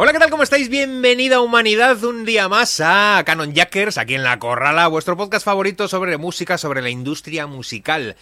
Hola, 0.00 0.12
¿qué 0.12 0.20
tal? 0.20 0.30
¿Cómo 0.30 0.44
estáis? 0.44 0.68
Bienvenida 0.68 1.40
humanidad 1.40 2.04
un 2.04 2.24
día 2.24 2.48
más 2.48 2.80
a 2.80 3.20
Canon 3.26 3.52
Jackers, 3.52 3.98
aquí 3.98 4.14
en 4.14 4.22
La 4.22 4.38
Corrala, 4.38 4.86
vuestro 4.86 5.16
podcast 5.16 5.44
favorito 5.44 5.88
sobre 5.88 6.16
música, 6.18 6.56
sobre 6.56 6.82
la 6.82 6.88
industria 6.88 7.48
musical. 7.48 8.14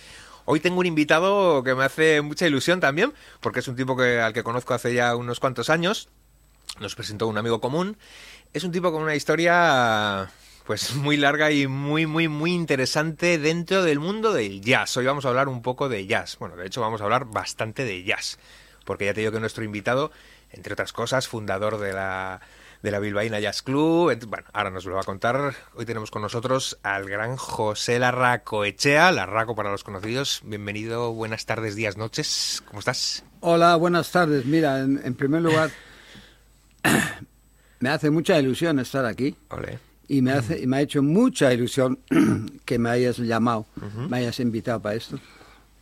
Hoy 0.46 0.60
tengo 0.60 0.80
un 0.80 0.86
invitado 0.86 1.62
que 1.62 1.74
me 1.74 1.84
hace 1.84 2.22
mucha 2.22 2.46
ilusión 2.46 2.80
también, 2.80 3.12
porque 3.40 3.60
es 3.60 3.68
un 3.68 3.76
tipo 3.76 3.94
que, 3.94 4.20
al 4.22 4.32
que 4.32 4.42
conozco 4.42 4.72
hace 4.72 4.94
ya 4.94 5.14
unos 5.16 5.38
cuantos 5.38 5.68
años. 5.68 6.08
Nos 6.80 6.94
presentó 6.94 7.28
un 7.28 7.36
amigo 7.36 7.60
común. 7.60 7.98
Es 8.54 8.64
un 8.64 8.72
tipo 8.72 8.90
con 8.90 9.02
una 9.02 9.14
historia 9.14 10.30
pues 10.64 10.94
muy 10.94 11.18
larga 11.18 11.50
y 11.50 11.66
muy, 11.66 12.06
muy, 12.06 12.26
muy 12.26 12.54
interesante 12.54 13.36
dentro 13.36 13.82
del 13.82 14.00
mundo 14.00 14.32
del 14.32 14.62
jazz. 14.62 14.96
Hoy 14.96 15.04
vamos 15.04 15.26
a 15.26 15.28
hablar 15.28 15.50
un 15.50 15.60
poco 15.60 15.90
de 15.90 16.06
jazz. 16.06 16.38
Bueno, 16.38 16.56
de 16.56 16.68
hecho 16.68 16.80
vamos 16.80 17.02
a 17.02 17.04
hablar 17.04 17.26
bastante 17.26 17.84
de 17.84 18.02
jazz, 18.02 18.38
porque 18.86 19.04
ya 19.04 19.12
te 19.12 19.20
digo 19.20 19.32
que 19.32 19.40
nuestro 19.40 19.62
invitado 19.62 20.10
entre 20.56 20.72
otras 20.72 20.92
cosas, 20.92 21.28
fundador 21.28 21.78
de 21.78 21.92
la, 21.92 22.40
de 22.82 22.90
la 22.90 22.98
Bilbaína 22.98 23.38
Jazz 23.40 23.62
Club. 23.62 24.16
Bueno, 24.26 24.46
ahora 24.52 24.70
nos 24.70 24.84
lo 24.84 24.94
va 24.94 25.02
a 25.02 25.04
contar. 25.04 25.54
Hoy 25.74 25.84
tenemos 25.84 26.10
con 26.10 26.22
nosotros 26.22 26.78
al 26.82 27.08
gran 27.08 27.36
José 27.36 27.98
Larraco 27.98 28.64
Echea, 28.64 29.12
Larraco 29.12 29.54
para 29.54 29.70
los 29.70 29.84
conocidos. 29.84 30.40
Bienvenido, 30.44 31.12
buenas 31.12 31.46
tardes, 31.46 31.76
días, 31.76 31.96
noches. 31.96 32.62
¿Cómo 32.66 32.80
estás? 32.80 33.24
Hola, 33.40 33.76
buenas 33.76 34.10
tardes. 34.10 34.44
Mira, 34.46 34.80
en, 34.80 35.14
primer 35.14 35.42
lugar, 35.42 35.70
me 37.80 37.88
hace 37.90 38.10
mucha 38.10 38.38
ilusión 38.38 38.78
estar 38.78 39.04
aquí. 39.04 39.36
Y 40.08 40.22
me, 40.22 40.32
hace, 40.32 40.60
y 40.60 40.66
me 40.66 40.78
ha 40.78 40.80
hecho 40.80 41.02
mucha 41.02 41.52
ilusión 41.52 41.98
que 42.64 42.78
me 42.78 42.90
hayas 42.90 43.18
llamado, 43.18 43.66
me 44.08 44.18
hayas 44.18 44.40
invitado 44.40 44.80
para 44.80 44.94
esto. 44.94 45.18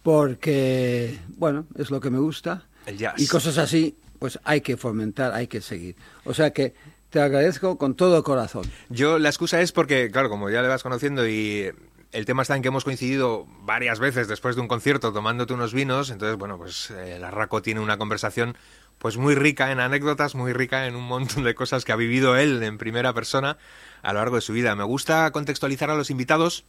Porque, 0.02 1.18
bueno, 1.36 1.66
es 1.78 1.90
lo 1.90 2.00
que 2.00 2.10
me 2.10 2.18
gusta. 2.18 2.64
El 2.84 2.98
jazz. 2.98 3.14
Y 3.16 3.26
cosas 3.26 3.56
así 3.56 3.96
pues 4.24 4.40
hay 4.44 4.62
que 4.62 4.78
fomentar, 4.78 5.34
hay 5.34 5.48
que 5.48 5.60
seguir. 5.60 5.96
O 6.24 6.32
sea 6.32 6.50
que 6.50 6.72
te 7.10 7.20
agradezco 7.20 7.76
con 7.76 7.94
todo 7.94 8.24
corazón. 8.24 8.64
Yo 8.88 9.18
la 9.18 9.28
excusa 9.28 9.60
es 9.60 9.70
porque, 9.70 10.10
claro, 10.10 10.30
como 10.30 10.48
ya 10.48 10.62
le 10.62 10.68
vas 10.68 10.82
conociendo 10.82 11.28
y 11.28 11.70
el 12.10 12.24
tema 12.24 12.40
está 12.40 12.56
en 12.56 12.62
que 12.62 12.68
hemos 12.68 12.84
coincidido 12.84 13.46
varias 13.64 13.98
veces 13.98 14.26
después 14.26 14.56
de 14.56 14.62
un 14.62 14.68
concierto 14.68 15.12
tomándote 15.12 15.52
unos 15.52 15.74
vinos, 15.74 16.08
entonces, 16.08 16.38
bueno, 16.38 16.56
pues 16.56 16.90
eh, 16.90 17.16
el 17.16 17.24
Arraco 17.24 17.60
tiene 17.60 17.80
una 17.80 17.98
conversación 17.98 18.56
pues 18.98 19.18
muy 19.18 19.34
rica 19.34 19.70
en 19.70 19.78
anécdotas, 19.78 20.34
muy 20.34 20.54
rica 20.54 20.86
en 20.86 20.96
un 20.96 21.04
montón 21.04 21.44
de 21.44 21.54
cosas 21.54 21.84
que 21.84 21.92
ha 21.92 21.96
vivido 21.96 22.38
él 22.38 22.62
en 22.62 22.78
primera 22.78 23.12
persona 23.12 23.58
a 24.00 24.14
lo 24.14 24.20
largo 24.20 24.36
de 24.36 24.40
su 24.40 24.54
vida. 24.54 24.74
Me 24.74 24.84
gusta 24.84 25.30
contextualizar 25.32 25.90
a 25.90 25.96
los 25.96 26.08
invitados 26.08 26.64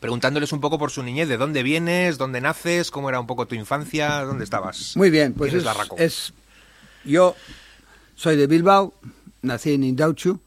preguntándoles 0.00 0.52
un 0.52 0.60
poco 0.60 0.80
por 0.80 0.90
su 0.90 1.04
niñez, 1.04 1.28
de 1.28 1.36
dónde 1.36 1.62
vienes, 1.62 2.18
dónde 2.18 2.40
naces, 2.40 2.90
cómo 2.90 3.08
era 3.08 3.20
un 3.20 3.28
poco 3.28 3.46
tu 3.46 3.54
infancia, 3.54 4.22
dónde 4.22 4.42
estabas. 4.42 4.96
Muy 4.96 5.10
bien, 5.10 5.32
pues 5.32 5.54
es, 5.54 5.64
es, 5.96 6.34
yo 7.04 7.34
soy 8.14 8.36
de 8.36 8.46
Bilbao, 8.46 8.94
nací 9.42 9.72
en 9.72 9.84
Indauchu. 9.84 10.40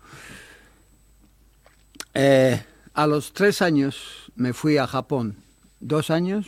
Eh, 2.13 2.63
a 2.93 3.07
los 3.07 3.33
tres 3.33 3.61
años 3.61 4.31
me 4.35 4.53
fui 4.53 4.77
a 4.77 4.87
Japón, 4.87 5.37
dos 5.79 6.09
años. 6.09 6.47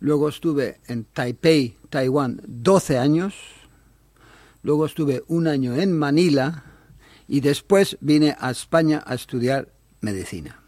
Luego 0.00 0.28
estuve 0.28 0.80
en 0.86 1.04
Taipei, 1.04 1.76
Taiwán, 1.88 2.42
doce 2.46 2.98
años. 2.98 3.34
Luego 4.62 4.86
estuve 4.86 5.24
un 5.28 5.46
año 5.46 5.74
en 5.74 5.96
Manila 5.96 6.64
y 7.26 7.40
después 7.40 7.96
vine 8.00 8.36
a 8.38 8.50
España 8.50 9.02
a 9.06 9.14
estudiar 9.14 9.68
medicina. 10.00 10.60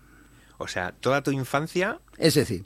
O 0.58 0.68
sea, 0.68 0.92
toda 0.92 1.22
tu 1.22 1.30
infancia. 1.30 2.00
Es 2.16 2.34
decir, 2.34 2.64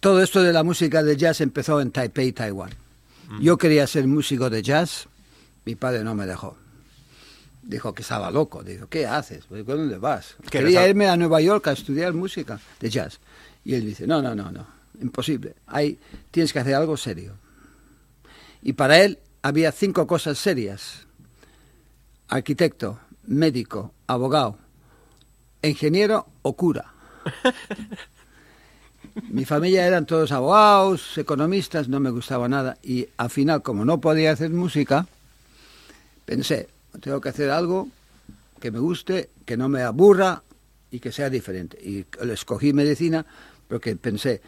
todo 0.00 0.22
esto 0.22 0.42
de 0.42 0.52
la 0.52 0.64
música 0.64 1.02
de 1.02 1.16
jazz 1.16 1.40
empezó 1.40 1.80
en 1.80 1.92
Taipei, 1.92 2.32
Taiwán. 2.32 2.85
Yo 3.40 3.58
quería 3.58 3.86
ser 3.86 4.06
músico 4.06 4.50
de 4.50 4.62
jazz, 4.62 5.08
mi 5.64 5.74
padre 5.74 6.04
no 6.04 6.14
me 6.14 6.26
dejó. 6.26 6.56
Dijo 7.62 7.92
que 7.92 8.02
estaba 8.02 8.30
loco. 8.30 8.62
Dijo, 8.62 8.88
¿qué 8.88 9.06
haces? 9.06 9.44
¿Dónde 9.48 9.98
vas? 9.98 10.36
Quería 10.50 10.88
irme 10.88 11.08
a 11.08 11.16
Nueva 11.16 11.40
York 11.40 11.66
a 11.66 11.72
estudiar 11.72 12.12
música 12.12 12.60
de 12.78 12.90
jazz. 12.90 13.18
Y 13.64 13.74
él 13.74 13.84
dice, 13.84 14.06
no, 14.06 14.22
no, 14.22 14.34
no, 14.34 14.52
no, 14.52 14.66
imposible. 15.00 15.56
Hay, 15.66 15.98
tienes 16.30 16.52
que 16.52 16.60
hacer 16.60 16.74
algo 16.74 16.96
serio. 16.96 17.34
Y 18.62 18.74
para 18.74 19.02
él 19.02 19.18
había 19.42 19.72
cinco 19.72 20.06
cosas 20.06 20.38
serias. 20.38 21.06
Arquitecto, 22.28 23.00
médico, 23.26 23.92
abogado, 24.06 24.58
ingeniero 25.62 26.26
o 26.42 26.56
cura. 26.56 26.92
Mi 29.30 29.44
familia 29.46 29.86
eran 29.86 30.04
todos 30.04 30.30
abogados, 30.30 31.16
economistas, 31.16 31.88
no 31.88 32.00
me 32.00 32.10
gustaba 32.10 32.48
nada. 32.48 32.76
Y 32.82 33.08
al 33.16 33.30
final, 33.30 33.62
como 33.62 33.84
no 33.84 34.00
podía 34.00 34.32
hacer 34.32 34.50
música, 34.50 35.06
pensé, 36.26 36.68
tengo 37.00 37.20
que 37.20 37.30
hacer 37.30 37.50
algo 37.50 37.88
que 38.60 38.70
me 38.70 38.78
guste, 38.78 39.30
que 39.46 39.56
no 39.56 39.68
me 39.68 39.82
aburra 39.82 40.42
y 40.90 41.00
que 41.00 41.12
sea 41.12 41.30
diferente. 41.30 41.78
Y 41.82 42.04
escogí 42.30 42.74
medicina 42.74 43.24
porque 43.68 43.96
pensé, 43.96 44.42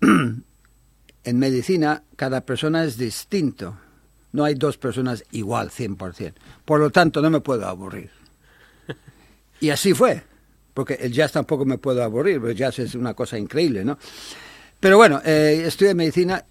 en 0.00 1.38
medicina 1.38 2.02
cada 2.16 2.42
persona 2.42 2.84
es 2.84 2.98
distinto. 2.98 3.76
No 4.32 4.44
hay 4.44 4.54
dos 4.54 4.76
personas 4.76 5.24
igual, 5.32 5.70
100%. 5.70 6.34
Por 6.64 6.80
lo 6.80 6.90
tanto, 6.90 7.22
no 7.22 7.30
me 7.30 7.40
puedo 7.40 7.66
aburrir. 7.66 8.10
Y 9.58 9.70
así 9.70 9.94
fue 9.94 10.29
porque 10.74 10.94
el 10.94 11.12
jazz 11.12 11.32
tampoco 11.32 11.64
me 11.64 11.78
puedo 11.78 12.02
aburrir, 12.02 12.40
el 12.44 12.54
jazz 12.54 12.78
es 12.78 12.94
una 12.94 13.14
cosa 13.14 13.38
increíble, 13.38 13.84
¿no? 13.84 13.98
Pero 14.78 14.96
bueno, 14.96 15.20
eh, 15.24 15.68
medicina, 15.94 16.44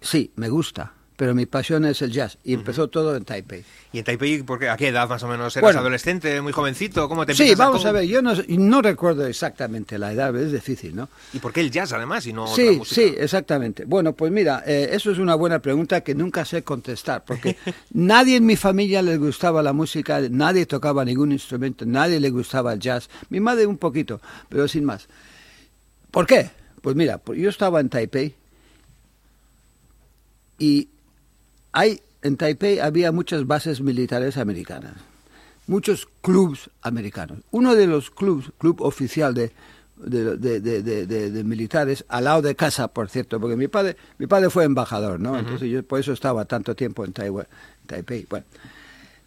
sí, 0.00 0.30
me 0.36 0.48
gusta, 0.48 0.92
pero 1.22 1.36
mi 1.36 1.46
pasión 1.46 1.84
es 1.84 2.02
el 2.02 2.10
jazz 2.10 2.36
y 2.42 2.52
empezó 2.52 2.88
todo 2.88 3.14
en 3.14 3.24
Taipei. 3.24 3.62
¿Y 3.92 4.00
en 4.00 4.04
Taipei 4.04 4.42
porque, 4.42 4.68
a 4.68 4.76
qué 4.76 4.88
edad 4.88 5.08
más 5.08 5.22
o 5.22 5.28
menos? 5.28 5.56
¿Eras 5.56 5.76
adolescente, 5.76 6.40
muy 6.40 6.52
jovencito? 6.52 7.08
¿Cómo 7.08 7.24
te 7.24 7.32
Sí, 7.32 7.54
vamos 7.54 7.86
a, 7.86 7.92
ver, 7.92 8.06
yo 8.06 8.20
no, 8.20 8.34
no, 8.48 8.82
recuerdo 8.82 9.24
exactamente 9.24 10.00
la 10.00 10.12
edad, 10.12 10.34
es 10.34 10.50
difícil, 10.50 10.96
¿no? 10.96 11.08
¿Y 11.32 11.38
por 11.38 11.52
qué 11.52 11.60
el 11.60 11.70
jazz 11.70 11.92
además 11.92 12.26
y 12.26 12.32
no 12.32 12.48
sí, 12.48 12.62
otra 12.62 12.78
música? 12.78 13.00
Sí, 13.00 13.14
exactamente. 13.16 13.84
Bueno, 13.84 14.14
pues 14.14 14.32
mira, 14.32 14.64
eh, 14.66 14.88
eso 14.90 15.12
es 15.12 15.18
una 15.18 15.36
buena 15.36 15.60
pregunta 15.60 16.00
que 16.00 16.12
nunca 16.12 16.44
sé 16.44 16.64
contestar, 16.64 17.22
porque 17.24 17.56
nadie 17.92 18.38
en 18.38 18.44
mi 18.44 18.56
familia 18.56 19.00
le 19.00 19.16
gustaba 19.16 19.62
la 19.62 19.72
música, 19.72 20.20
nadie 20.28 20.66
tocaba 20.66 21.04
ningún 21.04 21.30
instrumento, 21.30 21.86
nadie 21.86 22.18
le 22.18 22.30
gustaba 22.30 22.72
el 22.72 22.80
jazz. 22.80 23.08
Mi 23.28 23.38
madre 23.38 23.64
un 23.64 23.78
poquito, 23.78 24.20
pero 24.48 24.66
sin 24.66 24.84
más. 24.84 25.06
¿Por 26.10 26.26
qué? 26.26 26.50
Pues 26.80 26.96
mira, 26.96 27.18
pues 27.18 27.38
yo 27.38 27.48
estaba 27.48 27.78
en 27.78 27.90
Taipei 27.90 28.34
y 30.58 30.88
hay, 31.72 32.00
en 32.22 32.36
Taipei 32.36 32.78
había 32.78 33.12
muchas 33.12 33.46
bases 33.46 33.80
militares 33.80 34.36
americanas, 34.36 34.94
muchos 35.66 36.06
clubs 36.20 36.70
americanos. 36.82 37.38
Uno 37.50 37.74
de 37.74 37.86
los 37.86 38.10
clubs, 38.10 38.50
club 38.58 38.82
oficial 38.82 39.34
de, 39.34 39.52
de, 39.96 41.42
militares, 41.44 42.04
al 42.08 42.24
lado 42.24 42.42
de 42.42 42.54
casa, 42.54 42.88
por 42.88 43.08
cierto, 43.08 43.40
porque 43.40 43.56
mi 43.56 43.68
padre, 43.68 43.96
mi 44.18 44.26
padre 44.26 44.50
fue 44.50 44.64
embajador, 44.64 45.20
¿no? 45.20 45.38
Entonces 45.38 45.70
yo 45.70 45.82
por 45.82 46.00
eso 46.00 46.12
estaba 46.12 46.44
tanto 46.44 46.74
tiempo 46.74 47.04
en, 47.04 47.12
Taipei. 47.12 48.26
Bueno, 48.28 48.44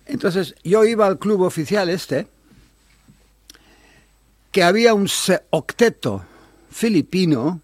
entonces 0.06 0.56
yo 0.64 0.86
iba 0.86 1.08
al 1.08 1.18
club 1.18 1.42
oficial 1.42 1.90
este, 1.90 2.28
que 4.52 4.64
había 4.64 4.94
un 4.94 5.10
octeto 5.50 6.24
filipino 6.70 7.62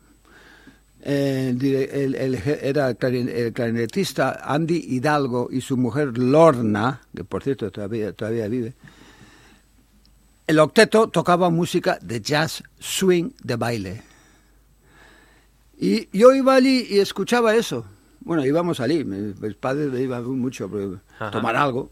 el, 1.01 2.35
era 2.61 2.89
el 2.89 3.53
clarinetista 3.53 4.41
Andy 4.43 4.85
Hidalgo 4.87 5.49
y 5.51 5.61
su 5.61 5.77
mujer 5.77 6.17
Lorna, 6.17 7.01
que 7.15 7.23
por 7.23 7.43
cierto 7.43 7.71
todavía, 7.71 8.13
todavía 8.13 8.47
vive. 8.47 8.73
El 10.47 10.59
octeto 10.59 11.07
tocaba 11.07 11.49
música 11.49 11.97
de 12.01 12.21
jazz, 12.21 12.63
swing, 12.79 13.31
de 13.43 13.55
baile. 13.55 14.03
Y 15.79 16.09
yo 16.15 16.33
iba 16.33 16.55
allí 16.55 16.87
y 16.89 16.99
escuchaba 16.99 17.55
eso. 17.55 17.85
Bueno, 18.19 18.45
íbamos 18.45 18.79
allí, 18.79 19.03
mis 19.03 19.55
padres 19.55 19.99
iban 19.99 20.23
mucho 20.39 20.69
a 21.19 21.31
tomar 21.31 21.55
algo. 21.55 21.89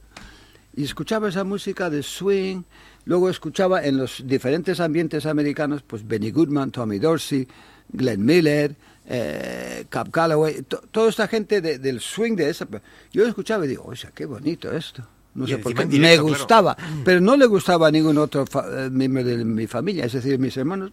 Y 0.75 0.83
escuchaba 0.83 1.29
esa 1.29 1.43
música 1.43 1.89
de 1.89 2.03
swing. 2.03 2.61
Luego 3.05 3.29
escuchaba 3.29 3.83
en 3.83 3.97
los 3.97 4.21
diferentes 4.27 4.79
ambientes 4.79 5.25
americanos, 5.25 5.81
pues 5.81 6.07
Benny 6.07 6.29
Goodman, 6.29 6.69
Tommy 6.69 6.99
Dorsey, 6.99 7.47
Glenn 7.91 8.23
Miller, 8.23 8.75
eh, 9.11 9.85
Cap 9.89 10.11
Calloway, 10.11 10.61
toda 10.91 11.09
esta 11.09 11.27
gente 11.27 11.61
del 11.61 11.99
swing 11.99 12.35
de 12.35 12.49
esa. 12.49 12.67
Yo 13.11 13.25
escuchaba 13.25 13.65
y 13.65 13.69
digo, 13.69 13.83
oye, 13.85 14.07
qué 14.13 14.25
bonito 14.25 14.71
esto. 14.71 15.03
No 15.33 15.47
sé 15.47 15.57
por 15.57 15.73
qué. 15.73 15.85
me 15.85 16.17
gustaba, 16.17 16.77
pero 17.03 17.19
no 17.19 17.35
le 17.35 17.47
gustaba 17.47 17.87
a 17.87 17.91
ningún 17.91 18.17
otro 18.19 18.45
eh, 18.45 18.89
miembro 18.91 19.23
de 19.23 19.43
mi 19.43 19.65
familia, 19.65 20.05
es 20.05 20.13
decir, 20.13 20.37
mis 20.37 20.55
hermanos. 20.57 20.91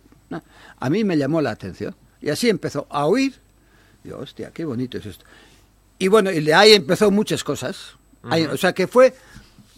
A 0.78 0.90
mí 0.90 1.04
me 1.04 1.16
llamó 1.16 1.40
la 1.42 1.50
atención. 1.50 1.94
Y 2.20 2.30
así 2.30 2.48
empezó 2.48 2.86
a 2.88 3.06
oír. 3.06 3.34
Digo, 4.02 4.19
hostia, 4.19 4.50
qué 4.50 4.64
bonito 4.64 4.96
es 4.96 5.06
esto. 5.06 5.24
Y 5.98 6.08
bueno, 6.08 6.30
y 6.30 6.40
de 6.40 6.54
ahí 6.54 6.72
empezó 6.72 7.10
muchas 7.10 7.44
cosas. 7.44 7.96
o 8.22 8.56
sea, 8.56 8.72
que 8.72 8.86
fue 8.86 9.14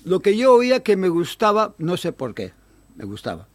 lo 0.04 0.20
que 0.20 0.36
yo 0.36 0.54
oía 0.54 0.80
que 0.80 0.96
me 0.96 1.08
gustaba, 1.08 1.74
no 1.78 1.96
sé 1.96 2.12
por 2.12 2.34
qué, 2.34 2.52
me 2.94 3.04
gustaba. 3.04 3.48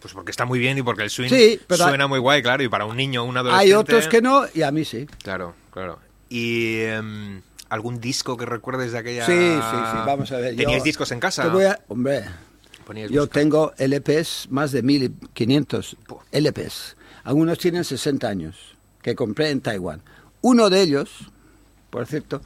Pues 0.00 0.14
porque 0.14 0.30
está 0.30 0.44
muy 0.46 0.58
bien 0.58 0.78
y 0.78 0.82
porque 0.82 1.02
el 1.02 1.10
swing 1.10 1.28
suena 1.68 2.06
muy 2.06 2.18
guay, 2.18 2.42
claro, 2.42 2.62
y 2.62 2.68
para 2.68 2.86
un 2.86 2.96
niño, 2.96 3.22
un 3.24 3.36
adolescente... 3.36 3.64
Hay 3.66 3.72
otros 3.74 4.08
que 4.08 4.22
no, 4.22 4.44
y 4.54 4.62
a 4.62 4.70
mí 4.70 4.84
sí. 4.84 5.06
Claro, 5.22 5.54
claro. 5.70 5.98
Y 6.28 6.76
em, 6.80 7.42
¿Algún 7.68 8.00
disco 8.00 8.36
que 8.36 8.46
recuerdes 8.46 8.92
de 8.92 8.98
aquella...? 8.98 9.26
Sí, 9.26 9.32
sí, 9.32 9.76
sí, 9.92 9.98
vamos 10.06 10.32
a 10.32 10.38
ver. 10.38 10.56
¿Teníais 10.56 10.78
yo 10.82 10.84
discos 10.84 11.12
en 11.12 11.20
casa? 11.20 11.42
te 11.44 11.48
voy 11.50 11.64
a- 11.64 11.78
hombre, 11.88 12.24
yo 12.88 13.02
música. 13.22 13.26
tengo 13.28 13.72
LPs, 13.78 14.48
más 14.50 14.72
de 14.72 14.82
1500 14.82 15.96
Puh. 16.06 16.18
LPs. 16.32 16.96
Algunos 17.24 17.58
tienen 17.58 17.84
60 17.84 18.26
años, 18.26 18.56
que 19.02 19.14
compré 19.14 19.50
en 19.50 19.60
Taiwán. 19.60 20.02
Uno 20.40 20.70
de 20.70 20.80
ellos, 20.80 21.10
por 21.90 22.06
cierto, 22.06 22.40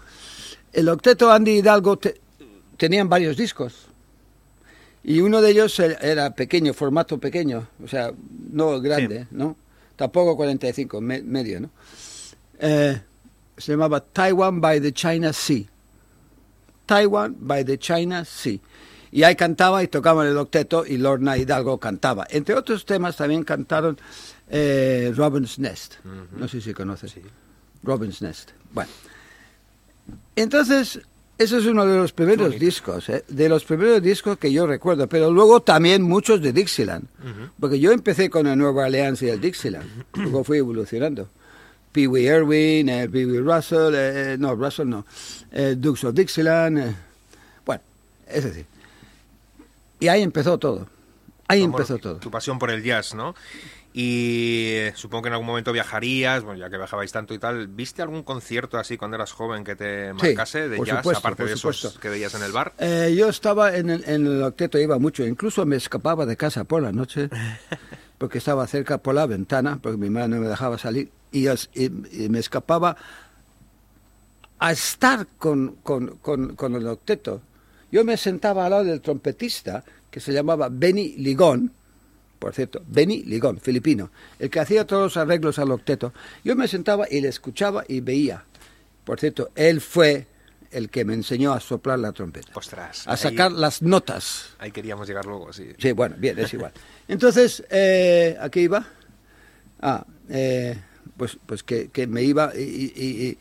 el 0.72 0.88
octeto 0.88 1.30
Andy 1.32 1.52
Hidalgo 1.58 1.96
te- 1.98 2.20
tenían 2.76 3.08
varios 3.08 3.36
discos. 3.36 3.86
Y 5.04 5.20
uno 5.20 5.40
de 5.42 5.50
ellos 5.50 5.78
era 5.78 6.34
pequeño, 6.34 6.72
formato 6.72 7.18
pequeño, 7.18 7.68
o 7.84 7.88
sea, 7.88 8.12
no 8.50 8.80
grande, 8.80 9.26
¿no? 9.30 9.56
Tampoco 9.96 10.34
45, 10.36 11.00
me- 11.00 11.22
medio, 11.22 11.60
¿no? 11.60 11.70
Eh, 12.58 13.00
se 13.56 13.72
llamaba 13.72 14.00
Taiwan 14.00 14.60
by 14.60 14.80
the 14.80 14.92
China 14.92 15.32
Sea. 15.32 15.64
Taiwan 16.86 17.36
by 17.38 17.64
the 17.64 17.78
China 17.78 18.24
Sea. 18.24 18.58
Y 19.12 19.22
ahí 19.22 19.36
cantaba 19.36 19.82
y 19.82 19.88
tocaban 19.88 20.26
el 20.26 20.36
octeto 20.38 20.84
y 20.86 20.96
Lorna 20.96 21.36
Hidalgo 21.36 21.78
cantaba. 21.78 22.26
Entre 22.30 22.54
otros 22.54 22.84
temas 22.84 23.16
también 23.16 23.44
cantaron 23.44 23.96
eh, 24.48 25.12
Robin's 25.14 25.58
Nest. 25.58 25.94
No 26.36 26.48
sé 26.48 26.60
si 26.60 26.72
conoces. 26.74 27.14
Robin's 27.84 28.20
Nest. 28.22 28.50
Bueno. 28.72 28.90
Entonces, 30.36 31.00
ese 31.38 31.58
es 31.58 31.66
uno 31.66 31.84
de 31.86 31.96
los 31.96 32.12
primeros 32.12 32.46
bonito. 32.48 32.64
discos, 32.64 33.08
¿eh? 33.08 33.24
de 33.28 33.48
los 33.48 33.64
primeros 33.64 34.00
discos 34.02 34.38
que 34.38 34.52
yo 34.52 34.66
recuerdo, 34.66 35.08
pero 35.08 35.30
luego 35.32 35.60
también 35.62 36.02
muchos 36.02 36.40
de 36.40 36.52
Dixieland, 36.52 37.06
porque 37.58 37.80
yo 37.80 37.92
empecé 37.92 38.30
con 38.30 38.46
el 38.46 38.56
Nueva 38.56 38.84
Orleans 38.84 39.20
y 39.22 39.28
el 39.28 39.40
Dixieland, 39.40 39.88
luego 40.14 40.44
fui 40.44 40.58
evolucionando. 40.58 41.28
Pee 41.92 42.08
Wee 42.08 42.24
Irwin, 42.24 42.88
eh, 42.88 43.08
Pee 43.08 43.24
Wee 43.24 43.38
Russell, 43.38 43.94
eh, 43.94 44.36
no, 44.38 44.54
Russell 44.56 44.88
no, 44.88 45.06
eh, 45.52 45.74
Dukes 45.78 46.02
of 46.04 46.14
Dixieland, 46.14 46.78
eh, 46.78 46.94
bueno, 47.64 47.82
es 48.26 48.44
decir. 48.44 48.66
Y 50.00 50.08
ahí 50.08 50.22
empezó 50.22 50.58
todo, 50.58 50.88
ahí 51.46 51.62
empezó 51.62 51.98
todo. 51.98 52.16
Tu 52.16 52.30
pasión 52.30 52.58
por 52.58 52.70
el 52.70 52.82
jazz, 52.82 53.14
¿no? 53.14 53.34
Y 53.96 54.70
eh, 54.72 54.92
supongo 54.96 55.22
que 55.22 55.28
en 55.28 55.34
algún 55.34 55.46
momento 55.46 55.70
viajarías, 55.72 56.42
bueno, 56.42 56.58
ya 56.58 56.68
que 56.68 56.76
viajabais 56.76 57.12
tanto 57.12 57.32
y 57.32 57.38
tal. 57.38 57.68
¿Viste 57.68 58.02
algún 58.02 58.24
concierto 58.24 58.76
así 58.76 58.96
cuando 58.96 59.14
eras 59.14 59.30
joven 59.30 59.62
que 59.62 59.76
te 59.76 60.08
Sí, 60.08 60.14
marcase 60.14 60.68
de 60.68 60.76
por 60.78 60.86
jazz, 60.88 60.96
supuesto, 60.98 61.18
aparte 61.20 61.44
de 61.44 61.52
esos 61.52 61.76
supuesto. 61.76 62.00
que 62.00 62.08
veías 62.08 62.34
en 62.34 62.42
el 62.42 62.50
bar? 62.50 62.72
Eh, 62.78 63.14
yo 63.16 63.28
estaba 63.28 63.76
en 63.76 63.90
el, 63.90 64.02
en 64.08 64.26
el 64.26 64.42
octeto, 64.42 64.80
iba 64.80 64.98
mucho, 64.98 65.24
incluso 65.24 65.64
me 65.64 65.76
escapaba 65.76 66.26
de 66.26 66.36
casa 66.36 66.64
por 66.64 66.82
la 66.82 66.90
noche, 66.90 67.30
porque 68.18 68.38
estaba 68.38 68.66
cerca 68.66 68.98
por 68.98 69.14
la 69.14 69.26
ventana, 69.26 69.78
porque 69.80 69.96
mi 69.96 70.10
madre 70.10 70.26
no 70.28 70.40
me 70.40 70.48
dejaba 70.48 70.76
salir, 70.76 71.10
y, 71.30 71.46
y- 71.48 72.24
y 72.24 72.28
me 72.28 72.40
escapaba 72.40 72.96
a 74.58 74.72
estar 74.72 75.26
con, 75.38 75.76
con- 75.84 76.16
con- 76.16 76.56
con 76.56 76.74
el 76.74 76.86
octeto. 76.88 77.42
Yo 77.92 78.04
me 78.04 78.16
sentaba 78.16 78.64
al 78.64 78.70
lado 78.72 78.84
del 78.84 79.00
trompetista, 79.00 79.84
que 80.10 80.18
se 80.18 80.32
llamaba 80.32 80.68
Benny 80.68 81.14
Ligón, 81.18 81.70
por 82.44 82.52
cierto, 82.52 82.82
Benny 82.86 83.22
Ligón, 83.22 83.58
filipino, 83.58 84.10
el 84.38 84.50
que 84.50 84.60
hacía 84.60 84.86
todos 84.86 85.02
los 85.04 85.16
arreglos 85.16 85.58
al 85.58 85.70
octeto. 85.70 86.12
Yo 86.44 86.54
me 86.54 86.68
sentaba 86.68 87.06
y 87.10 87.22
le 87.22 87.28
escuchaba 87.28 87.84
y 87.88 88.00
veía. 88.00 88.44
Por 89.02 89.18
cierto, 89.18 89.50
él 89.54 89.80
fue 89.80 90.26
el 90.70 90.90
que 90.90 91.06
me 91.06 91.14
enseñó 91.14 91.54
a 91.54 91.60
soplar 91.60 91.98
la 92.00 92.12
trompeta 92.12 92.48
Ostras. 92.54 93.08
a 93.08 93.12
ahí- 93.12 93.16
sacar 93.16 93.50
las 93.50 93.80
notas. 93.80 94.50
Ahí 94.58 94.72
queríamos 94.72 95.08
llegar 95.08 95.24
luego, 95.24 95.54
sí. 95.54 95.68
Sí, 95.78 95.92
bueno, 95.92 96.16
bien, 96.18 96.38
es 96.38 96.52
igual. 96.52 96.72
Entonces, 97.08 97.64
eh, 97.70 98.36
¿a 98.38 98.50
qué 98.50 98.60
iba? 98.60 98.86
Ah, 99.80 100.04
eh, 100.28 100.76
pues, 101.16 101.36
pues 101.46 101.62
que, 101.62 101.88
que 101.88 102.06
me 102.06 102.22
iba 102.22 102.52
y... 102.54 102.60
y- 102.60 103.38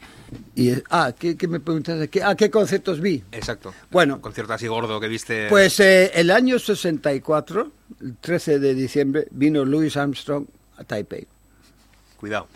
y- 0.56 0.70
y- 0.70 0.84
ah, 0.90 1.14
¿qué, 1.18 1.38
qué 1.38 1.48
me 1.48 1.60
preguntas? 1.60 2.08
¿Qué, 2.10 2.24
ah, 2.24 2.36
¿qué 2.36 2.50
conciertos 2.50 3.00
vi? 3.00 3.24
Exacto. 3.32 3.74
Bueno. 3.92 4.16
Un 4.16 4.22
concierto 4.22 4.54
así 4.54 4.68
gordo 4.68 5.00
que 5.00 5.08
viste. 5.08 5.48
Pues 5.50 5.80
eh, 5.80 6.12
el 6.16 6.32
año 6.32 6.58
64, 6.60 7.72
el 8.02 8.16
13 8.18 8.60
de 8.60 8.74
diciembre, 8.74 9.28
vino 9.32 9.64
Louis 9.66 9.96
Armstrong 9.96 10.46
a 10.78 10.84
Taipei. 10.84 11.28
Cuidado. 12.18 12.48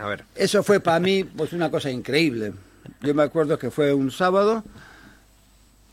A 0.00 0.06
ver. 0.06 0.24
Eso 0.34 0.62
fue 0.62 0.80
para 0.80 1.00
mí 1.00 1.24
pues 1.24 1.52
una 1.52 1.70
cosa 1.70 1.90
increíble. 1.90 2.52
Yo 3.02 3.14
me 3.14 3.22
acuerdo 3.22 3.58
que 3.58 3.70
fue 3.70 3.94
un 3.94 4.10
sábado, 4.10 4.64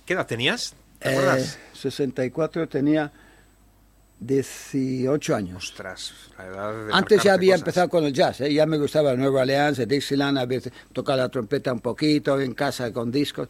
¿Qué 0.06 0.14
edad 0.14 0.26
tenías? 0.26 0.74
¿Te 1.00 1.10
eh, 1.10 1.12
acuerdas? 1.12 1.60
64, 1.74 2.68
tenía 2.70 3.12
18 4.20 5.36
años. 5.36 5.58
Ostras, 5.72 6.14
la 6.38 6.46
edad 6.48 6.86
de 6.88 6.94
Antes 6.94 7.24
ya 7.24 7.34
había 7.34 7.54
cosas. 7.54 7.62
empezado 7.62 7.90
con 7.90 8.04
el 8.06 8.14
jazz, 8.14 8.42
¿eh? 8.42 8.54
ya 8.54 8.66
me 8.66 8.78
gustaba 8.78 9.16
Nueva 9.16 9.42
Orleans, 9.42 9.78
el 9.80 9.88
Dixieland, 9.88 10.38
a 10.38 10.46
veces 10.46 10.74
tocaba 10.94 11.18
la 11.24 11.30
trompeta 11.30 11.72
un 11.74 11.80
poquito 11.82 12.40
en 12.40 12.54
casa 12.54 12.92
con 12.92 13.12
discos. 13.12 13.48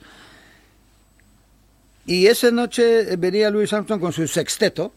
Y 2.06 2.28
esa 2.28 2.52
noche 2.52 3.16
venía 3.18 3.50
Louis 3.50 3.72
Armstrong 3.74 4.00
con 4.00 4.14
su 4.14 4.28
sexteto, 4.28 4.94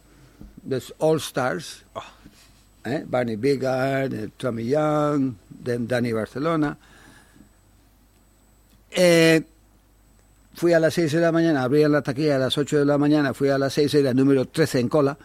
los 0.68 0.94
All 0.98 1.18
Stars, 1.18 1.84
Oh, 1.94 2.02
¿eh? 2.84 3.04
Barney 3.06 3.36
Bigard, 3.36 4.30
Tommy 4.36 4.66
Young, 4.68 5.34
then 5.64 5.86
Danny 5.88 6.12
Barcelona. 6.12 6.76
Eh, 8.90 9.42
fui 10.54 10.72
a 10.72 10.80
las 10.80 10.94
6 10.94 11.12
de 11.12 11.20
la 11.20 11.32
mañana, 11.32 11.62
abrían 11.62 11.92
la 11.92 12.02
taquilla 12.02 12.36
a 12.36 12.38
las 12.38 12.58
8 12.58 12.78
de 12.80 12.84
la 12.84 12.98
mañana, 12.98 13.34
fui 13.34 13.48
a 13.48 13.58
las 13.58 13.72
6, 13.74 13.94
era 13.94 14.12
número 14.14 14.46
13 14.46 14.80
en 14.80 14.88
cola, 14.88 15.16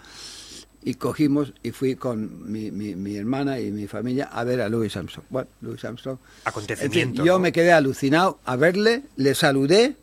y 0.88 0.94
cogimos 0.94 1.52
y 1.64 1.72
fui 1.72 1.96
con 1.96 2.50
mi, 2.52 2.70
mi, 2.70 2.96
mi 2.96 3.16
hermana 3.18 3.60
y 3.60 3.72
mi 3.72 3.88
familia 3.88 4.26
a 4.32 4.44
ver 4.44 4.62
a 4.62 4.70
Louis 4.70 4.96
Armstrong. 4.96 5.26
Bueno, 5.32 5.50
Louis 5.62 5.84
Armstrong. 5.84 6.18
En 6.20 6.22
fin, 6.22 6.42
acontecimiento. 6.46 7.26
yo 7.26 7.34
¿no? 7.34 7.40
me 7.40 7.52
quedé 7.52 7.74
alucinado 7.74 8.40
a 8.46 8.56
verle, 8.56 9.02
le 9.16 9.34
saludé, 9.34 9.96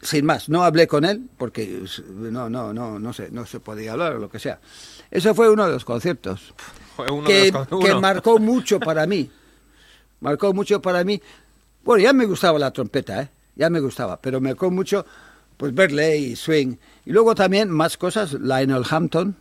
sin 0.00 0.24
más, 0.24 0.48
no 0.48 0.62
hablé 0.62 0.86
con 0.86 1.04
él, 1.04 1.28
porque 1.36 1.82
no, 2.08 2.48
no, 2.48 2.72
no, 2.72 3.00
no 3.00 3.12
sé, 3.12 3.30
no 3.32 3.44
se 3.44 3.58
podía 3.58 3.92
hablar 3.92 4.14
o 4.14 4.18
lo 4.20 4.30
que 4.30 4.38
sea. 4.38 4.60
Eso 5.10 5.34
fue 5.34 5.50
uno 5.50 5.66
de 5.66 5.72
los 5.72 5.84
conciertos 5.84 6.54
Fue 6.94 7.10
uno 7.10 7.26
que, 7.26 7.46
de 7.46 7.50
los 7.52 7.66
con- 7.66 7.82
que 7.82 7.94
marcó 7.96 8.38
mucho 8.38 8.78
para 8.78 9.04
mí. 9.04 9.28
Marcó 10.20 10.54
mucho 10.54 10.80
para 10.80 11.02
mí. 11.02 11.20
Bueno, 11.82 12.04
ya 12.04 12.12
me 12.12 12.24
gustaba 12.24 12.56
la 12.60 12.70
trompeta, 12.70 13.22
¿eh? 13.22 13.30
Ya 13.56 13.68
me 13.68 13.80
gustaba, 13.80 14.20
pero 14.20 14.40
me 14.40 14.50
marcó 14.50 14.70
mucho 14.70 15.04
pues 15.56 15.74
verle 15.74 16.16
y 16.18 16.36
swing. 16.36 16.76
Y 17.04 17.10
luego 17.10 17.34
también 17.34 17.68
más 17.68 17.96
cosas, 17.96 18.34
Lionel 18.34 18.84
Hampton 18.88 19.34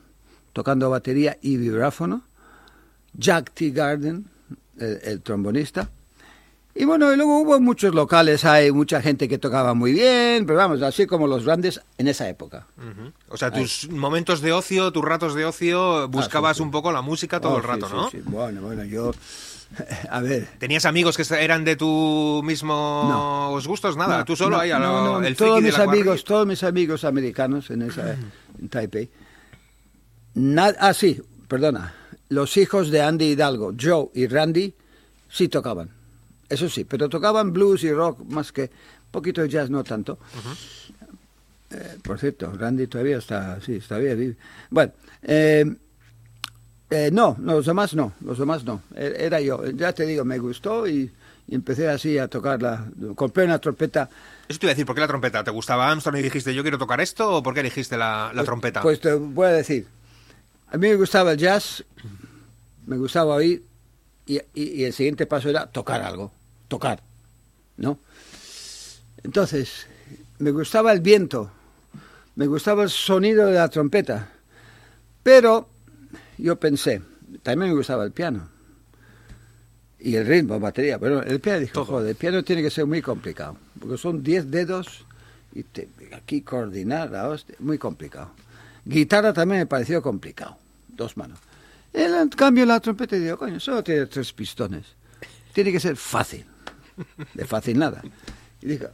tocando 0.58 0.90
batería 0.90 1.38
y 1.40 1.56
vibráfono, 1.58 2.24
Jack 3.14 3.52
T. 3.54 3.70
Garden, 3.70 4.26
el, 4.80 5.00
el 5.04 5.22
trombonista. 5.22 5.92
Y 6.74 6.84
bueno, 6.86 7.14
y 7.14 7.16
luego 7.16 7.40
hubo 7.42 7.60
muchos 7.60 7.94
locales, 7.94 8.44
hay 8.44 8.72
mucha 8.72 9.00
gente 9.00 9.28
que 9.28 9.38
tocaba 9.38 9.76
muy 9.76 9.92
bien, 9.94 10.48
pero 10.48 10.58
vamos, 10.58 10.82
así 10.82 11.06
como 11.06 11.28
los 11.28 11.46
grandes 11.46 11.80
en 12.00 12.08
esa 12.08 12.28
época. 12.28 12.66
Ujú. 12.78 13.12
O 13.30 13.38
sea, 13.38 13.52
tus 13.52 13.88
momentos 13.92 14.42
de 14.42 14.52
ocio, 14.52 14.92
tus 14.92 15.06
ratos 15.06 15.36
de 15.36 15.46
ocio, 15.46 16.08
buscabas 16.10 16.52
Ah, 16.52 16.56
sí. 16.58 16.64
un 16.64 16.72
poco 16.72 16.92
la 16.92 17.02
música 17.04 17.40
todo 17.40 17.54
Oh, 17.54 17.58
el 17.58 17.62
sí, 17.62 17.68
rato, 17.68 17.88
sí, 17.88 17.94
¿no? 17.96 18.10
sí. 18.10 18.22
Bueno, 18.26 18.62
bueno, 18.62 18.84
yo... 18.84 19.12
A 20.10 20.22
ver, 20.22 20.48
¿Tenías 20.60 20.86
amigos 20.86 21.18
que 21.18 21.24
eran 21.44 21.66
de 21.66 21.76
tu 21.76 22.42
mismos 22.44 23.68
gustos? 23.68 23.98
Nada, 23.98 24.20
No, 24.20 24.26
tú 24.26 24.36
solo 24.36 24.56
no, 24.56 24.62
ahí, 24.62 24.72
a 24.72 24.80
lo- 24.80 24.86
no, 24.88 25.20
no, 25.20 25.28
el 25.28 25.36
todos 25.36 25.62
mis 25.62 25.78
amigos, 25.78 26.24
todos 26.24 26.48
mis 26.48 26.64
amigos 26.64 27.04
americanos 27.04 27.70
en 27.70 27.82
esa 27.84 28.16
en 28.60 28.70
Taipei. 28.70 29.10
Ah, 30.80 30.94
sí, 30.94 31.22
perdona. 31.48 31.94
Los 32.30 32.58
hijos 32.58 32.92
de 32.92 33.02
Andy 33.02 33.26
Hidalgo, 33.32 33.74
Joe 33.80 34.10
y 34.14 34.28
Randy, 34.28 34.74
sí 35.30 35.48
tocaban. 35.48 35.90
Eso 36.50 36.70
sí, 36.70 36.84
pero 36.84 37.10
tocaban 37.10 37.52
blues 37.54 37.84
y 37.84 37.92
rock 37.92 38.20
más 38.30 38.52
que 38.52 38.64
un 38.64 39.12
poquito 39.12 39.42
de 39.42 39.50
jazz, 39.50 39.70
no 39.70 39.84
tanto. 39.84 40.18
Eh, 41.72 41.98
por 42.04 42.20
cierto, 42.20 42.52
Randy 42.58 42.88
todavía 42.88 43.18
está, 43.18 43.60
sí, 43.62 43.80
todavía 43.80 44.14
vive. 44.16 44.36
Bueno, 44.70 44.94
eh, 45.24 45.66
eh, 46.90 47.10
no, 47.12 47.36
no, 47.40 47.54
los 47.54 47.66
demás 47.66 47.94
no, 47.94 48.14
los 48.22 48.38
demás 48.38 48.64
no. 48.64 48.82
E- 48.96 49.16
Era 49.20 49.42
yo, 49.42 49.66
ya 49.72 49.92
te 49.94 50.06
digo, 50.06 50.24
me 50.24 50.38
gustó 50.40 50.88
y, 50.88 51.12
y 51.48 51.56
empecé 51.56 51.90
así 51.90 52.18
a 52.18 52.28
tocarla. 52.30 52.86
Compré 53.16 53.44
una 53.46 53.60
trompeta. 53.60 54.10
Eso 54.48 54.60
te 54.60 54.66
iba 54.66 54.72
a 54.72 54.76
decir, 54.76 54.86
¿por 54.86 54.96
qué 54.96 55.02
la 55.02 55.08
trompeta? 55.08 55.44
¿Te 55.44 55.52
gustaba 55.52 55.90
Armstrong 55.92 56.18
y 56.18 56.22
dijiste 56.22 56.54
yo 56.54 56.62
quiero 56.62 56.78
tocar 56.78 57.02
esto 57.02 57.30
o 57.38 57.44
por 57.44 57.54
qué 57.54 57.60
elegiste 57.60 57.98
la, 57.98 58.32
la 58.34 58.44
trompeta? 58.46 58.82
Pues 58.82 59.02
te 59.02 59.14
voy 59.14 59.48
a 59.48 59.52
decir, 59.52 59.86
a 60.70 60.78
mí 60.78 60.88
me 60.88 60.96
gustaba 60.96 61.32
el 61.34 61.38
jazz, 61.38 61.84
me 62.86 62.98
gustaba 62.98 63.36
oír 63.36 63.64
y, 64.26 64.38
y- 64.54 64.82
y 64.82 64.84
el 64.84 64.94
siguiente 64.94 65.26
paso 65.26 65.50
era 65.50 65.68
tocar 65.68 66.02
algo, 66.02 66.32
tocar, 66.68 67.02
¿no? 67.78 68.00
Entonces, 69.24 69.88
me 70.40 70.52
gustaba 70.52 70.92
el 70.94 71.02
viento, 71.02 71.52
me 72.36 72.48
gustaba 72.48 72.84
el 72.84 72.90
sonido 72.90 73.48
de 73.48 73.54
la 73.56 73.70
trompeta, 73.70 74.30
pero 75.24 75.68
yo 76.38 76.58
pensé, 76.58 77.02
también 77.44 77.72
me 77.72 77.76
gustaba 77.78 78.04
el 78.04 78.12
piano 78.12 78.48
y 80.00 80.16
el 80.16 80.26
ritmo, 80.28 80.60
batería, 80.60 81.00
pero 81.00 81.24
el 81.24 81.40
piano 81.40 81.60
dijo, 81.60 81.84
joder, 81.86 82.10
el 82.10 82.16
piano 82.16 82.44
tiene 82.44 82.62
que 82.62 82.70
ser 82.70 82.86
muy 82.86 83.02
complicado, 83.02 83.58
porque 83.80 83.98
son 83.98 84.24
10 84.24 84.50
dedos 84.52 85.06
y 85.54 85.64
te- 85.64 85.90
aquí 86.14 86.42
coordinar, 86.42 87.10
la 87.12 87.28
hostia, 87.28 87.56
muy 87.60 87.78
complicado. 87.78 88.32
Guitarra 88.88 89.34
también 89.34 89.60
me 89.62 89.66
pareció 89.66 90.02
complicado, 90.02 90.58
dos 90.88 91.18
manos. 91.18 91.40
En 91.94 92.30
cambio 92.30 92.66
la 92.66 92.80
trompeta 92.80 93.16
digo, 93.16 93.38
coño, 93.38 93.60
solo 93.60 93.84
tiene 93.84 94.06
tres 94.06 94.32
pistones, 94.34 94.86
tiene 95.54 95.72
que 95.72 95.80
ser 95.80 95.96
fácil, 95.98 96.46
de 97.34 97.46
fácil 97.46 97.80
nada. 97.80 98.02
Y 98.62 98.68
dije, 98.68 98.88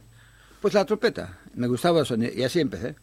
pues 0.60 0.74
la 0.74 0.84
trompeta. 0.84 1.38
Me 1.54 1.68
gustaba 1.68 2.00
el 2.00 2.06
sonido 2.06 2.32
y 2.34 2.42
así 2.42 2.60
empecé. 2.60 2.96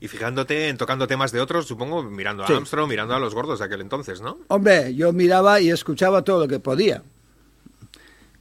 Y 0.00 0.08
fijándote 0.08 0.68
en 0.68 0.76
tocando 0.78 1.06
temas 1.06 1.30
de 1.32 1.40
otros, 1.40 1.66
supongo, 1.66 2.02
mirando 2.02 2.42
a 2.44 2.46
Sí. 2.46 2.54
Armstrong, 2.54 2.88
mirando 2.88 3.14
a 3.14 3.20
los 3.20 3.34
gordos 3.34 3.58
de 3.58 3.66
aquel 3.66 3.80
entonces, 3.82 4.20
¿no? 4.20 4.38
Hombre, 4.48 4.94
yo 4.94 5.12
miraba 5.12 5.60
y 5.60 5.70
escuchaba 5.70 6.22
todo 6.22 6.40
lo 6.40 6.48
que 6.48 6.58
podía. 6.58 7.02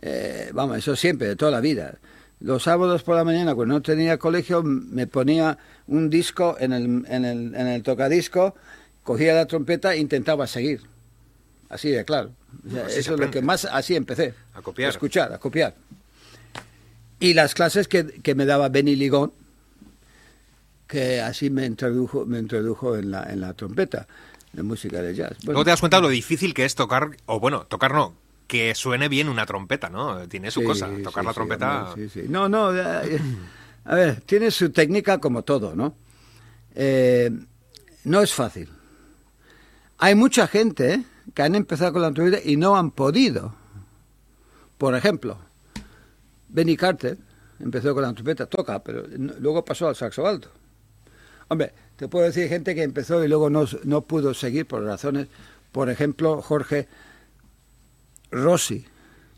Eh, 0.02 0.50
vamos, 0.54 0.78
eso 0.78 0.96
siempre, 0.96 1.28
de 1.28 1.36
toda 1.36 1.52
la 1.52 1.60
vida. 1.60 1.96
Los 2.42 2.64
sábados 2.64 3.04
por 3.04 3.16
la 3.16 3.24
mañana, 3.24 3.54
cuando 3.54 3.76
no 3.76 3.82
tenía 3.82 4.18
colegio, 4.18 4.64
me 4.64 5.06
ponía 5.06 5.60
un 5.88 6.10
disco 6.10 6.58
en 6.60 6.74
el, 6.74 6.84
en 7.08 7.24
el, 7.24 7.56
en 7.56 7.68
el 7.68 7.84
tocadisco, 7.84 8.56
cogía 9.04 9.36
la 9.36 9.46
trompeta 9.46 9.94
e 9.94 10.00
intentaba 10.00 10.48
seguir. 10.48 10.82
Así 11.70 11.90
de 11.90 12.04
claro. 12.04 12.32
O 12.68 12.72
sea, 12.72 12.86
Así 12.86 12.94
se 12.96 13.00
eso 13.02 13.14
es 13.14 13.20
lo 13.20 13.30
que 13.30 13.42
más, 13.44 13.66
así 13.66 13.96
empecé. 13.96 14.34
A 14.56 14.62
copiar. 14.62 14.90
escuchar, 14.90 15.32
a 15.32 15.38
copiar. 15.38 15.76
Y 17.20 17.36
las 17.36 17.54
clases 17.54 17.88
que, 17.88 18.06
que 18.06 18.34
me 18.34 18.46
daba 18.46 18.70
Benny 18.70 18.96
Ligón, 18.96 19.32
que 20.88 21.22
así 21.22 21.52
me 21.52 21.66
introdujo, 21.68 22.26
me 22.26 22.40
introdujo 22.40 22.98
en 22.98 23.12
la, 23.12 23.24
en 23.32 23.40
la 23.40 23.54
trompeta, 23.54 24.08
de 24.52 24.64
música 24.64 25.02
de 25.02 25.14
jazz. 25.14 25.38
Bueno, 25.38 25.54
Luego 25.54 25.64
te 25.64 25.70
das 25.70 25.80
cuenta 25.80 25.98
de 25.98 26.04
lo 26.04 26.10
difícil 26.10 26.56
que 26.56 26.66
es 26.66 26.74
tocar, 26.74 27.12
o 27.28 27.40
bueno, 27.40 27.66
tocar 27.68 27.94
no, 27.94 28.16
que 28.52 28.76
suene 28.76 29.08
bien 29.08 29.30
una 29.30 29.46
trompeta, 29.46 29.90
¿no? 29.90 30.28
Tiene 30.28 30.52
su 30.52 30.60
Sí, 30.60 30.66
cosa, 30.66 30.90
tocar 31.02 31.24
sí, 31.24 31.28
la 31.28 31.34
trompeta... 31.34 31.84
hombre, 31.94 32.10
sí, 32.10 32.22
sí. 32.22 32.28
No, 32.28 32.50
no, 32.50 32.76
eh, 32.78 33.18
a 33.86 33.96
ver, 33.96 34.20
tiene 34.26 34.52
su 34.52 34.72
técnica 34.72 35.20
como 35.20 35.44
todo, 35.44 35.74
¿no? 35.74 35.96
Eh, 36.76 37.32
no 38.04 38.20
es 38.22 38.34
fácil. 38.34 38.68
Hay 40.00 40.16
mucha 40.16 40.48
gente 40.48 41.02
que 41.34 41.42
han 41.42 41.56
empezado 41.56 41.94
con 41.94 42.02
la 42.02 42.12
trompeta 42.12 42.42
y 42.44 42.58
no 42.58 42.76
han 42.76 42.92
podido. 42.92 43.56
Por 44.78 44.96
ejemplo, 44.98 45.38
Benny 46.50 46.76
Carter 46.76 47.18
empezó 47.62 47.94
con 47.94 48.04
la 48.04 48.12
trompeta, 48.12 48.48
toca, 48.48 48.84
pero 48.84 49.06
luego 49.40 49.64
pasó 49.64 49.88
al 49.88 49.96
saxo 49.96 50.28
alto. 50.28 50.50
Hombre, 51.48 51.72
te 51.96 52.10
puedo 52.10 52.26
decir 52.26 52.50
gente 52.50 52.76
que 52.76 52.84
empezó 52.84 53.24
y 53.24 53.30
luego 53.30 53.50
no, 53.50 53.64
no 53.86 54.02
pudo 54.02 54.34
seguir 54.34 54.66
por 54.66 54.84
razones. 54.84 55.30
Por 55.72 55.90
ejemplo, 55.90 56.42
Jorge 56.42 56.90
Rossi, 58.32 58.86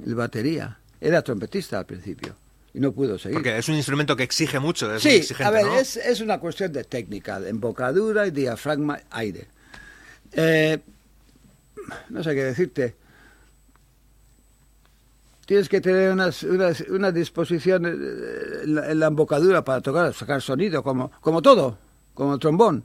el 0.05 0.15
batería, 0.15 0.77
era 1.01 1.21
trompetista 1.21 1.79
al 1.79 1.85
principio 1.85 2.35
y 2.73 2.79
no 2.79 2.91
pudo 2.91 3.19
seguir. 3.19 3.35
Porque 3.37 3.57
es 3.57 3.67
un 3.69 3.75
instrumento 3.75 4.15
que 4.15 4.23
exige 4.23 4.59
mucho, 4.59 4.93
es 4.93 5.03
muy 5.03 5.11
Sí, 5.11 5.17
exigente, 5.17 5.43
a 5.43 5.51
ver, 5.51 5.65
¿no? 5.65 5.75
es, 5.77 5.97
es 5.97 6.21
una 6.21 6.39
cuestión 6.39 6.71
de 6.71 6.83
técnica, 6.83 7.39
de 7.39 7.49
embocadura 7.49 8.25
y 8.27 8.31
diafragma, 8.31 8.99
aire. 9.11 9.47
Eh, 10.31 10.79
no 12.09 12.23
sé 12.23 12.33
qué 12.33 12.43
decirte. 12.43 12.95
Tienes 15.45 15.67
que 15.67 15.81
tener 15.81 16.11
unas, 16.13 16.41
unas, 16.43 16.81
una 16.81 17.11
disposición 17.11 17.85
eh, 17.85 17.89
en 18.63 18.75
la, 18.75 18.91
en 18.91 18.99
la 18.99 19.07
embocadura 19.07 19.63
para 19.63 19.81
tocar, 19.81 20.13
sacar 20.13 20.41
sonido, 20.41 20.81
como, 20.81 21.11
como 21.19 21.41
todo, 21.41 21.77
como 22.13 22.35
el 22.35 22.39
trombón 22.39 22.83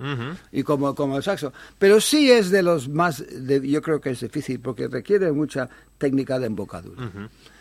y 0.53 0.63
como, 0.63 0.95
como 0.95 1.17
el 1.17 1.23
saxo. 1.23 1.53
Pero 1.79 2.01
sí 2.01 2.31
es 2.31 2.51
de 2.51 2.63
los 2.63 2.89
más, 2.89 3.23
de- 3.31 3.69
yo 3.69 3.83
creo 3.83 4.01
que 4.01 4.11
es 4.11 4.21
difícil 4.21 4.61
porque 4.61 4.89
requiere 4.89 5.31
mucha 5.33 5.69
técnica 5.99 6.39
de 6.39 6.47
embocadura. 6.47 7.11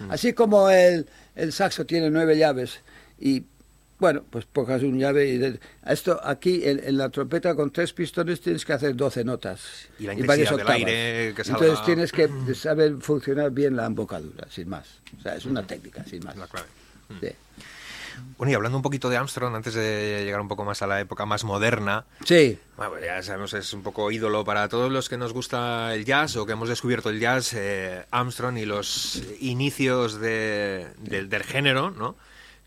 Así 0.10 0.34
como 0.34 0.70
el, 0.70 1.08
el 1.36 1.52
saxo 1.52 1.86
tiene 1.86 2.10
nueve 2.10 2.38
llaves 2.38 2.80
y, 3.20 3.44
bueno, 4.00 4.24
pues 4.30 4.46
pongas 4.46 4.84
un 4.84 4.98
llave 5.00 5.28
y... 5.28 5.38
de- 5.40 5.60
esto 5.88 6.20
aquí 6.24 6.62
en, 6.64 6.80
en 6.84 6.98
la 6.98 7.10
trompeta 7.10 7.56
con 7.56 7.72
tres 7.72 7.92
pistones 7.94 8.40
tienes 8.42 8.64
que 8.64 8.74
hacer 8.74 8.96
doce 8.96 9.24
notas. 9.24 9.88
Y 10.00 10.04
la 10.04 10.14
varias 10.14 10.20
intensidad 10.52 10.52
del 10.52 10.60
octavas. 10.60 10.76
aire 10.78 11.34
que 11.36 11.44
salga- 11.44 11.60
Entonces 11.66 11.86
tienes 11.86 12.12
que 12.12 12.56
saber 12.56 12.96
funcionar 13.02 13.52
bien 13.52 13.76
la 13.76 13.86
embocadura, 13.88 14.48
sin 14.50 14.70
más. 14.70 14.86
O 15.18 15.22
sea, 15.22 15.36
es 15.36 15.46
una 15.46 15.66
técnica, 15.66 16.04
sin 16.06 16.24
más. 16.24 16.36
La 16.38 16.48
clave. 16.48 16.68
Sí. 17.22 17.28
Bueno, 18.38 18.52
y 18.52 18.56
hablando 18.56 18.78
un 18.78 18.82
poquito 18.84 19.10
de 19.10 19.18
Armstrong, 19.18 19.56
antes 19.56 19.74
de 19.74 20.22
llegar 20.24 20.40
un 20.42 20.48
poco 20.48 20.64
más 20.64 20.82
a 20.82 20.88
la 20.88 21.00
época 21.00 21.26
más 21.26 21.44
moderna, 21.44 22.06
Sí, 22.24 22.60
bueno, 22.78 22.94
ya 23.04 23.22
sabemos, 23.24 23.54
es 23.54 23.74
un 23.74 23.82
poco 23.84 24.12
ídolo 24.12 24.46
para 24.46 24.68
todos 24.70 24.92
los 24.92 25.10
que 25.10 25.18
nos 25.18 25.34
gusta 25.34 25.94
el 25.96 26.06
jazz 26.06 26.36
o 26.36 26.46
que 26.46 26.52
hemos 26.54 26.70
descubierto 26.70 27.10
el 27.10 27.20
jazz, 27.20 27.54
eh, 27.56 28.06
Armstrong 28.12 28.58
y 28.58 28.66
los 28.66 29.24
inicios 29.40 30.20
de- 30.20 30.88
del- 31.00 31.30
del 31.30 31.44
género, 31.44 31.90
¿no? 31.92 32.16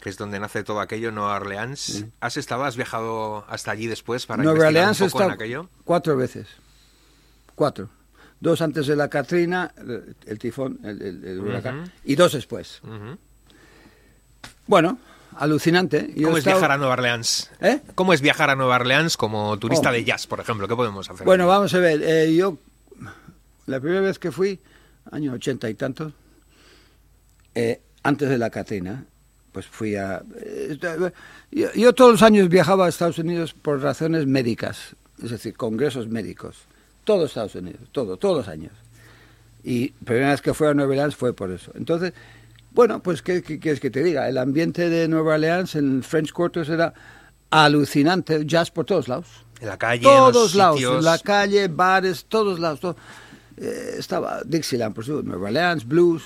Que 0.03 0.09
es 0.11 0.17
donde 0.17 0.41
nace 0.41 0.65
todo 0.65 0.81
aquello, 0.81 1.13
Nueva 1.13 1.37
Orleans. 1.37 2.05
¿Has 2.21 2.37
estado, 2.37 2.65
has 2.65 2.75
viajado 2.77 3.45
hasta 3.49 3.71
allí 3.71 3.87
después 3.87 4.27
para 4.27 4.43
Nueva 4.43 4.57
investigar 4.59 4.83
Orleans 4.83 5.01
un 5.03 5.11
poco 5.11 5.25
en 5.25 5.31
aquello? 5.31 5.69
cuatro 5.85 6.17
veces. 6.17 6.49
Cuatro. 7.55 7.91
Dos 8.41 8.63
antes 8.63 8.87
de 8.87 8.97
la 8.97 9.09
Katrina, 9.09 9.71
el, 9.77 10.17
el 10.25 10.39
tifón, 10.39 10.81
el, 10.83 11.03
el- 11.03 11.25
el 11.25 11.41
huracán, 11.41 11.93
y 12.05 12.15
dos 12.17 12.33
después. 12.33 12.81
Bueno, 14.67 14.99
alucinante. 15.37 16.13
Yo 16.17 16.25
¿Cómo 16.29 16.37
es 16.37 16.41
estado- 16.43 16.57
viajar 16.59 16.73
a 16.73 16.79
Nueva 16.79 16.93
Orleans? 16.95 17.51
¿Eh? 17.61 17.81
¿Cómo 17.95 18.13
es 18.13 18.21
viajar 18.21 18.51
a 18.51 18.57
Nueva 18.57 18.77
Orleans 18.77 19.17
como 19.17 19.59
turista 19.59 19.91
Oh. 19.91 19.93
de 19.93 20.05
jazz, 20.05 20.27
por 20.27 20.41
ejemplo? 20.41 20.67
¿Qué 20.69 20.77
podemos 20.77 21.09
hacer? 21.11 21.25
Bueno, 21.27 21.47
vamos 21.47 21.73
a 21.75 21.79
ver. 21.79 22.03
eh, 22.03 22.35
yo, 22.35 22.59
la 23.67 23.81
primera 23.81 24.01
vez 24.03 24.19
que 24.19 24.31
fui, 24.33 24.59
año 25.13 25.33
ochenta 25.33 25.69
y 25.71 25.75
tantos, 25.75 26.13
eh, 27.55 27.81
antes 28.03 28.29
de 28.29 28.39
la 28.39 28.51
Katrina, 28.51 29.05
pues 29.53 29.67
fui 29.67 29.97
a... 29.97 30.23
eh, 30.41 30.79
yo, 31.51 31.73
yo 31.73 31.93
todos 31.95 32.13
los 32.13 32.23
años 32.23 32.49
viajaba 32.49 32.87
a 32.87 32.89
Estados 32.89 33.19
Unidos 33.19 33.53
por 33.55 33.81
razones 33.83 34.27
médicas, 34.27 34.95
es 35.23 35.31
decir, 35.31 35.57
congresos 35.57 36.09
médicos. 36.09 36.57
Todo 37.05 37.27
Estados 37.27 37.55
Unidos, 37.57 37.81
todo, 37.93 38.17
todos 38.17 38.39
los 38.39 38.49
años. 38.49 38.73
Y 39.65 39.89
la 40.01 40.05
primera 40.07 40.31
vez 40.31 40.41
que 40.43 40.55
fui 40.55 40.69
a 40.69 40.75
Nueva 40.75 40.91
Orleans 40.93 41.17
fue 41.17 41.33
por 41.33 41.51
eso. 41.51 41.73
Entonces, 41.75 42.13
bueno, 42.73 43.03
pues, 43.03 43.23
¿qué, 43.23 43.43
qué 43.43 43.59
quieres 43.59 43.81
que 43.81 43.91
te 43.91 44.03
diga? 44.03 44.29
El 44.29 44.39
ambiente 44.39 44.89
de 44.89 45.09
Nueva 45.09 45.35
Orleans 45.35 45.75
en 45.75 45.97
el 45.99 46.05
French 46.05 46.33
Quarters 46.33 46.69
era 46.69 46.93
alucinante, 47.51 48.45
jazz 48.47 48.71
por 48.71 48.85
todos 48.85 49.09
lados 49.09 49.27
En 49.61 49.69
la 49.69 49.77
calle, 49.79 49.97
en 49.99 50.03
todos 50.05 50.35
los 50.35 50.55
lados, 50.55 50.77
sitios... 50.77 50.99
en 50.99 51.05
la 51.05 51.19
calle, 51.19 51.69
bares, 51.69 52.25
todos 52.27 52.59
lados. 52.61 52.81
todo. 52.81 52.97
Eh, 53.57 53.97
estaba 53.99 54.41
Dixieland, 54.45 54.95
por 54.95 55.05
supuesto, 55.05 55.29
Nueva 55.29 55.47
Orleans, 55.49 55.87
blues. 55.87 56.23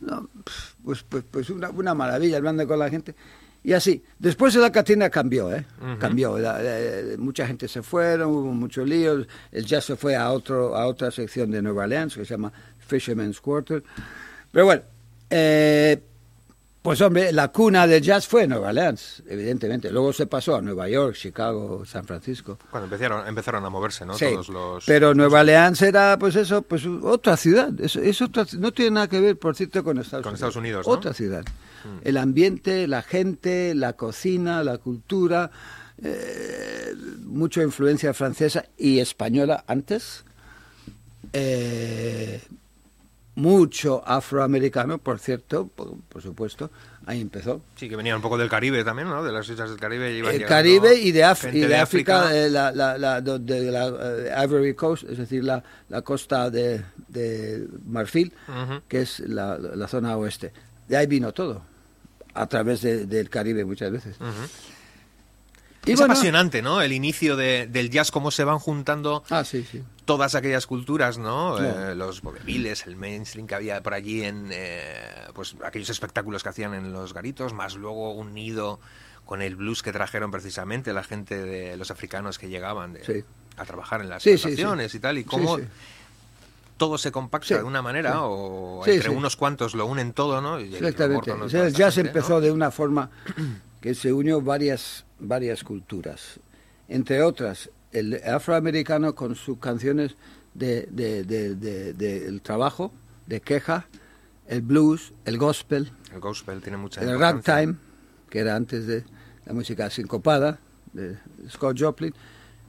No, 0.00 0.28
pues 0.84 1.02
pues, 1.08 1.24
pues 1.30 1.50
una, 1.50 1.70
una 1.70 1.94
maravilla 1.94 2.36
hablando 2.36 2.66
con 2.66 2.78
la 2.78 2.90
gente. 2.90 3.14
Y 3.64 3.72
así, 3.74 4.02
después 4.18 4.52
de 4.54 4.60
la 4.60 4.72
Katrina 4.72 5.08
cambió, 5.08 5.54
¿eh? 5.54 5.64
Cambió. 6.00 6.36
la- 6.36 6.60
mucha 7.18 7.46
gente 7.46 7.68
se 7.68 7.80
fueron, 7.82 8.30
hubo 8.30 8.52
muchos 8.52 8.88
líos. 8.88 9.26
El 9.52 9.64
jazz 9.64 9.84
se 9.84 9.94
fue 9.96 10.16
a, 10.16 10.32
otro, 10.32 10.76
a 10.76 10.86
otra 10.86 11.12
sección 11.12 11.50
de 11.52 11.62
Nueva 11.62 11.84
Orleans 11.84 12.14
que 12.16 12.24
se 12.24 12.34
llama 12.34 12.52
Fisherman's 12.78 13.40
Quarter. 13.40 13.84
Pero 14.50 14.64
bueno, 14.64 14.82
eh, 15.32 16.02
pues 16.82 17.00
hombre, 17.00 17.32
la 17.32 17.48
cuna 17.48 17.86
del 17.86 18.02
jazz 18.02 18.26
fue 18.26 18.48
Nueva 18.48 18.68
Orleans, 18.70 19.22
evidentemente. 19.28 19.88
Luego 19.90 20.12
se 20.12 20.26
pasó 20.26 20.56
a 20.56 20.60
Nueva 20.60 20.88
York, 20.88 21.14
Chicago, 21.14 21.84
San 21.86 22.04
Francisco. 22.04 22.58
Cuando 22.72 22.86
empezaron, 22.86 23.26
empezaron 23.26 23.64
a 23.64 23.70
moverse, 23.70 24.04
¿no? 24.04 24.18
Sí, 24.18 24.26
Todos 24.32 24.48
los... 24.48 24.84
pero 24.84 25.14
Nueva 25.14 25.40
Orleans 25.40 25.80
era, 25.80 26.18
pues 26.18 26.34
eso, 26.34 26.62
pues 26.62 26.84
otra 26.86 27.36
ciudad. 27.36 27.72
Es, 27.80 27.94
es 27.94 28.20
otra, 28.20 28.44
no 28.58 28.72
tiene 28.72 28.90
nada 28.90 29.08
que 29.08 29.20
ver, 29.20 29.38
por 29.38 29.54
cierto, 29.54 29.84
con 29.84 29.98
Estados 29.98 30.24
Con 30.24 30.32
Unidos. 30.32 30.34
Estados 30.34 30.56
Unidos, 30.56 30.86
¿no? 30.86 30.92
Otra 30.92 31.14
ciudad. 31.14 31.44
El 32.02 32.16
ambiente, 32.16 32.88
la 32.88 33.02
gente, 33.02 33.74
la 33.76 33.92
cocina, 33.92 34.64
la 34.64 34.78
cultura, 34.78 35.52
eh, 36.02 36.94
mucha 37.20 37.62
influencia 37.62 38.12
francesa 38.12 38.66
y 38.76 38.98
española 38.98 39.64
antes. 39.68 40.24
Eh, 41.32 42.40
mucho 43.34 44.02
afroamericano, 44.06 44.98
por 44.98 45.18
cierto, 45.18 45.66
por, 45.66 45.94
por 46.08 46.20
supuesto, 46.22 46.70
ahí 47.06 47.20
empezó. 47.20 47.62
Sí, 47.76 47.88
que 47.88 47.96
venían 47.96 48.16
un 48.16 48.22
poco 48.22 48.36
del 48.36 48.48
Caribe 48.50 48.84
también, 48.84 49.08
¿no? 49.08 49.24
De 49.24 49.32
las 49.32 49.48
islas 49.48 49.70
del 49.70 49.78
Caribe. 49.78 50.12
iban 50.14 50.34
El 50.34 50.44
Caribe 50.46 50.94
y 50.96 51.12
de, 51.12 51.24
Af- 51.24 51.52
y 51.54 51.60
de 51.60 51.76
África, 51.76 52.36
eh, 52.36 52.50
la, 52.50 52.72
la, 52.72 52.98
la, 52.98 53.20
de 53.22 53.70
la 53.72 53.86
eh, 53.88 54.44
Ivory 54.44 54.74
Coast, 54.74 55.04
es 55.08 55.16
decir, 55.18 55.42
la, 55.44 55.62
la 55.88 56.02
costa 56.02 56.50
de, 56.50 56.82
de 57.08 57.66
Marfil, 57.86 58.32
que 58.88 59.02
es 59.02 59.20
la, 59.20 59.56
la 59.58 59.88
zona 59.88 60.16
oeste. 60.16 60.52
De 60.88 60.96
ahí 60.98 61.06
vino 61.06 61.32
todo, 61.32 61.62
a 62.34 62.46
través 62.46 62.82
de- 62.82 63.06
del 63.06 63.30
Caribe 63.30 63.64
muchas 63.64 63.90
veces. 63.90 64.16
Y 65.84 65.92
es 65.92 65.98
bueno- 65.98 66.12
apasionante, 66.12 66.62
¿no? 66.62 66.80
El 66.80 66.92
inicio 66.92 67.36
de- 67.36 67.66
del 67.66 67.90
jazz, 67.90 68.10
cómo 68.10 68.30
se 68.30 68.44
van 68.44 68.58
juntando 68.60 69.24
Ah, 69.30 69.42
sí, 69.44 69.64
sí. 69.68 69.82
todas 70.04 70.34
aquellas 70.34 70.66
culturas, 70.66 71.18
¿no? 71.18 71.56
Claro. 71.58 71.90
Eh, 71.90 71.94
los 71.96 72.22
vaudevilles, 72.22 72.86
el 72.86 72.96
mainstream 72.96 73.46
que 73.46 73.54
había 73.56 73.82
por 73.82 73.94
allí 73.94 74.22
en, 74.22 74.48
eh, 74.52 74.84
pues 75.34 75.56
aquellos 75.64 75.90
espectáculos 75.90 76.42
que 76.42 76.48
hacían 76.50 76.74
en 76.74 76.92
los 76.92 77.12
garitos, 77.14 77.52
más 77.52 77.74
luego 77.74 78.12
unido 78.12 78.78
con 79.24 79.42
el 79.42 79.56
blues 79.56 79.82
que 79.82 79.92
trajeron 79.92 80.30
precisamente 80.30 80.92
la 80.92 81.02
gente 81.04 81.36
de 81.42 81.76
los 81.76 81.90
africanos 81.90 82.38
que 82.38 82.48
llegaban 82.48 82.92
de- 82.92 83.04
Sí. 83.04 83.24
a 83.56 83.64
trabajar 83.64 84.00
en 84.02 84.08
las 84.08 84.22
plantaciones 84.22 84.94
y 84.94 85.00
tal, 85.00 85.18
y 85.18 85.24
cómo 85.24 85.58
todo 86.76 86.98
se 86.98 87.12
compacta 87.12 87.48
Sí, 87.48 87.54
de 87.54 87.62
una 87.62 87.82
manera 87.82 88.12
sí. 88.12 88.18
o 88.20 88.82
entre 88.86 89.08
sí. 89.10 89.14
unos 89.14 89.36
cuantos 89.36 89.74
lo 89.74 89.86
unen 89.86 90.12
todo, 90.12 90.40
¿no? 90.40 90.58
Y 90.60 90.64
el 90.74 90.74
Exactamente. 90.74 91.30
O 91.32 91.48
sea, 91.48 91.66
el 91.66 91.74
jazz 91.74 91.98
empezó 91.98 92.34
¿no? 92.34 92.40
de 92.40 92.50
una 92.50 92.70
forma 92.70 93.10
que 93.80 93.94
se 93.94 94.12
unió 94.12 94.40
varias, 94.40 95.04
varias 95.28 95.64
culturas. 95.64 96.40
Entre 96.88 97.22
otras, 97.22 97.70
el 97.92 98.20
afroamericano 98.24 99.14
con 99.14 99.34
sus 99.34 99.58
canciones 99.58 100.16
de, 100.54 100.88
de, 100.90 101.24
de- 101.24 101.54
de- 101.54 101.92
de- 101.94 102.26
el 102.26 102.40
trabajo, 102.42 102.92
de 103.26 103.40
queja, 103.40 103.86
el 104.48 104.60
blues, 104.62 105.12
el 105.24 105.38
gospel, 105.38 105.90
El 106.12 106.20
gospel 106.20 106.60
tiene 106.60 106.76
mucha 106.76 107.00
el 107.00 107.18
ragtime, 107.18 107.76
que 108.28 108.40
era 108.40 108.56
antes 108.56 108.86
de 108.86 109.04
la 109.46 109.52
música 109.54 109.88
sincopada 109.90 110.58
de 110.92 111.16
Scott 111.48 111.78
Joplin, 111.80 112.12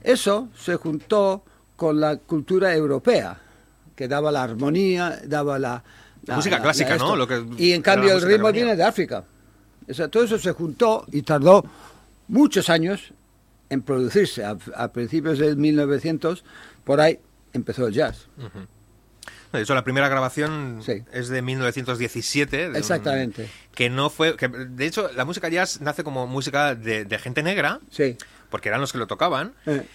eso 0.02 0.48
se 0.56 0.76
juntó 0.76 1.44
con 1.76 2.00
la 2.00 2.16
cultura 2.16 2.74
europea, 2.74 3.38
que 3.96 4.08
daba 4.08 4.30
la 4.32 4.42
armonía, 4.44 5.20
daba 5.26 5.58
la... 5.58 5.82
La 6.26 6.36
música 6.36 6.60
clásica, 6.62 6.96
¿no? 6.96 7.16
Lo 7.16 7.26
que, 7.28 7.44
y 7.58 7.72
en 7.72 7.82
cambio 7.82 8.14
el 8.14 8.22
ritmo 8.22 8.50
viene 8.50 8.76
de 8.76 8.82
África. 8.82 9.24
O 9.86 9.92
sea, 9.92 10.08
todo 10.08 10.24
eso 10.24 10.38
se 10.38 10.52
juntó 10.52 11.04
y 11.12 11.20
tardó 11.20 11.62
muchos 12.28 12.70
años 12.70 13.12
en 13.70 13.82
producirse. 13.82 14.44
A, 14.44 14.56
a 14.76 14.92
principios 14.92 15.38
de 15.38 15.56
1900, 15.56 16.44
por 16.84 17.00
ahí 17.00 17.18
empezó 17.52 17.86
el 17.86 17.94
jazz. 17.94 18.28
De 19.52 19.62
hecho, 19.62 19.74
la 19.74 19.84
primera 19.84 20.08
grabación 20.08 20.80
es 21.12 21.28
de 21.28 21.42
1917. 21.42 22.70
De 22.70 22.78
Exactamente. 22.78 23.42
Un, 23.42 23.48
que 23.74 23.88
no 23.88 24.10
fue. 24.10 24.36
Que, 24.36 24.48
de 24.48 24.86
hecho, 24.86 25.10
la 25.14 25.24
música 25.24 25.48
jazz 25.48 25.80
nace 25.80 26.02
como 26.02 26.26
música 26.26 26.74
de, 26.74 27.04
de 27.04 27.18
gente 27.18 27.42
negra. 27.42 27.80
Sí. 27.90 28.16
Porque 28.50 28.68
eran 28.68 28.80
los 28.80 28.92
que 28.92 28.98
lo 28.98 29.06
tocaban. 29.06 29.54
Eh. 29.66 29.86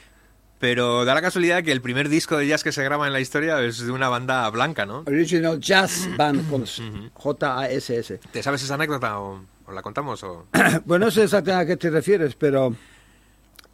Pero 0.59 1.05
da 1.05 1.13
la 1.13 1.21
casualidad 1.21 1.63
que 1.63 1.71
el 1.71 1.81
primer 1.81 2.09
disco 2.09 2.37
de 2.37 2.47
jazz 2.47 2.63
que 2.63 2.73
se 2.73 2.83
graba 2.83 3.07
en 3.07 3.13
la 3.13 3.21
historia 3.21 3.61
es 3.61 3.79
de 3.79 3.91
una 3.91 4.09
banda 4.09 4.49
blanca, 4.49 4.85
¿no? 4.85 5.03
Original 5.07 5.59
Jazz 5.59 6.09
Band 6.17 6.49
con 6.49 6.65
J-A-S-S. 7.13 8.19
¿Te 8.31 8.43
sabes 8.43 8.63
esa 8.63 8.73
anécdota 8.73 9.19
o, 9.19 9.41
la 9.73 9.81
contamos? 9.81 10.23
O? 10.23 10.45
bueno, 10.85 11.05
no 11.05 11.11
sé 11.11 11.23
exactamente 11.23 11.63
a 11.63 11.67
qué 11.67 11.77
te 11.77 11.89
refieres, 11.89 12.35
pero 12.35 12.75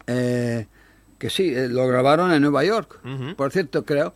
eh, 0.06 0.66
que 1.18 1.30
sí, 1.30 1.54
eh, 1.54 1.68
lo 1.68 1.86
grabaron 1.86 2.32
en 2.32 2.42
Nueva 2.42 2.64
York, 2.64 3.00
por 3.36 3.52
cierto, 3.52 3.84
creo. 3.84 4.14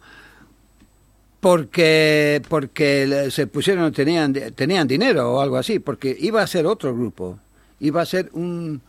Porque, 1.40 2.42
porque 2.50 3.28
se 3.30 3.46
pusieron, 3.46 3.92
tenían, 3.92 4.34
tenían 4.54 4.86
dinero 4.86 5.32
o 5.32 5.40
algo 5.40 5.56
así, 5.56 5.78
porque 5.78 6.14
iba 6.20 6.42
a 6.42 6.46
ser 6.46 6.66
otro 6.66 6.94
grupo, 6.94 7.38
iba 7.80 8.02
a 8.02 8.06
ser 8.06 8.28
un, 8.34 8.82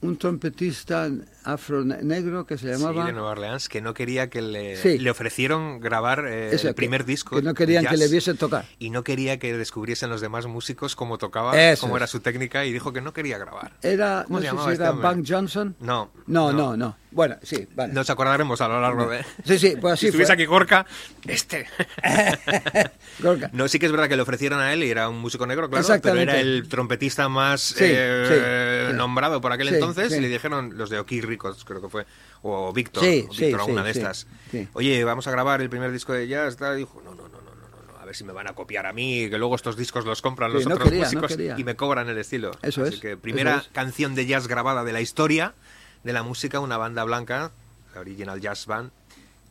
un 0.00 0.16
trompetista 0.16 1.08
afro 1.44 1.84
negro 1.84 2.46
que 2.46 2.58
se 2.58 2.68
llamaba... 2.68 3.02
Sí, 3.02 3.06
de 3.08 3.12
Nueva 3.12 3.30
Orleans, 3.30 3.68
que 3.68 3.80
no 3.80 3.94
quería 3.94 4.30
que 4.30 4.42
le, 4.42 4.98
le 4.98 5.10
ofrecieron 5.10 5.80
grabar 5.80 6.24
eh, 6.26 6.50
el 6.54 6.74
primer 6.74 7.04
disco. 7.04 7.36
Que 7.36 7.42
no 7.42 7.54
querían 7.54 7.86
que 7.86 7.96
le 7.96 8.08
viesen 8.08 8.36
tocar. 8.36 8.66
Y 8.78 8.90
no 8.90 9.04
quería 9.04 9.38
que 9.38 9.56
descubriesen 9.56 10.10
los 10.10 10.20
demás 10.20 10.46
músicos 10.46 10.96
cómo 10.96 11.18
tocaba, 11.18 11.52
cómo 11.80 11.96
era 11.96 12.06
su 12.06 12.20
técnica, 12.20 12.64
y 12.64 12.72
dijo 12.72 12.92
que 12.92 13.00
no 13.00 13.12
quería 13.12 13.38
grabar. 13.38 13.72
Era, 13.82 14.24
no 14.28 14.40
sé 14.40 14.50
si 14.50 14.56
era 14.56 14.72
este 14.72 14.90
Bank 14.90 15.24
Johnson. 15.26 15.76
No, 15.80 16.10
no. 16.26 16.52
No, 16.52 16.76
no, 16.76 16.96
Bueno, 17.10 17.36
sí, 17.42 17.66
vale. 17.74 17.92
Nos 17.92 18.10
acordaremos 18.10 18.60
a 18.60 18.68
lo 18.68 18.80
largo 18.80 19.08
de... 19.08 19.24
Sí, 19.44 19.58
sí, 19.58 19.74
pues 19.80 19.94
así 19.94 20.00
Si 20.00 20.06
estuviese 20.08 20.32
aquí 20.32 20.44
Gorka, 20.44 20.86
este... 21.26 21.66
Gorka. 23.20 23.50
No, 23.52 23.68
sí 23.68 23.78
que 23.78 23.86
es 23.86 23.92
verdad 23.92 24.08
que 24.08 24.16
le 24.16 24.22
ofrecieron 24.22 24.60
a 24.60 24.72
él 24.72 24.84
y 24.84 24.90
era 24.90 25.08
un 25.08 25.18
músico 25.18 25.46
negro, 25.46 25.68
claro, 25.70 25.86
pero 26.02 26.20
era 26.20 26.38
el 26.38 26.68
trompetista 26.68 27.28
más 27.28 27.74
eh, 27.78 28.92
nombrado 28.94 29.40
por 29.40 29.52
aquel 29.52 29.68
entonces, 29.68 30.12
y 30.16 30.20
le 30.20 30.28
dijeron 30.28 30.76
los 30.76 30.90
de 30.90 30.98
Oki 30.98 31.20
Ricos, 31.30 31.64
creo 31.64 31.80
que 31.80 31.88
fue 31.88 32.06
o 32.42 32.72
Víctor, 32.72 33.04
sí, 33.04 33.26
o 33.28 33.32
Víctor, 33.32 33.60
alguna 33.60 33.84
de 33.84 33.90
estas. 33.92 34.26
Oye, 34.72 35.04
vamos 35.04 35.26
a 35.26 35.30
grabar 35.30 35.62
el 35.62 35.70
primer 35.70 35.92
disco 35.92 36.12
de 36.12 36.26
jazz. 36.26 36.56
Y 36.60 36.78
dijo, 36.78 37.00
no, 37.04 37.14
no, 37.14 37.28
no, 37.28 37.40
no, 37.40 37.54
no, 37.54 37.92
no, 37.92 37.98
a 37.98 38.04
ver 38.04 38.16
si 38.16 38.24
me 38.24 38.32
van 38.32 38.48
a 38.48 38.54
copiar 38.54 38.86
a 38.86 38.92
mí, 38.92 39.30
que 39.30 39.38
luego 39.38 39.54
estos 39.54 39.76
discos 39.76 40.04
los 40.04 40.20
compran 40.20 40.52
los 40.52 40.66
otros 40.66 40.92
músicos 40.92 41.36
y 41.56 41.64
me 41.64 41.76
cobran 41.76 42.08
el 42.08 42.18
estilo. 42.18 42.50
Eso 42.62 42.82
Así 42.82 42.98
que 43.00 43.16
primera 43.16 43.64
canción 43.72 44.14
de 44.14 44.26
jazz 44.26 44.48
grabada 44.48 44.84
de 44.84 44.92
la 44.92 45.00
historia 45.00 45.54
de 46.02 46.12
la 46.12 46.22
música, 46.22 46.60
una 46.60 46.76
banda 46.76 47.04
blanca, 47.04 47.52
la 47.94 48.00
Original 48.00 48.40
Jazz 48.40 48.66
Band, 48.66 48.90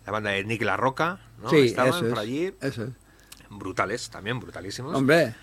la 0.05 0.11
banda 0.11 0.31
de 0.31 0.43
Nick 0.43 0.61
La 0.63 0.77
Roca, 0.77 1.19
¿no? 1.41 1.51
Estaban 1.51 2.09
por 2.09 2.19
allí. 2.19 2.53
Eso 2.61 2.83
es. 2.83 2.89
Brutales, 3.49 4.09
también 4.09 4.39
brutalísimos. 4.39 4.95
Hombre. 4.95 5.33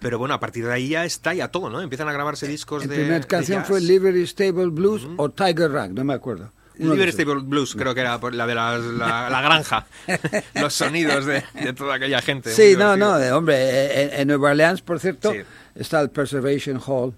Pero 0.00 0.18
bueno, 0.18 0.34
a 0.34 0.40
partir 0.40 0.64
de 0.66 0.72
ahí 0.72 0.88
ya 0.90 1.04
está 1.04 1.32
ya 1.34 1.48
todo, 1.48 1.70
¿no? 1.70 1.80
Empiezan 1.80 2.08
a 2.08 2.12
grabarse 2.12 2.46
discos 2.46 2.82
de. 2.82 2.88
La 2.88 2.94
primera 2.94 3.26
canción 3.26 3.64
fue 3.64 3.80
Liberty 3.80 4.26
Stable 4.26 4.66
Blues 4.66 5.06
o 5.16 5.30
Tiger 5.30 5.70
Rag, 5.70 5.92
no 5.92 6.04
me 6.04 6.14
acuerdo. 6.14 6.52
Liberty 6.78 7.12
Stable 7.12 7.42
Blues, 7.42 7.74
creo 7.74 7.94
que 7.94 8.00
era 8.00 8.18
la 8.18 8.46
de 8.46 8.54
la, 8.54 8.78
la, 8.78 9.40
granja, 9.40 9.86
los 10.54 10.74
sonidos 10.74 11.24
de, 11.24 11.42
toda 11.74 11.94
aquella 11.94 12.20
gente. 12.20 12.50
Sí, 12.50 12.74
no, 12.76 12.96
no, 12.96 13.16
hombre, 13.34 14.20
en, 14.20 14.28
Nueva 14.28 14.50
Orleans, 14.50 14.82
por 14.82 15.00
cierto, 15.00 15.32
está 15.74 16.00
el 16.00 16.10
Preservation 16.10 16.78
Hall, 16.86 17.14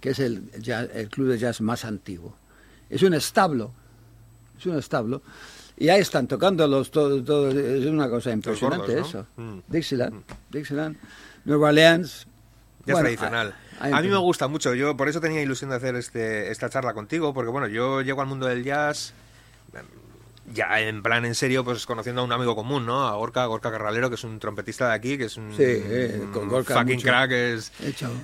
que 0.00 0.10
es 0.10 0.20
el, 0.20 0.44
el 0.94 1.08
club 1.08 1.28
de 1.28 1.38
jazz 1.38 1.60
más 1.60 1.84
antiguo. 1.84 2.36
Es 2.88 3.02
un 3.02 3.14
establo, 3.14 3.72
es 4.56 4.66
un 4.66 4.78
establo, 4.78 5.22
y 5.76 5.88
ahí 5.88 6.00
están 6.00 6.28
tocando 6.28 6.66
los 6.68 6.90
todos, 6.90 7.24
todo, 7.24 7.50
es 7.50 7.86
una 7.86 8.08
cosa 8.08 8.30
impresionante 8.30 9.00
eso. 9.00 9.26
Mm. 9.36 9.58
Dixieland, 9.66 10.14
mm. 10.14 10.22
Dixieland, 10.50 10.96
Nueva 11.44 11.68
Orleans. 11.68 12.26
Ya 12.86 12.94
es 12.94 13.00
tradicional. 13.00 13.54
A 13.80 14.00
mí 14.00 14.08
me 14.08 14.16
gusta 14.18 14.46
mucho, 14.48 14.74
yo 14.74 14.96
por 14.96 15.08
eso 15.08 15.20
tenía 15.20 15.42
ilusión 15.42 15.70
de 15.70 15.76
hacer 15.76 15.96
este, 15.96 16.50
esta 16.50 16.70
charla 16.70 16.94
contigo, 16.94 17.34
porque 17.34 17.50
bueno, 17.50 17.66
yo 17.66 18.02
llego 18.02 18.20
al 18.20 18.28
mundo 18.28 18.46
del 18.46 18.62
jazz 18.62 19.14
ya 20.52 20.80
en 20.80 21.02
plan 21.02 21.24
en 21.24 21.34
serio, 21.34 21.64
pues 21.64 21.86
conociendo 21.86 22.20
a 22.20 22.24
un 22.24 22.32
amigo 22.32 22.54
común, 22.54 22.84
¿no? 22.84 23.06
A 23.06 23.16
Gorka, 23.16 23.46
Gorka 23.46 23.70
Carralero, 23.70 24.10
que 24.10 24.16
es 24.16 24.24
un 24.24 24.38
trompetista 24.38 24.88
de 24.88 24.94
aquí, 24.94 25.16
que 25.16 25.24
es 25.24 25.36
un, 25.36 25.54
eh, 25.58 26.26
fucking 26.66 27.00
crack, 27.00 27.30
es, 27.30 27.72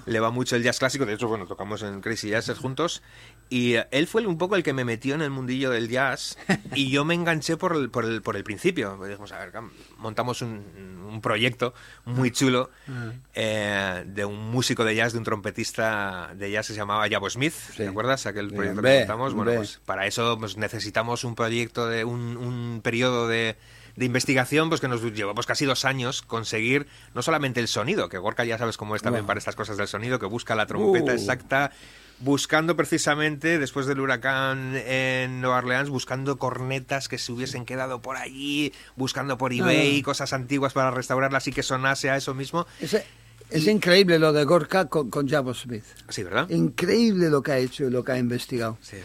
le 0.06 0.20
va 0.20 0.30
mucho 0.30 0.56
el 0.56 0.62
jazz 0.62 0.78
clásico, 0.78 1.06
de 1.06 1.14
hecho, 1.14 1.28
bueno, 1.28 1.46
tocamos 1.46 1.82
en 1.82 2.00
Crazy 2.00 2.28
Jazz 2.30 2.50
juntos, 2.58 3.02
y 3.50 3.74
eh, 3.74 3.86
él 3.90 4.06
fue 4.06 4.24
un 4.26 4.38
poco 4.38 4.56
el 4.56 4.62
que 4.62 4.72
me 4.72 4.84
metió 4.84 5.14
en 5.14 5.22
el 5.22 5.30
mundillo 5.30 5.70
del 5.70 5.88
jazz, 5.88 6.38
y 6.74 6.88
yo 6.88 7.04
me 7.04 7.14
enganché 7.14 7.56
por 7.56 7.76
el, 7.76 7.90
por 7.90 8.04
el, 8.04 8.22
por 8.22 8.36
el 8.36 8.44
principio, 8.44 8.96
dijimos, 9.04 9.32
a 9.32 9.38
ver, 9.40 9.52
montamos 9.98 10.40
un, 10.40 10.62
un 11.10 11.20
proyecto 11.20 11.74
muy 12.04 12.30
chulo 12.30 12.70
ah. 12.88 13.12
eh, 13.34 14.04
de 14.06 14.24
un 14.24 14.50
músico 14.50 14.84
de 14.84 14.94
jazz, 14.94 15.12
de 15.12 15.18
un 15.18 15.24
trompetista 15.24 16.30
de 16.34 16.50
jazz 16.50 16.68
que 16.68 16.74
se 16.74 16.78
llamaba 16.78 17.08
Jabo 17.08 17.28
Smith, 17.28 17.54
¿te 17.76 17.88
acuerdas? 17.88 18.26
Aquel 18.26 18.52
proyecto 18.52 18.82
que 18.82 18.98
montamos, 19.00 19.34
bueno, 19.34 19.52
pues 19.54 19.80
para 19.84 20.06
eso 20.06 20.38
pues, 20.38 20.56
necesitamos 20.56 21.24
un 21.24 21.34
proyecto 21.34 21.88
de 21.88 22.04
un, 22.04 22.80
periodo 22.82 23.28
de, 23.28 23.56
investigación 23.96 24.68
pues 24.68 24.80
que 24.80 24.88
nos 24.88 25.02
llevó 25.02 25.34
pues, 25.34 25.46
casi 25.46 25.66
dos 25.66 25.84
años 25.84 26.22
conseguir 26.22 26.86
no 27.14 27.22
solamente 27.22 27.60
el 27.60 27.68
sonido, 27.68 28.08
que 28.08 28.16
Gorka 28.16 28.44
ya 28.44 28.56
sabes 28.56 28.76
cómo 28.76 28.96
es 28.96 29.02
también 29.02 29.26
para 29.26 29.38
estas 29.38 29.56
cosas 29.56 29.76
del 29.76 29.88
sonido, 29.88 30.18
que 30.18 30.26
busca 30.26 30.54
la 30.54 30.66
trompeta 30.66 31.12
uh. 31.12 31.14
exacta, 31.14 31.72
buscando 32.20 32.76
precisamente 32.76 33.58
después 33.58 33.86
del 33.86 34.00
huracán 34.00 34.74
en 34.86 35.40
Nueva 35.40 35.58
Orleans, 35.58 35.88
buscando 35.88 36.38
cornetas 36.38 37.08
que 37.08 37.18
se 37.18 37.32
hubiesen 37.32 37.64
quedado 37.64 38.00
por 38.00 38.16
allí, 38.16 38.72
buscando 38.96 39.38
por 39.38 39.52
eBay 39.52 40.02
cosas 40.02 40.32
antiguas 40.32 40.72
para 40.72 40.90
restaurarlas 40.90 41.46
y 41.48 41.52
que 41.52 41.62
sonase 41.62 42.10
a 42.10 42.16
eso 42.16 42.34
mismo. 42.34 42.66
Es 43.50 43.66
increíble 43.66 44.18
lo 44.18 44.32
de 44.32 44.44
Gorka 44.44 44.86
con, 44.86 45.10
con 45.10 45.28
Jabo 45.28 45.54
Smith. 45.54 45.84
Sí, 46.08 46.22
¿verdad? 46.22 46.48
Increíble 46.50 47.30
lo 47.30 47.42
que 47.42 47.52
ha 47.52 47.58
hecho 47.58 47.84
y 47.84 47.90
lo 47.90 48.04
que 48.04 48.12
ha 48.12 48.18
investigado. 48.18 48.78
Sí. 48.80 48.98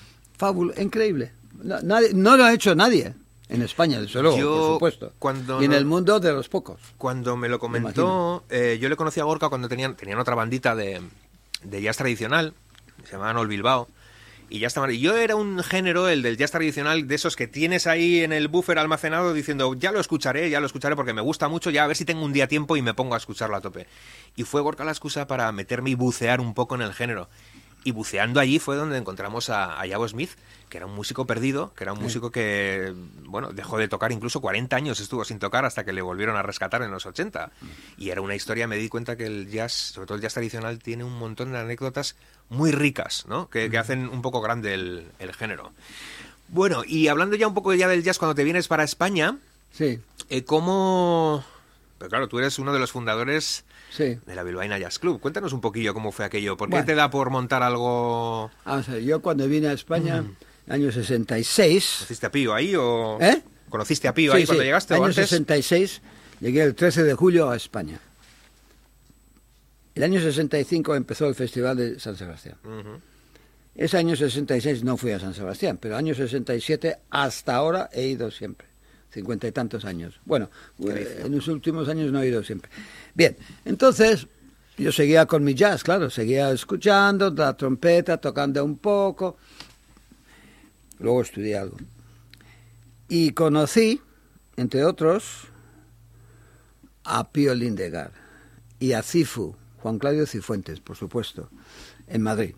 increíble. 0.78 1.32
No, 1.64 1.80
no 1.82 2.38
lo 2.38 2.44
ha 2.44 2.54
hecho 2.54 2.76
nadie. 2.76 3.14
En 3.48 3.62
España, 3.62 4.02
desde 4.02 4.22
luego, 4.24 4.38
por 4.38 4.74
supuesto. 4.74 5.14
Cuando 5.20 5.62
y 5.62 5.66
en 5.66 5.74
el 5.74 5.86
mundo 5.86 6.20
de 6.20 6.34
los 6.34 6.50
pocos. 6.50 6.80
Cuando 6.98 7.38
me 7.38 7.48
lo 7.48 7.60
comentó, 7.60 8.44
eh, 8.50 8.80
yo 8.82 8.90
le 8.90 8.96
conocí 8.96 9.20
a 9.20 9.24
Gorka 9.24 9.50
cuando 9.50 9.70
tenían, 9.70 9.96
tenían 9.96 10.18
otra 10.18 10.34
bandita 10.34 10.76
de, 10.76 11.00
de 11.64 11.82
jazz 11.82 11.98
tradicional, 11.98 12.56
se 13.04 13.14
llamaban 13.14 13.38
Ol 13.38 13.48
Bilbao, 13.48 13.88
y 14.50 14.60
ya 14.60 14.68
estaba. 14.68 14.92
Y 14.92 15.00
yo 15.00 15.16
era 15.18 15.36
un 15.36 15.64
género, 15.64 16.08
el 16.08 16.22
del 16.22 16.38
jazz 16.38 16.52
tradicional, 16.52 17.08
de 17.08 17.16
esos 17.16 17.36
que 17.36 17.48
tienes 17.48 17.88
ahí 17.88 18.22
en 18.22 18.32
el 18.32 18.48
buffer 18.48 18.78
almacenado 18.78 19.34
diciendo, 19.34 19.74
ya 19.74 19.92
lo 19.92 20.00
escucharé, 20.00 20.50
ya 20.50 20.60
lo 20.60 20.66
escucharé 20.66 20.96
porque 20.96 21.14
me 21.14 21.22
gusta 21.22 21.48
mucho, 21.48 21.70
ya 21.70 21.84
a 21.84 21.88
ver 21.88 21.96
si 21.96 22.06
tengo 22.06 22.24
un 22.24 22.34
día 22.34 22.48
tiempo 22.48 22.78
y 22.78 22.82
me 22.82 22.94
pongo 22.94 23.16
a 23.16 23.18
escucharlo 23.18 23.56
a 23.56 23.62
tope. 23.62 23.88
Y 24.36 24.44
fue 24.44 24.62
Gorka 24.62 24.84
la 24.84 24.92
excusa 24.92 25.28
para 25.28 25.52
meterme 25.52 25.92
y 25.92 25.96
bucear 25.96 26.42
un 26.42 26.54
poco 26.54 26.76
en 26.76 26.82
el 26.82 26.94
género. 26.94 27.30
Y 27.86 27.92
buceando 27.92 28.40
allí 28.40 28.58
fue 28.58 28.76
donde 28.76 28.98
encontramos 28.98 29.52
a, 29.52 29.80
a 29.80 30.08
Smith, 30.08 30.32
que 30.70 30.78
era 30.78 30.88
un 30.88 30.96
músico 30.96 31.28
perdido, 31.28 31.72
que 31.76 31.84
era 31.84 31.94
un 31.94 32.02
músico 32.02 32.32
que, 32.32 32.96
bueno, 33.26 33.52
dejó 33.54 33.78
de 33.78 33.88
tocar 33.88 34.12
incluso 34.12 34.42
40 34.42 34.76
años 34.76 35.00
estuvo 35.00 35.24
sin 35.24 35.38
tocar 35.38 35.66
hasta 35.66 35.86
que 35.86 35.94
le 35.94 36.02
volvieron 36.02 36.36
a 36.36 36.42
rescatar 36.42 36.82
en 36.82 36.90
los 36.90 37.06
80. 37.06 37.52
Y 38.00 38.10
era 38.10 38.22
una 38.22 38.34
historia, 38.34 38.68
me 38.68 38.78
di 38.78 38.90
cuenta 38.90 39.16
que 39.16 39.28
el 39.28 39.52
jazz, 39.52 39.72
sobre 39.72 40.08
todo 40.08 40.16
el 40.16 40.24
jazz 40.24 40.34
tradicional, 40.34 40.80
tiene 40.80 41.04
un 41.04 41.16
montón 41.18 41.52
de 41.52 41.60
anécdotas 41.60 42.16
muy 42.50 42.72
ricas, 42.72 43.26
¿no? 43.28 43.52
Que, 43.52 43.70
hacen 43.78 44.10
un 44.10 44.24
poco 44.24 44.42
grande 44.42 44.74
el, 44.74 45.34
género. 45.38 45.72
Bueno, 46.48 46.82
y 46.84 47.08
hablando 47.08 47.36
ya 47.36 47.48
un 47.48 47.54
poco 47.54 47.72
ya 47.76 47.88
del 47.88 48.02
jazz, 48.02 48.18
cuando 48.18 48.34
te 48.34 48.44
vienes 48.44 48.68
para 48.68 48.84
España, 48.84 49.38
sí. 49.72 50.00
Eh, 50.30 50.44
¿cómo...? 50.44 51.46
Pero 51.98 52.10
claro, 52.10 52.28
tú 52.28 52.40
eres 52.40 52.60
uno 52.60 52.74
de 52.74 52.80
los 52.80 52.92
fundadores 52.92 53.64
de 53.98 54.20
la 54.36 54.44
Bilbaína 54.44 54.78
Jazz 54.78 55.00
Club. 55.00 55.22
Cuéntanos 55.22 55.54
un 55.54 55.62
poquillo 55.62 55.94
cómo 55.94 56.12
fue 56.12 56.26
aquello. 56.26 56.58
¿Por 56.58 56.70
qué 56.70 56.84
te 56.84 56.96
da 56.96 57.10
por 57.10 57.30
montar 57.30 57.64
algo...? 57.64 58.52
Vamos 58.66 58.90
a 58.90 58.94
ver, 58.94 59.04
yo 59.04 59.22
cuando 59.22 59.48
vine 59.48 59.70
a 59.70 59.74
España, 59.74 60.18
en 60.18 60.36
el 60.68 60.74
año 60.74 60.92
66... 60.92 61.96
¿Conociste 62.00 62.26
a 62.26 62.32
Pío 62.32 62.54
ahí 62.54 62.76
o...? 62.76 63.18
¿Eh? 63.22 63.42
¿Conociste 63.70 64.08
a 64.08 64.14
Pío 64.14 64.34
ahí 64.34 64.46
cuando 64.46 64.64
llegaste 64.64 64.94
año 64.94 65.04
o 65.04 65.06
antes? 65.06 65.30
66 65.30 66.02
llegué 66.42 66.64
el 66.64 66.76
13 66.76 67.04
de 67.04 67.14
julio 67.14 67.50
a 67.50 67.56
España. 67.56 68.00
El 69.96 70.04
año 70.04 70.20
65 70.20 70.96
empezó 70.96 71.28
el 71.28 71.36
Festival 71.36 71.78
de 71.78 72.00
San 72.00 72.18
Sebastián. 72.18 72.58
Ese 73.74 73.98
año 73.98 74.18
66 74.18 74.84
no 74.84 74.98
fui 74.98 75.12
a 75.12 75.20
San 75.20 75.34
Sebastián, 75.34 75.78
pero 75.82 75.96
año 75.96 76.14
67 76.14 76.98
hasta 77.10 77.56
ahora 77.56 77.90
he 77.94 78.08
ido 78.08 78.30
siempre 78.32 78.75
cincuenta 79.16 79.48
y 79.48 79.52
tantos 79.52 79.86
años. 79.86 80.20
Bueno, 80.26 80.50
eh, 80.88 81.24
en 81.26 81.34
los 81.34 81.48
últimos 81.48 81.88
años 81.88 82.12
no 82.12 82.22
he 82.22 82.28
ido 82.28 82.44
siempre. 82.44 82.70
Bien, 83.14 83.38
entonces 83.64 84.28
yo 84.78 84.92
seguía 84.92 85.26
con 85.26 85.42
mi 85.44 85.54
jazz, 85.54 85.84
claro, 85.84 86.10
seguía 86.10 86.52
escuchando 86.52 87.32
la 87.32 87.56
trompeta, 87.56 88.18
tocando 88.18 88.64
un 88.64 88.78
poco. 88.78 89.38
Luego 91.00 91.22
estudié 91.22 91.58
algo. 91.58 91.78
Y 93.08 93.32
conocí, 93.32 94.02
entre 94.58 94.84
otros, 94.84 95.48
a 97.06 97.32
Pío 97.32 97.56
Lindegar 97.56 98.12
y 98.80 98.92
a 98.92 99.02
Cifu, 99.02 99.56
Juan 99.78 99.98
Claudio 99.98 100.26
Cifuentes, 100.26 100.82
por 100.82 100.98
supuesto, 100.98 101.50
en 102.08 102.22
Madrid. 102.22 102.56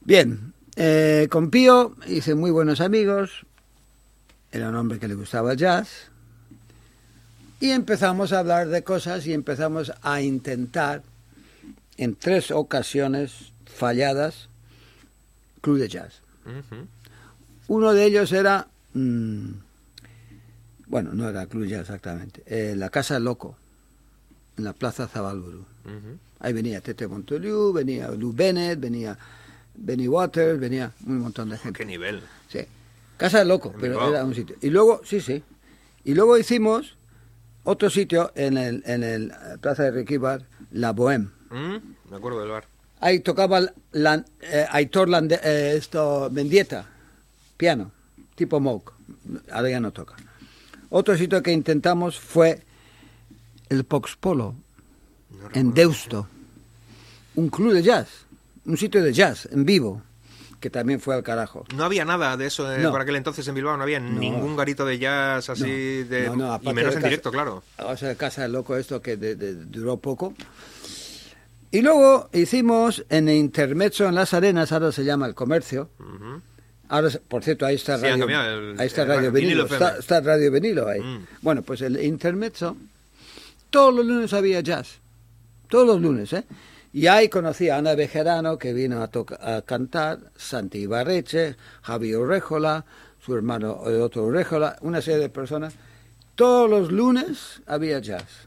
Bien, 0.00 0.52
eh, 0.76 1.28
con 1.30 1.50
Pío 1.50 1.96
hice 2.06 2.34
muy 2.34 2.50
buenos 2.50 2.82
amigos, 2.82 3.46
era 4.54 4.68
un 4.68 4.76
hombre 4.76 5.00
que 5.00 5.08
le 5.08 5.14
gustaba 5.14 5.52
el 5.52 5.58
jazz, 5.58 5.88
y 7.58 7.70
empezamos 7.70 8.32
a 8.32 8.38
hablar 8.38 8.68
de 8.68 8.84
cosas 8.84 9.26
y 9.26 9.32
empezamos 9.32 9.92
a 10.00 10.22
intentar, 10.22 11.02
en 11.96 12.14
tres 12.14 12.52
ocasiones 12.52 13.52
falladas, 13.66 14.48
club 15.60 15.78
de 15.78 15.88
jazz. 15.88 16.20
Uno 17.66 17.92
de 17.92 18.04
ellos 18.04 18.30
era, 18.30 18.68
mm, 18.92 19.48
bueno, 20.86 21.14
no 21.14 21.28
era 21.28 21.46
club 21.46 21.66
jazz 21.66 21.80
exactamente, 21.80 22.44
eh, 22.46 22.76
la 22.76 22.90
Casa 22.90 23.18
Loco, 23.18 23.56
en 24.56 24.64
la 24.64 24.72
Plaza 24.72 25.08
Zabalburu. 25.08 25.64
Ahí 26.38 26.52
venía 26.52 26.80
Tete 26.80 27.08
Montoliu, 27.08 27.72
venía 27.72 28.08
Lou 28.10 28.32
Bennett, 28.32 28.78
venía 28.78 29.18
Benny 29.74 30.06
Waters, 30.06 30.60
venía 30.60 30.92
un 31.06 31.18
montón 31.18 31.50
de 31.50 31.58
gente. 31.58 31.76
¿Qué 31.76 31.84
nivel? 31.84 32.22
Sí. 32.48 32.60
Casa 33.16 33.38
del 33.38 33.48
Loco, 33.48 33.72
pero 33.80 34.08
era 34.08 34.24
un 34.24 34.34
sitio. 34.34 34.56
Y 34.60 34.70
luego, 34.70 35.00
sí, 35.04 35.20
sí. 35.20 35.42
Y 36.04 36.14
luego 36.14 36.36
hicimos 36.36 36.96
otro 37.62 37.88
sitio 37.90 38.32
en 38.34 38.58
el, 38.58 38.82
en 38.86 39.02
el 39.02 39.30
eh, 39.30 39.58
Plaza 39.60 39.84
de 39.84 39.90
Requibar, 39.92 40.46
La 40.72 40.92
Bohème. 40.94 41.30
Mm, 41.50 42.10
me 42.10 42.16
acuerdo 42.16 42.40
del 42.40 42.50
bar. 42.50 42.66
Ahí 43.00 43.20
tocaba 43.20 43.60
la, 43.92 44.24
eh, 44.40 44.66
Aitor 44.70 45.08
Lande, 45.08 45.38
eh, 45.42 45.74
esto, 45.76 46.28
Mendieta, 46.32 46.86
piano, 47.56 47.92
tipo 48.34 48.60
Moog. 48.60 48.92
Ahora 49.50 49.70
ya 49.70 49.80
no 49.80 49.92
toca. 49.92 50.16
Otro 50.90 51.16
sitio 51.16 51.42
que 51.42 51.52
intentamos 51.52 52.18
fue 52.18 52.62
el 53.68 53.84
Pox 53.84 54.16
Polo, 54.16 54.54
en 55.52 55.74
Deusto. 55.74 56.28
Un 57.36 57.48
club 57.48 57.72
de 57.72 57.82
jazz, 57.82 58.08
un 58.64 58.76
sitio 58.76 59.02
de 59.02 59.12
jazz 59.12 59.48
en 59.50 59.64
vivo 59.64 60.02
que 60.64 60.70
también 60.70 60.98
fue 60.98 61.14
al 61.14 61.22
carajo. 61.22 61.66
No 61.76 61.84
había 61.84 62.06
nada 62.06 62.38
de 62.38 62.46
eso 62.46 62.66
por 62.90 62.98
aquel 62.98 63.16
entonces 63.16 63.46
en 63.46 63.54
Bilbao, 63.54 63.76
no 63.76 63.82
había 63.82 64.00
ningún 64.00 64.56
garito 64.56 64.86
de 64.86 64.98
jazz 64.98 65.50
así, 65.50 66.04
de, 66.04 66.30
y 66.62 66.72
menos 66.72 66.96
en 66.96 67.02
directo, 67.02 67.30
claro. 67.30 67.62
O 67.76 67.94
sea, 67.98 68.14
Casa 68.14 68.40
del 68.40 68.52
Loco 68.52 68.74
esto 68.74 69.02
que 69.02 69.18
duró 69.18 69.98
poco. 69.98 70.32
Y 71.70 71.82
luego 71.82 72.30
hicimos 72.32 73.04
en 73.10 73.28
el 73.28 73.36
Intermezzo 73.36 74.06
en 74.06 74.14
las 74.14 74.32
Arenas, 74.32 74.72
ahora 74.72 74.90
se 74.90 75.04
llama 75.04 75.26
El 75.26 75.34
Comercio. 75.34 75.90
Ahora, 76.88 77.10
por 77.28 77.44
cierto, 77.44 77.66
ahí 77.66 77.74
está 77.74 77.98
Radio, 77.98 78.26
ahí 78.78 78.86
está 78.86 79.04
Radio 79.04 79.30
Vinilo, 79.32 79.66
está, 79.66 80.22
Radio 80.22 80.50
Vinilo 80.50 80.88
ahí. 80.88 81.02
Mm. 81.02 81.26
Bueno, 81.42 81.60
pues 81.60 81.82
el 81.82 82.02
Intermezzo, 82.02 82.74
todos 83.68 83.94
los 83.94 84.06
lunes 84.06 84.32
había 84.32 84.62
jazz. 84.62 84.98
Todos 85.68 85.86
los 85.86 86.00
lunes, 86.00 86.32
¿eh? 86.32 86.44
Y 86.94 87.08
ahí 87.08 87.28
conocí 87.28 87.68
a 87.70 87.78
Ana 87.78 87.96
Bejerano, 87.96 88.56
que 88.56 88.72
vino 88.72 89.02
a, 89.02 89.10
a 89.56 89.62
cantar, 89.62 90.30
Santi 90.36 90.78
Ibarreche, 90.78 91.56
Javier 91.82 92.18
Urrejola, 92.18 92.84
su 93.20 93.34
hermano 93.34 93.82
eh, 93.88 94.00
otro 94.00 94.22
Urrejola, 94.22 94.76
una 94.80 95.02
serie 95.02 95.18
de 95.18 95.28
personas. 95.28 95.74
Todos 96.36 96.70
los 96.70 96.92
lunes 96.92 97.62
había 97.66 97.98
jazz. 97.98 98.46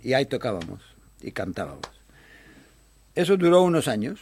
Y 0.00 0.12
ahí 0.12 0.26
tocábamos 0.26 0.80
y 1.20 1.32
cantábamos. 1.32 1.90
Eso 3.16 3.36
duró 3.36 3.62
unos 3.62 3.88
años. 3.88 4.20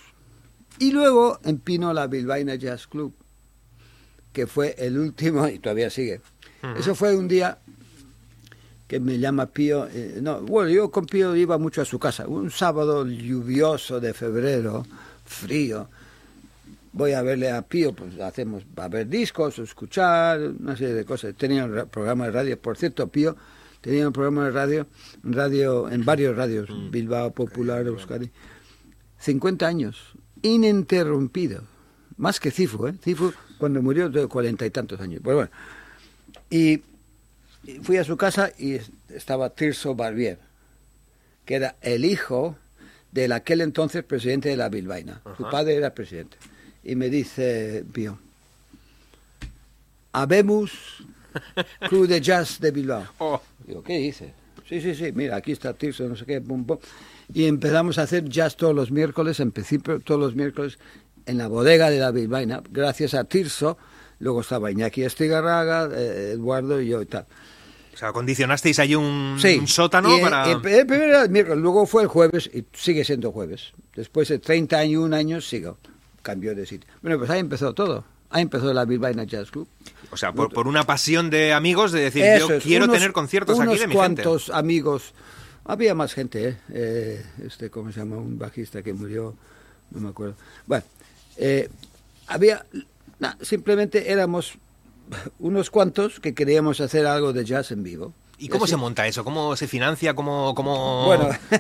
Y 0.79 0.93
luego 0.93 1.39
empinó 1.45 1.93
la 1.93 2.07
Bilbaina 2.07 2.55
Jazz 2.55 2.87
Club, 2.87 3.13
que 4.33 4.47
fue 4.47 4.75
el 4.79 4.99
último, 4.99 5.47
y 5.49 5.59
todavía 5.59 5.91
sigue. 5.91 6.23
Eso 6.79 6.95
fue 6.95 7.15
un 7.15 7.29
día 7.29 7.59
que 8.87 9.01
me 9.01 9.19
llama 9.19 9.47
Pío. 9.47 9.89
Eh, 9.93 10.19
no, 10.23 10.41
bueno, 10.41 10.71
yo 10.71 10.91
con 10.91 11.07
Pío 11.07 11.35
iba 11.37 11.59
mucho 11.59 11.83
a 11.83 11.85
su 11.85 11.99
casa. 11.99 12.27
Un 12.27 12.51
sábado 12.51 13.07
lluvioso 13.07 14.01
de 14.01 14.15
febrero, 14.15 14.85
frío. 15.25 15.89
Voy 16.93 17.13
a 17.13 17.23
verle 17.23 17.51
a 17.51 17.63
Pío, 17.63 17.93
pues 17.93 18.19
hacemos, 18.21 18.65
a 18.77 18.89
ver 18.89 19.09
discos, 19.09 19.59
escuchar, 19.59 20.41
una 20.41 20.77
serie 20.77 20.95
de 20.95 21.05
cosas. 21.05 21.35
Tenía 21.35 21.65
un 21.67 21.89
programa 21.89 22.27
de 22.27 22.31
radio, 22.31 22.59
por 22.59 22.77
cierto, 22.77 23.07
Pío 23.09 23.37
tenía 23.87 24.09
un 24.09 24.13
programa 24.13 24.47
de 24.47 24.51
radio, 24.51 24.87
radio 25.23 25.89
en 25.89 26.05
varios 26.05 26.37
radios, 26.37 26.69
mm. 26.69 26.91
Bilbao 26.91 27.31
Popular, 27.31 27.87
Euskadi. 27.87 28.33
50 29.19 29.65
años, 29.65 30.15
ininterrumpido. 30.43 31.63
Más 32.17 32.41
que 32.41 32.51
Cifu, 32.51 32.89
¿eh? 32.89 32.95
Cifu 33.01 33.33
cuando 33.59 33.81
murió 33.83 34.09
de 34.09 34.27
cuarenta 34.27 34.67
y 34.67 34.71
tantos 34.71 35.01
años. 35.01 35.21
Pues 35.23 35.37
bueno, 35.37 35.51
y 36.51 36.83
fui 37.83 37.97
a 37.97 38.05
su 38.05 38.17
casa 38.17 38.53
y 38.59 38.79
estaba 39.09 39.51
Tirso 39.51 39.95
Barbier, 39.95 40.39
que 41.45 41.55
era 41.55 41.77
el 41.81 42.05
hijo 42.05 42.57
del 43.13 43.33
aquel 43.33 43.61
entonces 43.61 44.05
presidente 44.05 44.49
de 44.49 44.57
la 44.57 44.69
Bilbaina. 44.69 45.23
Su 45.37 45.49
padre 45.49 45.77
era 45.77 45.95
presidente. 45.95 46.37
Y 46.85 46.95
me 46.95 47.09
dice, 47.09 47.85
Pío, 47.93 48.19
habemos 50.13 50.73
Club 51.89 52.07
de 52.07 52.21
Jazz 52.21 52.61
de 52.61 52.71
Bilbao. 52.71 53.07
Oh. 53.19 53.41
Digo, 53.67 53.83
¿qué 53.83 53.99
dice? 53.99 54.33
Sí, 54.69 54.81
sí, 54.81 54.95
sí, 54.95 55.13
mira, 55.13 55.37
aquí 55.37 55.53
está 55.53 55.75
Tirso, 55.75 56.09
no 56.09 56.17
sé 56.17 56.25
qué, 56.25 56.41
pum, 56.41 56.65
pum. 56.65 56.79
Y 57.33 57.47
empezamos 57.47 57.99
a 57.99 58.03
hacer 58.03 58.29
jazz 58.29 58.57
todos 58.57 58.75
los 58.75 58.91
miércoles, 58.91 59.41
en 59.41 59.51
principio 59.53 60.01
todos 60.01 60.21
los 60.21 60.35
miércoles, 60.35 60.79
en 61.27 61.39
la 61.39 61.49
bodega 61.49 61.91
de 61.91 61.99
la 61.99 62.11
Bilbaina, 62.11 62.63
gracias 62.71 63.15
a 63.15 63.25
Tirso. 63.25 63.77
Luego 64.19 64.41
estaba 64.41 64.71
Iñaki 64.71 65.03
Estigarraga, 65.03 65.89
eh, 65.93 66.33
Eduardo 66.33 66.81
y 66.81 66.89
yo 66.89 67.03
y 67.03 67.07
tal. 67.07 67.27
O 67.97 67.99
sea, 67.99 68.13
condicionasteis 68.13 68.79
ahí 68.79 68.95
un, 68.95 69.39
sótano 69.67 70.11
para... 70.21 70.53
El, 70.53 70.61
primero 70.61 71.05
era 71.05 71.23
el 71.23 71.31
miércoles, 71.31 71.63
luego 71.63 71.87
fue 71.87 72.03
el 72.03 72.09
jueves 72.09 72.51
y 72.53 72.67
sigue 72.75 73.07
siendo 73.07 73.33
jueves. 73.33 73.73
Después 73.95 74.29
de 74.29 74.39
31 74.39 75.17
años 75.17 75.49
sigo, 75.49 75.79
cambió 76.21 76.55
de 76.55 76.67
sitio. 76.67 76.91
Bueno, 77.01 77.17
pues 77.17 77.31
ahí 77.31 77.41
empezó 77.41 77.73
todo. 77.73 78.05
Ahí 78.29 78.43
empezó 78.43 78.75
la 78.75 78.85
Bilbaina 78.85 79.25
Jazz 79.25 79.51
Club. 79.51 79.67
O 80.11 80.19
sea, 80.19 80.35
por, 80.35 80.69
una 80.69 80.85
pasión 80.85 81.31
de 81.31 81.55
amigos 81.55 81.91
de 81.91 82.01
decir, 82.01 82.23
yo 82.39 82.59
quiero 82.61 82.87
tener 82.87 83.13
conciertos 83.13 83.59
aquí 83.59 83.79
de 83.79 83.87
mi 83.87 83.95
cuantos 83.95 84.51
amigos. 84.51 85.15
Había 85.65 85.95
más 85.95 86.13
gente, 86.13 86.51
¿eh? 86.51 86.57
¿eh? 86.75 87.27
Este, 87.47 87.71
¿cómo 87.71 87.91
se 87.93 88.01
llama? 88.01 88.19
Un 88.19 88.39
bajista 88.39 88.83
que 88.83 88.93
murió, 88.93 89.35
no 89.91 90.01
me 90.01 90.11
acuerdo. 90.11 90.37
Bueno, 90.67 90.85
eh, 91.39 91.71
había... 92.27 92.67
simplemente 93.41 94.13
éramos 94.13 94.59
unos 95.39 95.71
cuantos 95.71 96.21
que 96.21 96.35
queríamos 96.35 96.81
hacer 96.81 97.07
algo 97.07 97.33
de 97.33 97.45
jazz 97.45 97.71
en 97.71 97.83
vivo. 97.83 98.15
¿Y 98.39 98.49
cómo 98.49 98.67
se 98.67 98.77
monta 98.77 99.07
eso? 99.07 99.25
¿Cómo 99.25 99.57
se 99.57 99.67
financia? 99.67 100.15
¿Cómo, 100.15 100.55
cómo, 100.55 101.11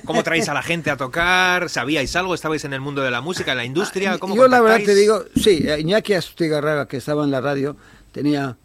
¿Cómo 0.04 0.22
traéis 0.22 0.48
a 0.50 0.54
la 0.54 0.62
gente 0.62 0.90
a 0.90 0.96
tocar? 0.98 1.70
¿Sabíais 1.70 2.14
algo? 2.16 2.35
¿Estabais 2.35 2.64
en 2.66 2.74
el 2.74 2.82
mundo 2.82 3.02
de 3.02 3.11
la 3.11 3.22
música, 3.22 3.52
en 3.52 3.59
la 3.59 3.64
industria? 3.64 4.12
Ah, 4.12 4.18
¿Cómo 4.18 4.37
Yo 4.37 4.46
la 4.46 4.61
verdad 4.61 4.85
te 4.85 4.94
digo, 4.94 5.24
sí, 5.35 5.64
Iñaki 5.78 6.12
Astigarraga, 6.12 6.87
que 6.87 6.98
estaba 6.98 7.24
en 7.24 7.30
la 7.30 7.40
radio, 7.40 7.76
tenía, 8.12 8.59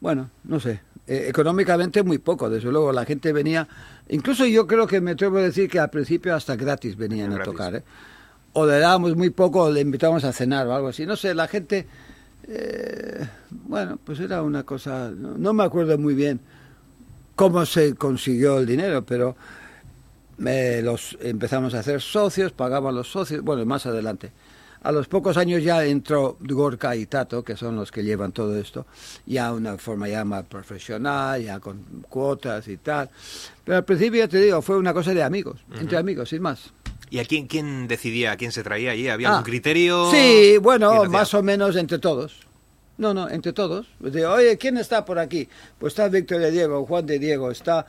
bueno, 0.00 0.30
no 0.44 0.58
sé, 0.58 0.80
eh, 1.06 1.26
económicamente 1.28 2.02
muy 2.02 2.18
poco, 2.18 2.48
desde 2.48 2.70
luego. 2.72 2.92
La 2.92 3.04
gente 3.04 3.32
venía, 3.32 3.68
incluso 4.08 4.46
yo 4.46 4.66
creo 4.66 4.86
que 4.86 5.02
me 5.02 5.12
atrevo 5.12 5.36
a 5.36 5.42
decir 5.42 5.68
que 5.68 5.78
al 5.78 5.90
principio 5.90 6.34
hasta 6.34 6.56
gratis 6.56 6.96
venían 6.96 7.32
a 7.34 7.42
tocar. 7.42 7.76
¿eh? 7.76 7.82
O 8.54 8.64
le 8.64 8.78
dábamos 8.78 9.14
muy 9.16 9.30
poco 9.30 9.64
o 9.64 9.70
le 9.70 9.82
invitábamos 9.82 10.24
a 10.24 10.32
cenar 10.32 10.66
o 10.66 10.74
algo 10.74 10.88
así. 10.88 11.04
No 11.04 11.14
sé, 11.14 11.34
la 11.34 11.46
gente 11.46 11.86
eh, 12.48 13.26
bueno, 13.50 13.98
pues 14.02 14.20
era 14.20 14.42
una 14.42 14.62
cosa, 14.62 15.10
no, 15.10 15.52
me 15.52 15.64
acuerdo 15.64 15.98
muy 15.98 16.14
bien 16.14 16.40
cómo 17.34 17.66
se 17.66 17.94
consiguió 17.94 18.58
el 18.58 18.66
dinero, 18.66 19.04
pero 19.04 19.36
me 20.38 20.82
los 20.82 21.16
empezamos 21.20 21.74
a 21.74 21.80
hacer 21.80 22.00
socios, 22.00 22.52
pagaban 22.52 22.94
los 22.94 23.10
socios, 23.10 23.42
bueno, 23.42 23.64
más 23.66 23.86
adelante. 23.86 24.32
A 24.82 24.92
los 24.92 25.08
pocos 25.08 25.36
años 25.36 25.64
ya 25.64 25.84
entró 25.84 26.36
Gorka 26.40 26.94
y 26.94 27.06
Tato, 27.06 27.42
que 27.42 27.56
son 27.56 27.74
los 27.74 27.90
que 27.90 28.04
llevan 28.04 28.30
todo 28.30 28.56
esto, 28.56 28.86
ya 29.26 29.52
una 29.52 29.76
forma 29.78 30.08
ya 30.08 30.24
más 30.24 30.44
profesional, 30.44 31.42
ya 31.42 31.58
con 31.58 32.04
cuotas 32.08 32.68
y 32.68 32.76
tal. 32.76 33.10
Pero 33.64 33.78
al 33.78 33.84
principio, 33.84 34.20
ya 34.20 34.28
te 34.28 34.40
digo, 34.40 34.62
fue 34.62 34.76
una 34.76 34.94
cosa 34.94 35.12
de 35.12 35.24
amigos, 35.24 35.58
entre 35.76 35.98
amigos, 35.98 36.28
sin 36.28 36.42
más. 36.42 36.72
¿Y 37.10 37.18
a 37.18 37.24
quién, 37.24 37.46
quién 37.46 37.88
decidía, 37.88 38.32
a 38.32 38.36
quién 38.36 38.52
se 38.52 38.62
traía 38.62 38.90
allí? 38.90 39.08
¿Había 39.08 39.30
un 39.30 39.36
ah, 39.36 39.42
criterio? 39.44 40.10
Sí, 40.10 40.58
bueno, 40.58 41.04
más 41.04 41.32
o 41.34 41.42
menos 41.42 41.76
entre 41.76 41.98
todos. 41.98 42.40
No, 42.98 43.14
no, 43.14 43.28
entre 43.28 43.52
todos. 43.52 43.86
Oye, 44.02 44.56
¿quién 44.58 44.76
está 44.78 45.04
por 45.04 45.18
aquí? 45.18 45.48
Pues 45.78 45.92
está 45.92 46.08
Víctor 46.08 46.40
de 46.40 46.50
Diego, 46.50 46.84
Juan 46.86 47.06
de 47.06 47.18
Diego, 47.18 47.50
está 47.50 47.86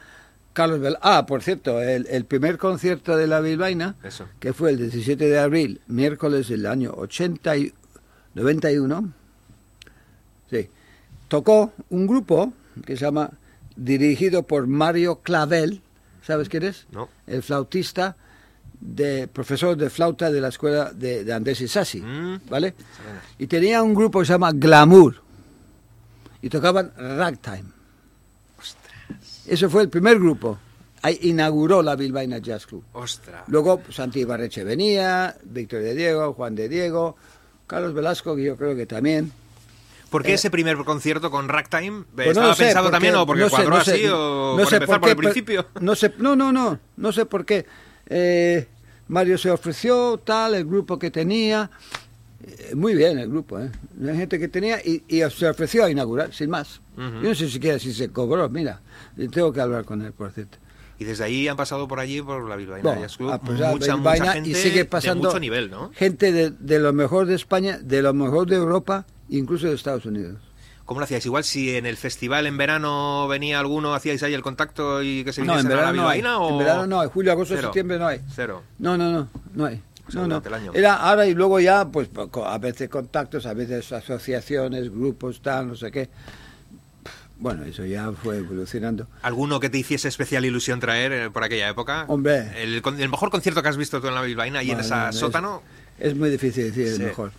Carlos 0.54 0.80
Bel... 0.80 0.98
Ah, 1.02 1.26
por 1.26 1.42
cierto, 1.42 1.82
el, 1.82 2.26
primer 2.26 2.58
concierto 2.58 3.16
de 3.16 3.28
la 3.28 3.40
Bilbaina, 3.40 3.96
que 4.40 4.54
fue 4.54 4.72
el 4.72 4.78
17 4.78 5.30
de 5.30 5.40
abril, 5.40 5.82
miércoles 5.88 6.50
del 6.50 6.66
año 6.66 6.94
80 6.96 7.58
y 7.58 7.74
91, 8.36 9.14
sí, 10.52 10.70
tocó 11.28 11.72
un 11.90 12.06
grupo 12.06 12.54
que 12.86 12.98
se 12.98 13.06
llama, 13.06 13.32
dirigido 13.76 14.44
por 14.44 14.68
Mario 14.68 15.22
Clavel, 15.22 15.82
¿Sabes 16.28 16.50
quién 16.50 16.64
es? 16.64 16.88
No. 16.92 17.08
El 17.26 17.42
flautista, 17.42 18.18
de 18.80 19.28
profesor 19.28 19.76
de 19.76 19.90
flauta 19.90 20.30
de 20.32 20.40
la 20.42 20.50
escuela 20.50 20.92
de, 20.94 21.24
de 21.24 21.34
Andrés 21.34 21.62
Isasi, 21.62 22.02
Mm. 22.02 22.42
¿vale? 22.50 22.76
Y 23.40 23.48
tenía 23.48 23.82
un 23.84 23.94
grupo 23.94 24.20
que 24.20 24.26
se 24.26 24.34
llama 24.34 24.52
Glamour. 24.54 25.22
Y 26.42 26.50
tocaban 26.50 26.92
ragtime. 26.98 27.64
Eso 29.48 29.70
fue 29.70 29.84
el 29.84 29.90
primer 29.90 30.20
grupo. 30.20 30.58
Ahí 31.02 31.18
inauguró 31.24 31.82
la 31.82 31.96
Bilbaína 31.96 32.40
Jazz 32.40 32.66
Club. 32.66 32.84
Ostras. 32.94 33.44
Luego 33.48 33.82
Santi 33.90 34.22
Ibarreche 34.22 34.64
venía, 34.64 35.36
Víctor 35.44 35.82
de 35.82 35.96
Diego, 35.96 36.34
Juan 36.34 36.56
de 36.56 36.68
Diego, 36.68 37.16
Carlos 37.66 37.94
Velasco, 37.94 38.36
que 38.36 38.44
yo 38.44 38.58
creo 38.58 38.76
que 38.76 38.86
también. 38.86 39.32
¿Por 40.10 40.24
qué 40.24 40.34
ese 40.34 40.50
primer 40.50 40.78
concierto 40.78 41.30
con 41.30 41.50
Ragtime? 41.50 42.00
Eh, 42.00 42.06
Pues 42.16 42.28
no 42.28 42.32
¿Estaba 42.52 42.56
sé, 42.56 42.64
pensado 42.66 42.90
también 42.92 43.16
o 43.16 43.26
porque 43.26 43.44
no 43.44 43.50
sé, 43.50 43.56
cuadró 43.56 43.78
no 43.78 43.84
sé, 43.84 43.92
así 43.94 44.06
o 44.08 44.56
no 44.58 44.64
por 44.64 44.74
empezar 44.74 45.00
por, 45.02 45.10
el 45.10 45.16
principio? 45.18 45.66
No 45.82 45.96
sé, 45.96 46.14
no, 46.18 46.36
no, 46.36 46.52
no, 46.52 46.80
no 46.96 47.12
sé 47.12 47.26
por 47.26 47.46
qué. 47.46 47.66
Eh, 48.10 48.68
Mario 49.08 49.38
se 49.38 49.50
ofreció, 49.52 50.20
tal, 50.24 50.56
el 50.56 50.66
grupo 50.66 50.98
que 51.00 51.12
tenía. 51.12 51.70
eh, 52.46 52.76
muy 52.76 52.94
bien 52.96 53.18
el 53.20 53.30
grupo, 53.30 53.60
¿eh? 53.60 53.72
La 54.00 54.14
gente 54.16 54.38
que 54.40 54.48
tenía 54.48 54.80
y, 54.84 55.04
y 55.08 55.22
se 55.30 55.48
ofreció 55.48 55.86
a 55.86 55.90
inaugurar, 55.90 56.34
sin 56.34 56.50
más. 56.50 56.82
Yo 56.98 57.30
no 57.30 57.36
sé 57.36 57.48
siquiera 57.50 57.78
si 57.80 57.94
se 57.94 58.10
cobró, 58.10 58.50
mira. 58.50 58.82
Tengo 59.32 59.54
que 59.54 59.62
hablar 59.62 59.86
con 59.86 60.02
él, 60.02 60.14
por 60.14 60.32
cierto. 60.32 60.58
Y 61.00 61.06
desde 61.06 61.24
ahí 61.26 61.48
han 61.48 61.56
pasado 61.56 61.88
por 61.88 62.00
allí, 62.00 62.24
por 62.24 62.50
la 62.50 62.56
Bilbaína 62.56 62.82
Bueno, 62.90 63.02
Jazz 63.02 63.18
Club, 63.18 63.30
ah, 63.32 63.40
pues 63.40 63.60
mucha, 63.60 63.96
Bilbaína 63.96 64.24
mucha 64.26 64.34
gente 64.34 64.50
y 64.50 64.56
sigue 64.56 64.86
pasando 64.86 65.28
de 65.28 65.28
mucho 65.28 65.40
nivel, 65.40 65.70
¿no? 65.70 65.92
gente 65.94 66.32
de, 66.32 66.50
de 66.50 66.80
lo 66.80 66.92
mejor 66.92 67.28
de 67.28 67.36
España, 67.36 67.78
de 67.78 68.02
lo 68.02 68.16
mejor 68.16 68.48
de 68.50 68.56
Europa, 68.56 69.06
incluso 69.30 69.68
de 69.68 69.76
Estados 69.76 70.06
Unidos. 70.08 70.42
¿Cómo 70.88 71.02
lo 71.02 71.04
hacíais? 71.04 71.26
Igual 71.26 71.44
si 71.44 71.76
en 71.76 71.86
el 71.86 71.98
festival 71.98 72.48
en 72.48 72.56
verano 72.56 73.28
venía 73.28 73.60
alguno, 73.60 73.94
hacíais 73.94 74.24
ahí 74.24 74.34
el 74.34 74.42
contacto 74.42 75.04
y 75.04 75.26
que 75.26 75.34
se 75.34 75.44
No, 75.44 75.60
en 75.60 75.68
a 75.70 75.76
la 75.76 75.92
no 75.92 76.08
hay. 76.08 76.22
O... 76.22 76.50
En 76.50 76.58
verano 76.60 76.88
no 76.88 77.02
hay. 77.02 77.10
Julio, 77.10 77.34
agosto, 77.34 77.56
Cero. 77.56 77.68
septiembre 77.68 78.00
no 78.00 78.08
hay. 78.08 78.22
Cero. 78.34 78.64
No, 78.80 78.98
no, 78.98 79.12
no, 79.12 79.28
no 79.54 79.66
hay. 79.66 79.82
O 80.08 80.12
sea, 80.12 80.22
No, 80.22 80.28
no. 80.30 80.40
durante 80.40 80.48
el 80.48 80.56
año. 80.56 80.72
Era 80.74 80.96
ahora 80.96 81.28
y 81.28 81.34
luego 81.34 81.60
ya, 81.60 81.90
pues 81.90 82.08
a 82.46 82.58
veces 82.58 82.88
contactos, 82.88 83.46
a 83.46 83.54
veces 83.54 83.92
asociaciones, 83.92 84.90
grupos, 84.90 85.42
tal, 85.42 85.68
no 85.68 85.76
sé 85.76 85.92
qué. 85.92 86.10
Bueno, 87.40 87.66
eso 87.66 87.86
ya 87.86 88.10
fue 88.14 88.38
evolucionando. 88.38 89.08
¿Alguno 89.24 89.60
que 89.60 89.70
te 89.70 89.78
hiciese 89.80 90.08
especial 90.08 90.46
ilusión 90.46 90.80
traer 90.80 91.12
eh, 91.12 91.30
por 91.30 91.44
aquella 91.44 91.68
época? 91.68 92.06
Hombre. 92.08 92.50
El, 92.64 92.82
mejor 93.10 93.30
concierto 93.30 93.62
que 93.62 93.68
has 93.68 93.76
visto 93.78 94.00
tú 94.00 94.08
en 94.08 94.16
la 94.16 94.22
Bilbaína 94.22 94.64
y 94.64 94.72
en 94.72 94.80
esa 94.80 95.10
es- 95.10 95.18
sótano... 95.18 95.62
Es 96.00 96.16
muy 96.16 96.30
difícil 96.30 96.64
decir 96.64 96.88
Sí. 96.88 97.02
el 97.02 97.08
mejor. 97.10 97.32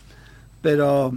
Pero 0.60 1.16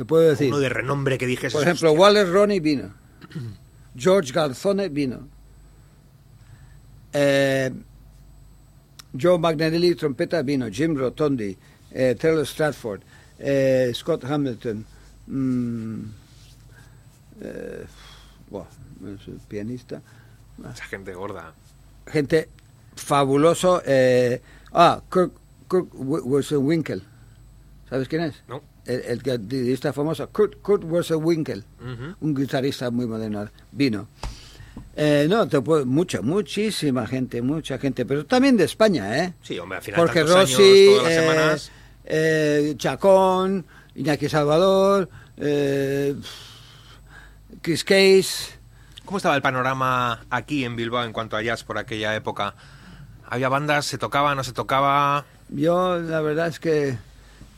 te 0.00 0.06
puedo 0.06 0.30
decir, 0.30 0.48
Uno 0.48 0.58
de 0.60 0.70
renombre 0.70 1.18
que 1.18 1.26
dijese... 1.26 1.52
por 1.52 1.62
ejemplo, 1.62 1.90
"Hostia". 1.90 2.00
Wallace 2.00 2.30
Ronnie 2.32 2.60
vino. 2.60 2.94
George 3.94 4.32
Garzone 4.32 4.88
vino. 4.88 5.28
Eh, 7.12 7.70
Joe 9.20 9.38
Magnanelli, 9.38 9.94
trompeta, 9.96 10.40
vino. 10.42 10.68
Jim 10.70 10.96
Rotondi, 10.96 11.54
eh, 11.90 12.14
Taylor 12.18 12.46
Stratford, 12.46 13.02
eh, 13.38 13.90
Scott 13.94 14.24
Hamilton. 14.24 14.86
mm, 15.26 16.00
eh, 17.42 17.86
el 19.04 19.40
pianista. 19.48 20.00
Esa 20.72 20.84
gente 20.84 21.12
gorda. 21.12 21.52
Gente 22.06 22.48
fabuloso. 22.96 23.82
eh, 23.84 24.40
ah, 24.72 25.02
Kirk, 25.12 25.32
Kirk 25.68 25.88
Wi- 25.92 26.20
Wilson 26.24 26.64
Winkel. 26.66 27.02
¿Sabes 27.90 28.08
quién 28.08 28.22
es? 28.22 28.42
¿No? 28.48 28.62
El, 28.86 29.22
guitarrista 29.22 29.92
famoso, 29.92 30.28
Kurt, 30.30 30.60
Kurt 30.60 30.84
Winkel. 30.84 31.64
Un 32.20 32.34
guitarrista 32.34 32.90
muy 32.90 33.06
moderno. 33.06 33.48
Vino. 33.72 34.08
Eh, 34.96 35.26
no, 35.28 35.48
te 35.48 35.60
puedo, 35.60 35.86
mucha, 35.86 36.20
muchísima 36.20 37.06
gente, 37.06 37.42
mucha 37.42 37.78
gente, 37.78 38.04
pero 38.04 38.26
también 38.26 38.56
de 38.56 38.64
España, 38.64 39.18
¿eh? 39.18 39.34
Sí, 39.42 39.58
hombre, 39.58 39.78
al 39.78 39.82
final 39.84 40.00
Jorge 40.00 40.20
tantos 40.20 40.36
años, 40.36 40.50
Rossi, 40.50 40.86
todas 40.86 41.02
las 41.04 41.12
eh, 41.12 41.20
semanas... 41.20 41.72
eh, 42.04 42.74
Chacón, 42.76 43.66
Iñaki 43.94 44.28
Salvador, 44.28 45.08
eh, 45.36 46.14
Chris 47.62 47.84
Case. 47.84 48.58
¿Cómo 49.04 49.16
estaba 49.16 49.36
el 49.36 49.42
panorama 49.42 50.24
aquí 50.30 50.64
en 50.64 50.76
Bilbao 50.76 51.04
en 51.04 51.12
cuanto 51.12 51.36
a 51.36 51.42
jazz 51.42 51.64
por 51.64 51.78
aquella 51.78 52.14
época? 52.14 52.54
¿Había 53.28 53.48
bandas? 53.48 53.86
¿Se 53.86 53.98
tocaba? 53.98 54.34
¿No 54.34 54.44
se 54.44 54.52
tocaba? 54.52 55.24
Yo, 55.48 55.98
la 55.98 56.20
verdad 56.20 56.48
es 56.48 56.60
que 56.60 56.96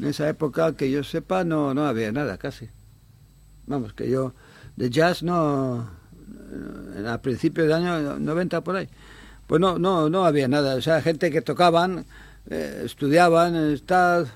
en 0.00 0.06
esa 0.06 0.28
época, 0.28 0.74
que 0.76 0.90
yo 0.90 1.04
sepa, 1.04 1.44
no, 1.44 1.74
no 1.74 1.86
había 1.86 2.10
nada 2.12 2.38
casi. 2.38 2.68
Vamos, 3.66 3.92
que 3.92 4.08
yo 4.10 4.34
de 4.76 4.90
jazz 4.90 5.22
no, 5.22 5.88
a 7.06 7.18
principios 7.18 7.68
del 7.68 7.76
año 7.76 8.18
90 8.18 8.62
por 8.62 8.76
ahí, 8.76 8.88
pues 9.46 9.60
no, 9.60 9.78
no, 9.78 10.08
no 10.10 10.24
había 10.24 10.48
nada. 10.48 10.74
O 10.76 10.82
sea, 10.82 11.00
gente 11.02 11.30
que 11.30 11.42
tocaban, 11.42 12.04
eh, 12.50 12.82
estudiaban, 12.84 13.78
tal, 13.86 14.28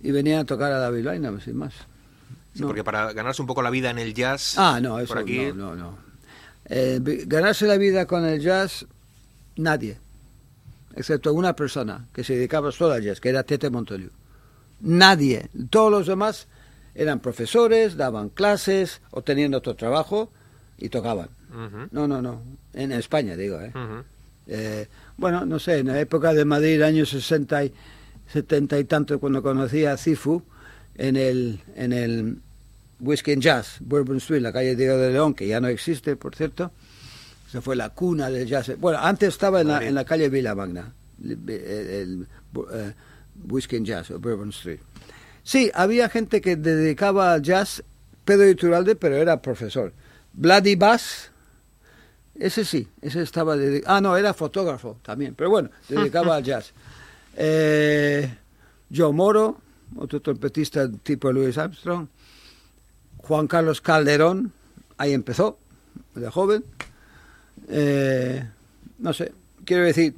y 0.00 0.10
venían 0.12 0.40
a 0.40 0.44
tocar 0.44 0.72
a 0.72 0.78
la 0.78 0.90
Bilbaína, 0.90 1.30
pues, 1.30 1.44
sin 1.44 1.56
más. 1.56 1.74
Sí, 2.54 2.60
No. 2.62 2.68
porque 2.68 2.84
para 2.84 3.12
ganarse 3.12 3.42
un 3.42 3.48
poco 3.48 3.60
la 3.62 3.70
vida 3.70 3.90
en 3.90 3.98
el 3.98 4.14
jazz... 4.14 4.54
Ah, 4.56 4.78
no, 4.80 4.98
eso 4.98 5.08
por 5.08 5.18
aquí... 5.22 5.52
no, 5.54 5.74
no, 5.74 5.76
no. 5.76 5.98
Eh, 6.68 6.98
ganarse 7.26 7.66
la 7.66 7.76
vida 7.76 8.06
con 8.06 8.24
el 8.24 8.40
jazz, 8.40 8.86
nadie. 9.56 9.98
Excepto 10.94 11.32
una 11.34 11.54
persona 11.54 12.06
que 12.14 12.24
se 12.24 12.34
dedicaba 12.34 12.72
solo 12.72 12.94
al 12.94 13.02
jazz, 13.02 13.20
que 13.20 13.28
era 13.28 13.42
Tete 13.42 13.68
Montoliu. 13.68 14.10
Nadie. 14.80 15.48
Todos 15.70 15.90
los 15.90 16.06
demás 16.06 16.46
eran 16.94 17.20
profesores, 17.20 17.96
daban 17.96 18.28
clases 18.30 19.00
o 19.10 19.22
tenían 19.22 19.54
otro 19.54 19.74
trabajo 19.76 20.30
y 20.78 20.88
tocaban. 20.88 21.28
No, 21.90 22.06
no, 22.08 22.20
no. 22.20 22.42
En 22.74 22.92
España, 22.92 23.36
digo, 23.36 23.60
¿eh? 23.60 23.72
Eh, 24.48 24.86
bueno, 25.16 25.44
no 25.46 25.58
sé, 25.58 25.78
en 25.78 25.86
la 25.88 25.98
época 26.00 26.32
de 26.34 26.44
Madrid, 26.44 26.80
años 26.82 27.08
60 27.10 27.64
y 27.64 27.72
70 28.32 28.78
y 28.78 28.84
tanto, 28.84 29.18
cuando 29.18 29.42
conocí 29.42 29.84
a 29.86 29.96
Cifu 29.96 30.42
en 30.96 31.16
el, 31.16 31.60
en 31.74 31.92
el 31.92 32.38
Whiskey 33.00 33.34
and 33.34 33.42
Jazz, 33.42 33.78
Bourbon 33.80 34.18
Street, 34.18 34.42
la 34.42 34.52
calle 34.52 34.76
Diego 34.76 34.96
de 34.98 35.12
León, 35.12 35.34
que 35.34 35.46
ya 35.46 35.60
no 35.60 35.68
existe, 35.68 36.16
por 36.16 36.34
cierto. 36.36 36.70
Esa 37.48 37.60
fue 37.62 37.76
la 37.76 37.90
cuna 37.90 38.28
del 38.30 38.46
jazz. 38.48 38.72
Bueno, 38.78 38.98
antes 39.00 39.28
estaba 39.30 39.60
en 39.60 39.68
la, 39.68 39.78
en 39.88 39.94
la 39.94 40.04
calle 40.04 40.28
Villa 40.28 40.54
Magna, 40.54 40.92
el, 41.22 41.38
el- 41.48 41.56
el, 41.90 42.94
Whiskey 43.48 43.76
and 43.78 43.86
Jazz, 43.86 44.10
o 44.10 44.18
Bourbon 44.18 44.50
Street. 44.50 44.80
Sí, 45.42 45.70
había 45.74 46.08
gente 46.08 46.40
que 46.40 46.56
dedicaba 46.56 47.32
al 47.32 47.42
jazz, 47.42 47.82
Pedro 48.24 48.48
Iturralde, 48.48 48.96
pero 48.96 49.16
era 49.16 49.40
profesor. 49.40 49.92
Bloody 50.32 50.74
Bass, 50.74 51.30
ese 52.34 52.64
sí, 52.64 52.88
ese 53.00 53.22
estaba 53.22 53.56
dedicado. 53.56 53.94
Ah, 53.96 54.00
no, 54.00 54.16
era 54.16 54.34
fotógrafo 54.34 54.98
también, 55.02 55.34
pero 55.34 55.50
bueno, 55.50 55.70
dedicaba 55.88 56.36
al 56.36 56.42
jazz. 56.42 56.72
Eh, 57.36 58.28
Joe 58.94 59.12
Moro, 59.12 59.60
otro 59.96 60.20
trompetista 60.20 60.90
tipo 60.90 61.30
Louis 61.32 61.56
Armstrong. 61.56 62.08
Juan 63.18 63.46
Carlos 63.46 63.80
Calderón, 63.80 64.52
ahí 64.98 65.12
empezó, 65.12 65.58
de 66.14 66.28
joven. 66.30 66.64
Eh, 67.68 68.44
no 68.98 69.12
sé, 69.12 69.32
quiero 69.64 69.84
decir, 69.84 70.14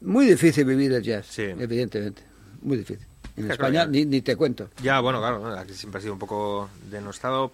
muy 0.00 0.26
difícil 0.26 0.64
vivir 0.64 0.92
el 0.92 1.02
jazz, 1.02 1.26
Sí. 1.26 1.42
evidentemente, 1.42 2.22
muy 2.62 2.78
difícil. 2.78 3.06
En 3.36 3.50
España 3.50 3.86
ni, 3.86 4.04
ni 4.04 4.20
te 4.20 4.36
cuento. 4.36 4.68
Ya, 4.82 5.00
bueno, 5.00 5.18
claro, 5.20 5.56
aquí 5.58 5.72
siempre 5.72 5.98
ha 5.98 6.02
sido 6.02 6.12
un 6.12 6.18
poco 6.18 6.68
denostado. 6.90 7.50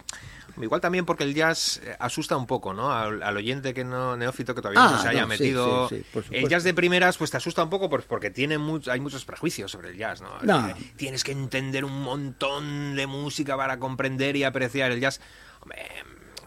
Igual 0.61 0.81
también 0.81 1.05
porque 1.05 1.23
el 1.23 1.33
jazz 1.33 1.79
eh, 1.85 1.95
asusta 1.99 2.35
un 2.35 2.45
poco, 2.45 2.73
¿no? 2.73 2.91
Al, 2.91 3.23
al 3.23 3.37
oyente 3.37 3.73
que 3.73 3.85
no 3.85 4.17
neófito 4.17 4.53
que 4.53 4.61
todavía 4.61 4.83
Ah, 4.83 4.91
no 4.91 5.01
se 5.01 5.07
haya 5.07 5.21
no, 5.21 5.27
metido. 5.27 5.87
sí, 5.87 5.97
sí, 5.99 6.05
por 6.11 6.25
el 6.31 6.49
jazz 6.49 6.65
de 6.65 6.73
primeras, 6.73 7.17
pues 7.17 7.31
te 7.31 7.37
asusta 7.37 7.63
un 7.63 7.69
poco 7.69 7.89
porque 7.89 8.29
tiene 8.29 8.59
much- 8.59 8.89
hay 8.89 8.99
muchos 8.99 9.23
prejuicios 9.23 9.71
sobre 9.71 9.91
el 9.91 9.97
jazz, 9.97 10.19
¿no? 10.21 10.29
No. 10.43 10.67
Eh, 10.67 10.75
Tienes 10.97 11.23
que 11.23 11.31
entender 11.31 11.85
un 11.85 12.01
montón 12.01 12.97
de 12.97 13.07
música 13.07 13.55
para 13.55 13.79
comprender 13.79 14.35
y 14.35 14.43
apreciar 14.43 14.91
el 14.91 14.99
jazz. 14.99 15.21
Hombre, 15.61 15.87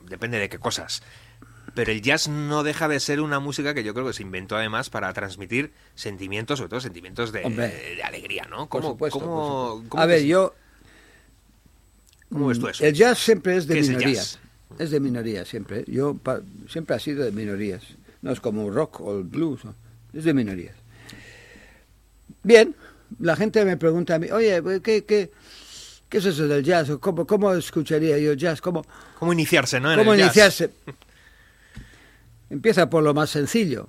depende 0.02 0.38
de 0.38 0.50
qué 0.50 0.58
cosas. 0.58 1.02
Pero 1.74 1.90
el 1.90 2.02
jazz 2.02 2.28
no 2.28 2.62
deja 2.62 2.86
de 2.86 3.00
ser 3.00 3.20
una 3.20 3.40
música 3.40 3.72
que 3.72 3.82
yo 3.82 3.94
creo 3.94 4.06
que 4.06 4.12
se 4.12 4.22
inventó 4.22 4.56
además 4.56 4.90
para 4.90 5.12
transmitir 5.14 5.72
sentimientos, 5.94 6.58
sobre 6.58 6.68
todo 6.68 6.80
sentimientos 6.80 7.32
de, 7.32 8.00
alegría, 8.04 8.46
¿no? 8.50 8.68
Por 8.68 8.82
¿Cómo, 8.82 8.88
supuesto, 8.92 9.18
cómo- 9.18 9.34
por 9.36 9.44
supuesto. 9.74 9.88
cómo 9.90 10.02
A 10.02 10.06
ver, 10.06 10.22
yo 10.24 10.54
¿Cómo 12.30 12.48
ves 12.48 12.58
tú 12.58 12.68
eso? 12.68 12.84
El 12.84 12.94
jazz 12.94 13.18
siempre 13.18 13.56
es 13.56 13.66
de 13.66 13.74
¿Qué 13.74 13.80
es 13.80 13.88
el 13.88 13.96
minorías. 13.96 14.38
Es 14.78 14.90
de 14.90 15.00
minorías 15.00 15.48
siempre. 15.48 15.84
Yo 15.86 16.14
pa- 16.14 16.40
siempre 16.68 16.96
ha 16.96 16.98
sido 16.98 17.24
de 17.24 17.30
minorías. 17.32 17.82
No 18.22 18.32
es 18.32 18.40
como 18.40 18.70
rock 18.70 19.00
o 19.00 19.18
el 19.18 19.24
blues. 19.24 19.64
¿no? 19.64 19.74
Es 20.14 20.24
de 20.24 20.32
minorías. 20.32 20.74
Bien, 22.42 22.74
la 23.20 23.36
gente 23.36 23.64
me 23.64 23.76
pregunta 23.76 24.14
a 24.14 24.18
mí, 24.18 24.30
oye, 24.30 24.62
pues, 24.62 24.80
¿qué, 24.80 25.04
qué, 25.04 25.30
qué 26.08 26.18
es 26.18 26.24
eso 26.24 26.48
del 26.48 26.64
jazz? 26.64 26.90
¿Cómo, 27.00 27.26
cómo 27.26 27.52
escucharía 27.54 28.18
yo 28.18 28.32
jazz? 28.34 28.60
¿Cómo, 28.60 28.84
¿Cómo 29.18 29.32
iniciarse, 29.32 29.78
no? 29.80 29.92
En 29.92 29.98
cómo 29.98 30.14
el 30.14 30.30
jazz? 30.30 30.68
Empieza 32.52 32.90
por 32.90 33.02
lo 33.02 33.14
más 33.14 33.30
sencillo. 33.30 33.88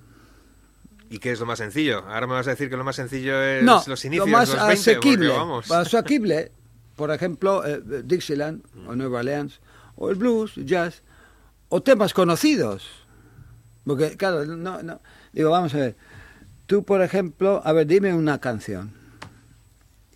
¿Y 1.10 1.20
qué 1.20 1.34
es 1.34 1.40
lo 1.42 1.46
más 1.46 1.60
sencillo? 1.60 1.98
Ahora 2.08 2.28
me 2.28 2.34
vas 2.34 2.48
a 2.48 2.52
decir 2.52 2.70
que 2.70 2.78
lo 2.78 2.86
más 2.86 2.96
sencillo 2.96 3.44
es 3.44 3.62
no, 3.62 3.84
los 3.86 4.06
inicios, 4.06 4.26
lo 4.26 4.32
más 4.32 4.48
los 4.48 4.58
20, 4.58 4.74
asequible. 4.74 5.28
vamos. 5.28 5.70
Asequible, 5.70 6.50
por 6.96 7.12
ejemplo, 7.12 7.66
eh, 7.66 7.82
Dixieland 8.06 8.64
o 8.88 8.96
Nueva 8.96 9.20
Orleans, 9.20 9.60
o 9.98 10.10
el 10.10 10.16
blues, 10.16 10.54
jazz, 10.56 11.04
o 11.68 11.84
temas 11.84 12.14
conocidos. 12.14 12.88
Porque, 13.84 14.16
claro, 14.16 14.46
no, 14.46 14.82
no. 14.82 15.02
Digo, 15.34 15.50
vamos 15.50 15.74
a 15.76 15.80
ver. 15.80 15.98
Tú, 16.66 16.86
por 16.86 17.02
ejemplo, 17.02 17.62
a 17.66 17.74
ver, 17.74 17.86
dime 17.86 18.14
una 18.14 18.40
canción. 18.40 18.94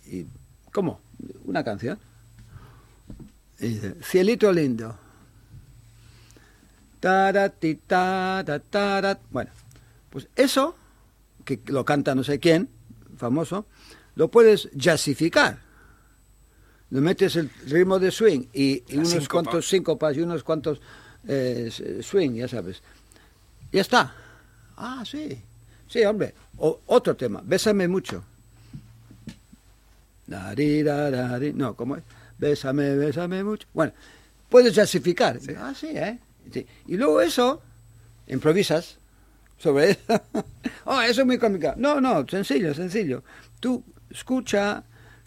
Y, 0.06 0.24
¿Cómo? 0.72 1.02
¿Una 1.44 1.62
canción? 1.62 1.98
Y 3.60 3.68
dice, 3.68 3.94
Cielito 4.02 4.50
lindo. 4.50 4.98
Bueno, 9.30 9.50
pues 10.10 10.28
eso, 10.36 10.74
que 11.44 11.60
lo 11.66 11.84
canta 11.84 12.14
no 12.14 12.24
sé 12.24 12.38
quién, 12.38 12.68
famoso, 13.16 13.66
lo 14.14 14.28
puedes 14.28 14.68
jazzificar. 14.76 15.58
Le 16.90 17.00
metes 17.00 17.36
el 17.36 17.50
ritmo 17.66 17.98
de 17.98 18.10
swing 18.10 18.46
y, 18.52 18.82
unos 18.94 19.10
síncopa. 19.10 19.28
cuantos 19.32 19.68
síncopas 19.68 20.16
y 20.16 20.20
unos 20.20 20.42
cuantos 20.42 20.80
eh, 21.26 21.70
swing, 22.02 22.32
ya 22.32 22.48
sabes. 22.48 22.82
Ya 23.70 23.82
está. 23.82 24.14
Ah, 24.76 25.04
sí. 25.04 25.38
Sí, 25.86 26.02
hombre. 26.04 26.34
O, 26.56 26.80
otro 26.86 27.14
tema. 27.14 27.42
Bésame 27.44 27.86
mucho. 27.88 28.24
No, 30.26 31.74
¿cómo 31.74 31.96
es? 31.96 32.02
Bésame, 32.38 32.94
bésame 32.96 33.44
mucho. 33.44 33.66
Bueno, 33.74 33.92
puedes 34.48 34.74
jazzificar. 34.74 35.38
Ah, 35.58 35.74
sí, 35.74 35.88
¿eh? 35.88 36.18
Y 36.86 36.96
luego 36.96 37.20
eso, 37.20 37.62
improvisas 38.26 38.98
sobre 39.58 39.90
eso. 40.08 40.22
oh, 40.84 41.00
eso 41.02 41.20
es 41.22 41.26
muy 41.26 41.38
complicado. 41.38 41.74
No, 41.78 42.00
no, 42.00 42.26
sencillo, 42.28 42.74
sencillo. 42.74 43.22
Tú 43.60 43.82
escucha, 44.10 44.82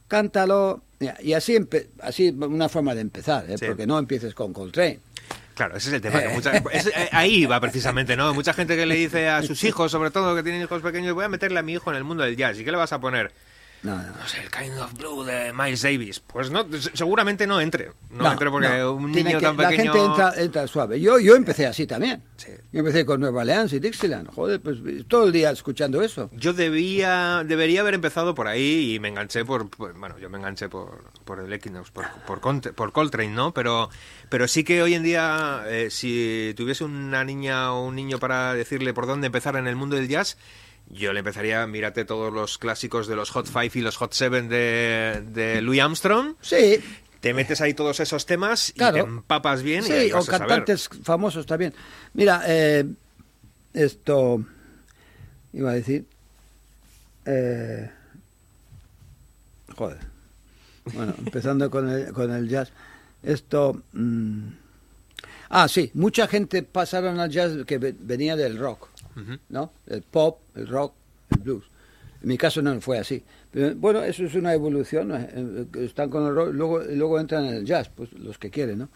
cántalo. 0.08 0.84
Y 1.22 1.34
así, 1.34 1.58
así 2.02 2.30
una 2.30 2.70
forma 2.70 2.94
de 2.94 3.02
empezar, 3.02 3.50
¿eh? 3.50 3.58
Sí. 3.58 3.66
porque 3.66 3.88
no 3.88 3.98
empieces 3.98 4.36
con 4.36 4.54
Coltrane. 4.54 5.00
Claro, 5.56 5.76
ese 5.76 5.90
es 5.90 5.96
el 5.96 6.02
tema. 6.02 6.22
Que 6.22 6.30
mucha- 6.30 6.52
es- 6.72 6.88
eh, 6.88 7.10
ahí 7.12 7.46
va 7.46 7.60
precisamente, 7.60 8.16
¿no? 8.16 8.34
Mucha 8.34 8.54
gente 8.54 8.76
que 8.76 8.86
le 8.86 8.96
dice 8.96 9.28
a 9.28 9.42
sus 9.42 9.64
hijos, 9.64 9.92
sobre 9.92 10.12
todo 10.12 10.36
que 10.36 10.44
tienen 10.44 10.62
hijos 10.62 10.82
pequeños, 10.82 11.14
voy 11.16 11.26
a 11.26 11.30
meterle 11.30 11.60
a 11.60 11.64
mi 11.64 11.74
hijo 11.74 11.90
en 11.92 11.98
el 11.98 12.04
mundo 12.04 12.24
del 12.24 12.36
jazz. 12.38 12.60
¿Y 12.60 12.64
qué 12.64 12.72
le 12.72 12.78
vas 12.78 12.94
a 12.94 13.00
poner? 13.02 13.32
No, 13.84 13.96
no. 13.98 14.04
No 14.16 14.28
sé, 14.28 14.42
el 14.44 14.52
Kind 14.52 14.78
of 14.78 14.94
Blue 14.94 15.24
de 15.24 15.52
Miles 15.54 15.82
Davis. 15.82 16.20
Pues 16.20 16.52
no, 16.52 16.68
se- 16.72 16.96
seguramente 16.96 17.48
no 17.48 17.60
entre. 17.60 17.88
No, 18.12 18.24
No, 18.26 18.32
entre 18.34 18.52
porque 18.52 18.86
un 18.86 19.12
niño 19.12 19.40
que- 19.40 19.46
tan 19.46 19.58
La 19.58 19.70
pequeño... 19.70 19.92
gente 19.94 20.06
entra, 20.06 20.34
entra 20.38 20.68
suave. 20.68 21.02
Yo, 21.02 21.18
yo 21.20 21.36
empecé 21.36 21.66
así 21.66 21.88
también. 21.88 22.22
Sí. 22.38 22.52
Yo 22.72 22.80
empecé 22.82 23.06
con 23.06 23.20
Nueva 23.20 23.42
Orleans 23.42 23.74
y 23.74 23.80
Dixieland. 23.80 24.30
Joder, 24.34 24.62
pues 24.62 24.78
todo 25.08 25.26
el 25.26 25.32
día 25.32 25.50
escuchando 25.50 26.02
eso. 26.04 26.30
Yo 26.34 26.54
debía, 26.54 27.44
debería 27.44 27.82
haber 27.82 27.96
empezado 27.96 28.36
por 28.36 28.48
ahí 28.48 28.94
y 28.96 29.00
me 29.00 29.08
enganché 29.08 29.44
por, 29.46 29.68
por- 29.70 29.98
bueno, 29.98 30.20
yo 30.20 30.30
me 30.30 30.38
enganché 30.38 30.70
por, 30.70 31.06
por 31.26 31.40
el 31.40 31.52
Equinox, 31.52 31.90
por, 31.90 32.06
por, 32.28 32.40
por 32.76 32.92
Coltrane, 32.92 33.30
¿no? 33.34 33.52
Pero, 33.52 33.90
pero 34.30 34.48
sí 34.48 34.64
que 34.64 34.84
hoy 34.84 34.94
en 34.94 35.02
día, 35.02 35.64
eh, 35.68 35.88
si 35.90 36.54
tuviese 36.56 36.84
una 36.84 37.24
niña 37.24 37.74
o 37.74 37.86
un 37.88 37.96
niño 37.96 38.20
para 38.20 38.54
decirle 38.54 38.94
por 38.94 39.08
dónde 39.08 39.26
empezar 39.26 39.56
en 39.56 39.66
el 39.68 39.76
mundo 39.76 39.96
del 39.96 40.08
jazz, 40.08 40.38
yo 40.94 41.14
le 41.14 41.20
empezaría, 41.20 41.66
mírate 41.68 42.06
todos 42.06 42.32
los 42.34 42.58
clásicos 42.58 43.08
de 43.08 43.16
los 43.16 43.30
Hot 43.32 43.48
Five 43.48 43.72
y 43.76 43.82
los 43.82 43.98
Hot 43.98 44.14
Seven 44.14 44.50
de, 44.50 45.24
de 45.34 45.62
Louis 45.62 45.82
Armstrong, 45.82 46.36
Sí, 46.42 46.80
te 47.20 47.34
metes 47.34 47.62
ahí 47.62 47.74
todos 47.74 48.00
esos 48.00 48.26
temas 48.26 48.70
y 48.70 48.74
Claro. 48.74 48.94
te 48.96 49.00
empapas 49.02 49.62
bien 49.64 49.84
y 49.84 49.88
sí, 49.88 50.12
o 50.12 50.18
a 50.18 50.22
saber. 50.22 50.40
cantantes 50.48 50.90
famosos 51.04 51.46
también. 51.46 51.74
Mira, 52.14 52.44
eh, 52.48 52.86
esto 53.74 54.44
iba 55.54 55.72
a 55.72 55.74
decir. 55.76 56.06
eh, 57.26 57.90
joder. 59.78 59.98
Bueno, 60.94 61.14
empezando 61.26 61.70
con 61.70 61.90
el, 61.90 62.12
con 62.12 62.32
el 62.32 62.50
jazz. 62.50 62.72
Esto. 63.24 63.82
mm, 63.94 64.48
ah, 65.50 65.68
sí, 65.68 65.92
mucha 65.94 66.28
gente 66.28 66.64
pasaron 66.64 67.20
al 67.20 67.30
jazz 67.30 67.52
que 67.68 67.78
ve- 67.78 67.96
venía 68.00 68.36
del 68.36 68.58
rock. 68.58 68.90
¿No? 69.50 69.72
El 69.88 70.02
pop, 70.04 70.40
el 70.56 70.68
rock, 70.68 70.94
el 71.32 71.38
blues. 71.40 71.64
En 72.22 72.28
mi 72.30 72.38
caso 72.38 72.62
no 72.62 72.80
fue 72.82 73.00
así. 73.00 73.24
Pero, 73.52 73.76
bueno, 73.76 74.04
eso 74.04 74.24
es 74.26 74.36
una 74.36 74.54
evolución. 74.54 75.08
¿no? 75.10 75.18
Eh, 75.18 75.66
Están 75.80 76.10
con 76.10 76.26
el 76.28 76.36
rock, 76.36 76.50
luego, 76.54 76.80
luego 76.84 77.20
entran 77.20 77.46
en 77.46 77.56
el 77.56 77.66
jazz, 77.66 77.90
pues 77.90 78.12
los 78.14 78.38
que 78.38 78.50
quieren, 78.50 78.80
¿no? 78.80 78.90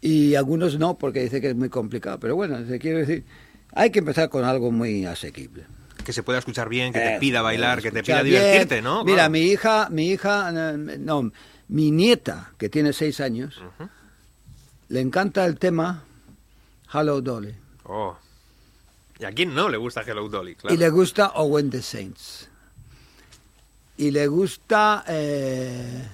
Y 0.00 0.34
algunos 0.34 0.78
no, 0.78 0.96
porque 0.96 1.22
dice 1.22 1.40
que 1.40 1.50
es 1.50 1.56
muy 1.56 1.68
complicado. 1.68 2.18
Pero 2.20 2.36
bueno, 2.36 2.64
se 2.66 2.78
quiere 2.78 3.00
decir, 3.00 3.24
hay 3.72 3.90
que 3.90 3.98
empezar 3.98 4.30
con 4.30 4.44
algo 4.44 4.70
muy 4.70 5.04
asequible. 5.04 5.64
Que 6.04 6.12
se 6.14 6.22
pueda 6.22 6.38
escuchar 6.38 6.68
bien, 6.70 6.92
que 6.94 7.00
te 7.00 7.16
Eh, 7.16 7.18
pida 7.20 7.42
bailar, 7.42 7.82
que 7.82 7.90
te 7.90 8.02
pida 8.02 8.22
bien. 8.22 8.40
divertirte, 8.40 8.80
¿no? 8.80 9.04
Mira, 9.04 9.16
Claro. 9.16 9.30
mi 9.32 9.40
hija, 9.42 9.88
mi 9.90 10.08
hija, 10.10 10.50
eh, 10.72 10.76
no, 10.98 11.30
mi 11.68 11.90
nieta, 11.90 12.52
que 12.56 12.68
tiene 12.70 12.92
seis 12.94 13.20
años, 13.20 13.60
le 14.88 15.00
encanta 15.00 15.44
el 15.44 15.58
tema 15.58 16.04
Hello 16.94 17.20
Dolly. 17.20 17.54
Oh. 17.84 18.16
¿Y 19.20 19.24
a 19.24 19.32
quién 19.32 19.54
no 19.54 19.68
le 19.68 19.76
gusta 19.76 20.02
Hello 20.02 20.28
Dolly? 20.28 20.54
Claro. 20.56 20.74
Y 20.74 20.78
le 20.78 20.88
gusta 20.88 21.28
Owen 21.34 21.70
the 21.70 21.82
Saints. 21.82 22.48
Y 23.98 24.10
le 24.10 24.26
gusta... 24.28 25.04
eh, 25.08 26.08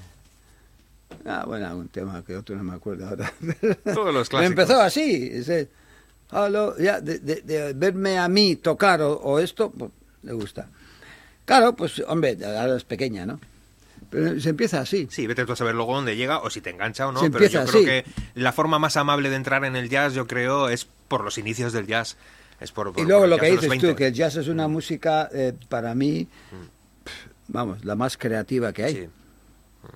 Ah, 1.24 1.44
bueno, 1.46 1.76
un 1.76 1.88
tema 1.88 2.22
que 2.24 2.36
otro 2.36 2.54
no 2.56 2.62
me 2.64 2.74
acuerdo 2.74 3.08
ahora. 3.08 3.32
Todos 3.84 4.14
los 4.14 4.28
clásicos. 4.28 4.42
Empezó 4.50 4.80
así. 4.80 5.28
ese, 5.32 5.68
"Hello", 6.30 6.76
ya, 6.78 7.00
de, 7.00 7.18
de- 7.18 7.42
de 7.42 7.72
verme 7.72 8.18
a 8.18 8.28
mí 8.28 8.56
tocar 8.56 9.02
o, 9.02 9.12
o 9.14 9.38
esto, 9.40 9.70
pues, 9.70 9.90
le 10.22 10.32
gusta. 10.32 10.68
Claro, 11.44 11.74
pues, 11.74 12.00
hombre, 12.06 12.36
ahora 12.44 12.76
es 12.76 12.84
pequeña, 12.84 13.26
¿no? 13.26 13.40
Pero 14.10 14.38
se 14.40 14.50
empieza 14.50 14.80
así. 14.80 15.08
Sí, 15.10 15.26
vete 15.26 15.44
tú 15.46 15.52
a 15.52 15.56
saber 15.56 15.74
luego 15.74 15.94
dónde 15.94 16.16
llega 16.16 16.38
o 16.40 16.50
si 16.50 16.60
te 16.60 16.70
engancha 16.70 17.08
o 17.08 17.12
no, 17.12 17.20
Se 17.20 17.30
pero 17.30 17.46
yo 17.46 17.64
creo 17.64 17.76
así. 17.80 17.84
que 17.84 18.04
la 18.34 18.52
forma 18.52 18.78
más 18.78 18.96
amable 18.96 19.28
de 19.30 19.36
entrar 19.36 19.64
en 19.64 19.74
el 19.74 19.88
jazz, 19.88 20.14
yo 20.14 20.26
creo, 20.28 20.68
es 20.68 20.86
por 21.08 21.24
los 21.24 21.38
inicios 21.38 21.72
del 21.72 21.86
jazz. 21.88 22.16
Es 22.60 22.72
por, 22.72 22.92
por- 22.92 23.02
Y 23.02 23.06
luego 23.06 23.22
por 23.22 23.28
lo 23.28 23.38
que 23.38 23.46
dices 23.46 23.64
tú, 23.64 23.68
20. 23.70 23.94
que 23.96 24.06
el 24.08 24.12
jazz 24.14 24.36
es 24.36 24.48
Mm. 24.48 24.50
una 24.52 24.68
música, 24.68 25.28
eh, 25.32 25.52
para 25.68 25.94
mí, 25.94 26.26
pf, 27.04 27.28
vamos, 27.48 27.84
la 27.84 27.94
más 27.94 28.16
creativa 28.16 28.72
que 28.72 28.84
hay. 28.84 28.94
Sí. 28.94 29.08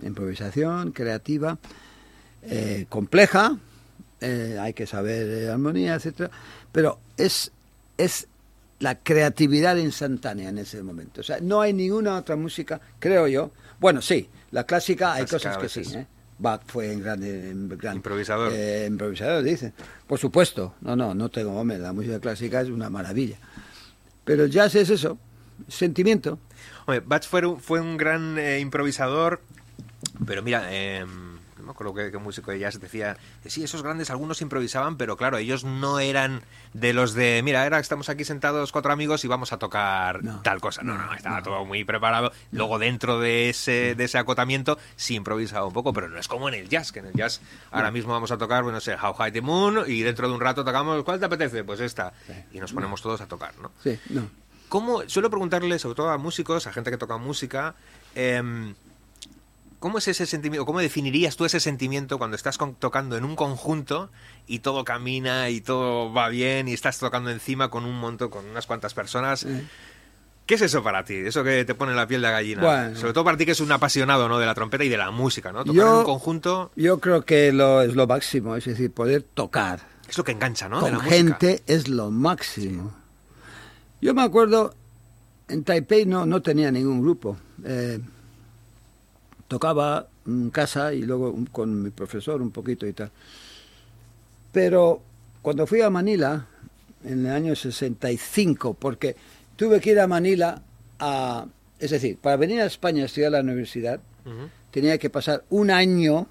improvisación 0.03 0.93
creativa, 0.93 1.59
eh, 2.43 2.87
compleja, 2.89 3.57
eh, 4.21 4.57
hay 4.61 4.73
que 4.73 4.87
saber 4.87 5.51
armonía, 5.51 5.95
etcétera, 5.97 6.31
pero 6.71 7.01
es, 7.17 7.51
es 7.99 8.29
la 8.79 8.95
creatividad 8.95 9.77
instantánea 9.77 10.49
en 10.51 10.59
ese 10.59 10.83
momento. 10.83 11.21
O 11.23 11.25
sea, 11.25 11.39
no 11.41 11.61
hay 11.61 11.73
ninguna 11.73 12.17
otra 12.17 12.37
música, 12.37 12.81
creo 13.01 13.27
yo. 13.27 13.51
Bueno, 13.81 14.01
sí, 14.01 14.29
la 14.53 14.65
clásica 14.65 15.15
hay 15.15 15.25
Clásica 15.25 15.51
cosas 15.55 15.57
a 15.57 15.61
que 15.61 15.69
sí. 15.85 15.97
¿eh? 15.99 16.07
Bach 16.41 16.63
fue 16.67 16.91
en 16.93 17.03
grande, 17.03 17.51
en 17.51 17.69
gran- 17.69 17.97
Improvisador. 17.97 18.51
eh, 18.55 18.87
improvisador, 18.89 19.43
dicen. 19.43 19.73
Por 20.07 20.19
supuesto, 20.19 20.75
no, 20.81 20.97
no, 20.97 21.15
no 21.15 21.29
tengo, 21.29 21.53
hombre, 21.53 21.79
la 21.79 21.93
música 21.93 22.19
clásica 22.19 22.61
es 22.63 22.69
una 22.71 22.89
maravilla. 22.91 23.37
Pero 24.25 24.45
el 24.45 24.51
jazz 24.51 24.75
es 24.75 24.91
eso, 24.91 25.19
sentimiento. 25.69 26.39
Hombre, 26.87 27.01
Bach 27.07 27.25
fue 27.25 27.47
un, 27.47 27.61
fue 27.61 27.81
un 27.81 27.97
gran 27.97 28.39
eh, 28.39 28.59
improvisador, 28.61 29.41
pero 30.27 30.43
mira, 30.43 30.67
eh, 30.71 31.05
me 31.71 31.75
acuerdo 31.75 31.95
qué, 31.95 32.11
qué 32.11 32.19
músico 32.19 32.51
de 32.51 32.59
jazz 32.59 32.81
decía 32.81 33.17
que 33.43 33.51
sí, 33.51 33.63
esos 33.63 33.83
grandes 33.83 34.11
algunos 34.11 34.43
improvisaban, 34.43 34.97
pero 34.97 35.17
claro, 35.17 35.39
ellos 35.39 35.65
no 35.65 36.01
eran 36.01 36.43
de 36.73 36.93
los 36.93 37.15
de, 37.15 37.41
mira, 37.45 37.63
ahora 37.63 37.79
estamos 37.79 38.09
aquí 38.09 38.25
sentados 38.25 38.73
cuatro 38.73 38.93
amigos 38.93 39.25
y 39.25 39.29
vamos 39.29 39.53
a 39.53 39.59
tocar 39.59 40.23
No, 40.23 40.43
tal 40.43 40.61
cosa. 40.61 40.83
No, 40.83 40.99
no, 40.99 41.15
estaba 41.15 41.39
no. 41.39 41.43
todo 41.43 41.65
muy 41.65 41.85
preparado. 41.85 42.33
Luego 42.53 42.79
dentro 42.79 43.21
de 43.21 43.51
ese, 43.51 43.95
de 43.95 44.05
ese 44.05 44.19
acotamiento 44.19 44.79
sí 44.97 45.15
improvisaba 45.15 45.67
un 45.67 45.73
poco, 45.73 45.93
pero 45.93 46.09
no 46.09 46.19
es 46.19 46.29
como 46.29 46.49
en 46.49 46.55
el 46.55 46.69
jazz, 46.69 46.93
que 46.93 46.99
en 46.99 47.07
el 47.07 47.13
jazz 47.15 47.41
ahora 47.71 47.91
mismo 47.91 48.13
vamos 48.13 48.31
a 48.31 48.39
tocar, 48.39 48.63
bueno, 48.63 48.77
no 48.77 48.81
sé, 48.81 48.95
How 48.95 49.15
High 49.15 49.33
the 49.33 49.41
Moon 49.41 49.85
y 49.87 50.03
dentro 50.03 50.29
de 50.29 50.35
un 50.35 50.41
rato 50.41 50.65
tocamos, 50.65 51.03
¿cuál 51.05 51.19
te 51.21 51.27
apetece? 51.27 51.65
Pues 51.65 51.81
esta. 51.81 52.13
Y 52.53 52.59
nos 52.61 52.73
ponemos 52.73 53.01
todos 53.03 53.21
a 53.21 53.27
tocar, 53.27 53.57
¿no? 53.59 53.73
Sí, 53.83 53.99
no. 54.11 54.29
¿Cómo, 54.69 55.03
suelo 55.09 55.31
preguntarle, 55.31 55.79
sobre 55.81 55.97
todo 55.97 56.11
a 56.11 56.19
músicos, 56.19 56.69
a 56.69 56.73
gente 56.73 56.93
que 56.93 56.97
toca 56.97 57.17
música, 57.17 57.75
em, 58.15 58.75
¿cómo 59.81 59.99
es 59.99 60.07
ese 60.09 60.27
sentimiento, 60.27 60.65
cómo 60.65 60.79
definirías 60.79 61.37
tú 61.37 61.45
ese 61.45 61.59
sentimiento 61.59 62.17
cuando 62.19 62.37
estás 62.37 62.57
con- 62.59 62.75
tocando 62.77 63.17
en 63.17 63.25
un 63.25 63.35
conjunto 63.35 64.11
y 64.47 64.61
todo 64.61 64.85
camina 64.85 65.51
y 65.51 65.61
todo 65.61 66.13
va 66.13 66.29
bien 66.29 66.69
y 66.69 66.73
estás 66.75 66.99
tocando 67.01 67.31
encima 67.31 67.69
con 67.71 67.85
un 67.85 67.99
montón, 67.99 68.31
con 68.31 68.47
unas 68.47 68.67
cuantas 68.67 68.95
personas? 68.95 69.45
¿Qué 70.47 70.55
es 70.55 70.63
eso 70.63 70.83
para 70.83 71.05
ti? 71.05 71.15
Eso 71.15 71.43
que 71.45 71.65
te 71.65 71.75
pone 71.75 71.95
la 71.95 72.07
piel 72.07 72.23
de 72.23 72.31
gallina. 72.31 72.63
Bueno. 72.63 72.97
Sobre 72.97 73.13
todo 73.13 73.25
para 73.25 73.37
ti 73.37 73.47
que 73.47 73.53
es 73.53 73.61
un 73.61 73.71
apasionado 73.73 74.29
¿no? 74.29 74.39
de 74.39 74.47
la 74.47 74.55
trompeta 74.55 74.83
y 74.85 74.89
de 74.89 74.97
la 74.97 75.11
música, 75.13 75.53
¿no? 75.53 75.61
Tocar 75.65 75.75
Yo- 75.77 75.93
en 75.93 75.99
un 75.99 76.05
conjunto 76.05 76.73
Yo 76.77 76.99
creo 77.01 77.25
que 77.25 77.53
lo, 77.53 77.83
es 77.83 77.95
lo 77.95 78.07
máximo, 78.07 78.57
es 78.57 78.65
decir, 78.65 78.93
poder 78.93 79.23
tocar 79.23 79.81
es 80.09 80.19
lo 80.19 80.25
que 80.25 80.33
engancha, 80.33 80.69
¿no? 80.69 80.81
de 80.83 80.91
la 80.91 80.97
con 80.97 81.05
música. 81.07 81.17
gente 81.17 81.63
es 81.69 81.87
lo 81.89 82.11
máximo. 82.11 82.93
Yo 84.01 84.13
me 84.13 84.23
acuerdo, 84.23 84.75
en 85.49 85.63
Taipei 85.63 86.05
no, 86.05 86.27
no 86.27 86.43
tenía 86.43 86.71
ningún 86.73 87.01
grupo. 87.01 87.37
Eh, 87.65 88.01
tocaba 89.51 90.07
en 90.29 90.51
casa 90.51 90.95
y 90.95 91.03
luego 91.03 91.35
con 91.51 91.83
mi 91.83 91.91
profesor 91.91 92.41
un 92.41 92.53
poquito 92.53 92.87
y 92.87 92.93
tal. 92.93 93.11
Pero 94.53 95.03
cuando 95.43 95.67
fui 95.67 95.81
a 95.81 95.91
Manila, 95.91 96.47
en 97.03 97.27
el 97.27 97.33
año 97.33 97.57
65, 97.57 98.75
porque 98.75 99.17
tuve 99.57 99.81
que 99.81 99.91
ir 99.91 99.99
a 99.99 100.07
Manila 100.07 100.63
a... 101.01 101.47
Es 101.81 101.91
decir, 101.91 102.17
para 102.19 102.37
venir 102.37 102.61
a 102.61 102.67
España 102.67 103.03
a 103.03 103.07
estudiar 103.07 103.35
a 103.35 103.39
la 103.39 103.43
universidad, 103.43 103.99
tenía 104.71 104.99
que 104.99 105.11
pasar 105.11 105.43
un 105.51 105.73
año, 105.73 106.29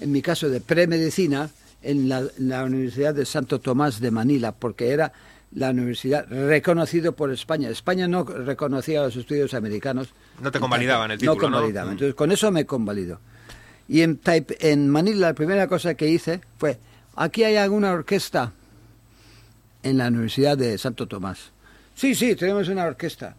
en 0.00 0.10
mi 0.10 0.22
caso 0.22 0.48
de 0.48 0.62
premedicina, 0.62 1.50
en 1.82 2.08
la, 2.08 2.24
la 2.38 2.64
Universidad 2.64 3.14
de 3.14 3.26
Santo 3.26 3.58
Tomás 3.58 4.00
de 4.00 4.10
Manila, 4.10 4.52
porque 4.52 4.92
era 4.92 5.12
la 5.52 5.70
universidad 5.70 6.26
reconocido 6.28 7.12
por 7.12 7.32
España. 7.32 7.68
España 7.68 8.06
no 8.06 8.24
reconocía 8.24 9.02
los 9.02 9.16
estudios 9.16 9.54
americanos. 9.54 10.08
No 10.40 10.50
te 10.50 10.60
convalidaban 10.60 11.10
el 11.10 11.18
título, 11.18 11.34
No 11.34 11.40
convalidaban. 11.40 11.92
Entonces, 11.92 12.14
con 12.14 12.30
eso 12.30 12.50
me 12.50 12.66
convalido. 12.66 13.20
Y 13.88 14.02
en, 14.02 14.20
en 14.24 14.88
Manila 14.88 15.28
la 15.28 15.34
primera 15.34 15.66
cosa 15.66 15.94
que 15.94 16.08
hice 16.08 16.40
fue, 16.58 16.78
aquí 17.16 17.42
hay 17.42 17.56
alguna 17.56 17.92
orquesta 17.92 18.52
en 19.82 19.98
la 19.98 20.08
Universidad 20.08 20.56
de 20.56 20.78
Santo 20.78 21.08
Tomás. 21.08 21.50
Sí, 21.94 22.14
sí, 22.14 22.36
tenemos 22.36 22.68
una 22.68 22.84
orquesta. 22.84 23.34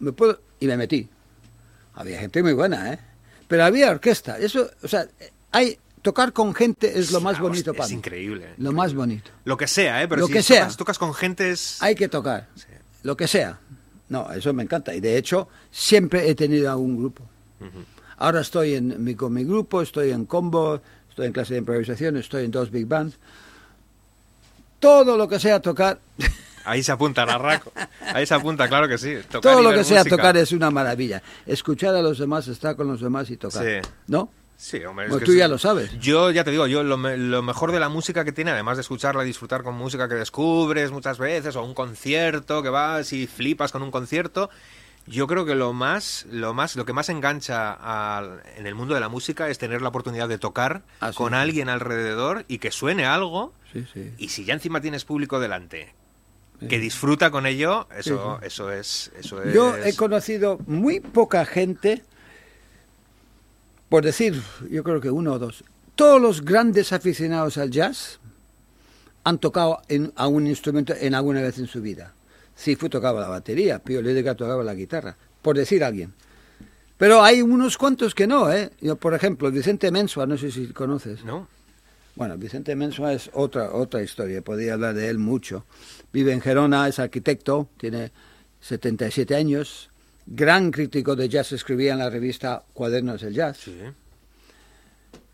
¿Me 0.00 0.12
puedo? 0.12 0.40
Y 0.60 0.66
me 0.66 0.76
metí. 0.76 1.08
Había 1.94 2.20
gente 2.20 2.42
muy 2.42 2.52
buena, 2.52 2.92
¿eh? 2.92 2.98
Pero 3.48 3.64
había 3.64 3.90
orquesta. 3.90 4.38
Eso, 4.38 4.68
o 4.82 4.88
sea, 4.88 5.06
hay 5.52 5.78
tocar 6.04 6.32
con 6.34 6.54
gente 6.54 6.98
es 6.98 7.10
lo 7.10 7.20
más 7.22 7.40
bonito 7.40 7.72
para 7.72 7.86
Es 7.86 7.90
mí. 7.90 7.96
increíble. 7.96 8.54
Lo 8.58 8.72
más 8.72 8.94
bonito. 8.94 9.30
Lo 9.44 9.56
que 9.56 9.66
sea, 9.66 10.02
¿eh? 10.02 10.06
Pero 10.06 10.20
Lo 10.20 10.26
si 10.26 10.34
que 10.34 10.38
tocas, 10.40 10.46
sea. 10.46 10.68
tocas 10.76 10.98
con 10.98 11.14
gente 11.14 11.50
es... 11.50 11.82
Hay 11.82 11.94
que 11.94 12.08
tocar. 12.08 12.46
Lo 13.02 13.16
que 13.16 13.26
sea. 13.26 13.58
No, 14.10 14.30
eso 14.30 14.52
me 14.52 14.62
encanta. 14.62 14.94
Y 14.94 15.00
de 15.00 15.16
hecho, 15.16 15.48
siempre 15.70 16.28
he 16.28 16.34
tenido 16.34 16.70
algún 16.70 16.98
grupo. 16.98 17.24
Ahora 18.18 18.42
estoy 18.42 18.74
en 18.74 19.02
mi, 19.02 19.14
con 19.14 19.32
mi 19.32 19.44
grupo, 19.44 19.80
estoy 19.80 20.10
en 20.10 20.26
combo, 20.26 20.80
estoy 21.08 21.26
en 21.26 21.32
clase 21.32 21.54
de 21.54 21.60
improvisación, 21.60 22.16
estoy 22.18 22.44
en 22.44 22.50
dos 22.50 22.70
big 22.70 22.86
bands. 22.86 23.16
Todo 24.78 25.16
lo 25.16 25.26
que 25.26 25.40
sea 25.40 25.60
tocar, 25.60 25.98
Ahí 26.66 26.82
se 26.82 26.92
apunta 26.92 27.26
Narraco. 27.26 27.72
Ahí 28.14 28.24
se 28.26 28.34
apunta, 28.34 28.68
claro 28.68 28.88
que 28.88 28.96
sí. 28.98 29.16
Tocar 29.30 29.40
todo 29.52 29.62
lo 29.62 29.70
que 29.72 29.84
sea 29.84 29.98
música. 29.98 30.16
tocar 30.16 30.36
es 30.38 30.52
una 30.52 30.70
maravilla. 30.70 31.22
Escuchar 31.46 31.94
a 31.94 32.00
los 32.02 32.18
demás, 32.18 32.48
estar 32.48 32.74
con 32.76 32.86
los 32.88 33.00
demás 33.02 33.28
y 33.30 33.36
tocar. 33.36 33.62
Sí. 33.64 33.88
¿No? 34.06 34.30
Sí, 34.56 34.82
hombre. 34.84 35.06
es 35.06 35.10
Bueno, 35.10 35.20
que 35.26 35.32
tú 35.32 35.36
ya 35.36 35.48
lo 35.48 35.58
sabes. 35.58 35.98
Yo 36.00 36.30
ya 36.30 36.44
te 36.44 36.50
digo, 36.50 36.66
yo 36.66 36.82
lo, 36.82 36.96
me- 36.96 37.16
lo 37.16 37.42
mejor 37.42 37.72
de 37.72 37.80
la 37.80 37.88
música 37.88 38.24
que 38.24 38.32
tiene, 38.32 38.52
además 38.52 38.76
de 38.76 38.82
escucharla 38.82 39.24
y 39.24 39.26
disfrutar 39.26 39.62
con 39.62 39.74
música 39.74 40.08
que 40.08 40.14
descubres 40.14 40.90
muchas 40.92 41.18
veces, 41.18 41.56
o 41.56 41.62
un 41.64 41.74
concierto 41.74 42.62
que 42.62 42.68
vas 42.70 43.12
y 43.12 43.26
flipas 43.26 43.72
con 43.72 43.82
un 43.82 43.90
concierto, 43.90 44.50
yo 45.06 45.26
creo 45.26 45.44
que 45.44 45.54
lo 45.54 45.72
más, 45.74 46.24
lo 46.30 46.54
más, 46.54 46.76
lo 46.76 46.86
que 46.86 46.92
más 46.94 47.08
engancha 47.10 47.72
al- 47.74 48.42
en 48.56 48.66
el 48.66 48.74
mundo 48.74 48.94
de 48.94 49.00
la 49.00 49.08
música 49.10 49.50
es 49.50 49.58
tener 49.58 49.82
la 49.82 49.88
oportunidad 49.88 50.28
de 50.28 50.38
tocar 50.38 50.82
Ah, 51.00 51.10
sí. 51.10 51.18
con 51.18 51.34
alguien 51.34 51.68
alrededor 51.68 52.44
y 52.48 52.58
que 52.58 52.70
suene 52.70 53.04
algo. 53.04 53.52
Sí, 53.72 53.84
sí. 53.92 54.12
Y 54.18 54.28
si 54.30 54.44
ya 54.46 54.54
encima 54.54 54.80
tienes 54.80 55.04
público 55.04 55.40
delante 55.40 55.92
que 56.68 56.78
disfruta 56.78 57.30
con 57.30 57.44
ello, 57.44 57.86
eso, 57.94 58.38
eso 58.40 58.70
es, 58.72 59.10
eso 59.18 59.42
es. 59.42 59.52
Yo 59.52 59.76
he 59.76 59.94
conocido 59.96 60.58
muy 60.66 61.00
poca 61.00 61.44
gente, 61.44 62.02
por 63.94 64.04
decir, 64.04 64.42
yo 64.68 64.82
creo 64.82 65.00
que 65.00 65.08
uno 65.08 65.34
o 65.34 65.38
dos. 65.38 65.62
Todos 65.94 66.20
los 66.20 66.44
grandes 66.44 66.92
aficionados 66.92 67.58
al 67.58 67.70
jazz 67.70 68.18
han 69.22 69.38
tocado 69.38 69.82
en, 69.88 70.12
a 70.16 70.26
un 70.26 70.48
instrumento 70.48 70.94
en 71.00 71.14
alguna 71.14 71.40
vez 71.40 71.60
en 71.60 71.68
su 71.68 71.80
vida. 71.80 72.12
Sifu 72.56 72.88
tocaba 72.88 73.20
la 73.20 73.28
batería, 73.28 73.78
Pío 73.78 74.02
Lédega 74.02 74.34
tocaba 74.34 74.64
la 74.64 74.74
guitarra, 74.74 75.16
por 75.40 75.56
decir 75.56 75.84
alguien. 75.84 76.12
Pero 76.98 77.22
hay 77.22 77.40
unos 77.40 77.78
cuantos 77.78 78.16
que 78.16 78.26
no, 78.26 78.52
¿eh? 78.52 78.72
Yo, 78.80 78.96
por 78.96 79.14
ejemplo, 79.14 79.48
Vicente 79.52 79.92
Mensua, 79.92 80.26
no 80.26 80.36
sé 80.38 80.50
si 80.50 80.66
conoces. 80.72 81.24
¿No? 81.24 81.46
Bueno, 82.16 82.36
Vicente 82.36 82.74
Mensua 82.74 83.12
es 83.12 83.30
otra, 83.32 83.74
otra 83.74 84.02
historia, 84.02 84.42
podría 84.42 84.74
hablar 84.74 84.94
de 84.94 85.08
él 85.08 85.18
mucho. 85.18 85.66
Vive 86.12 86.32
en 86.32 86.40
Gerona, 86.40 86.88
es 86.88 86.98
arquitecto, 86.98 87.68
tiene 87.76 88.10
77 88.60 89.36
años, 89.36 89.88
gran 90.26 90.70
crítico 90.70 91.16
de 91.16 91.28
jazz, 91.28 91.52
escribía 91.52 91.92
en 91.92 91.98
la 91.98 92.10
revista 92.10 92.62
Cuadernos 92.72 93.20
del 93.20 93.34
Jazz. 93.34 93.58
Sí. 93.58 93.78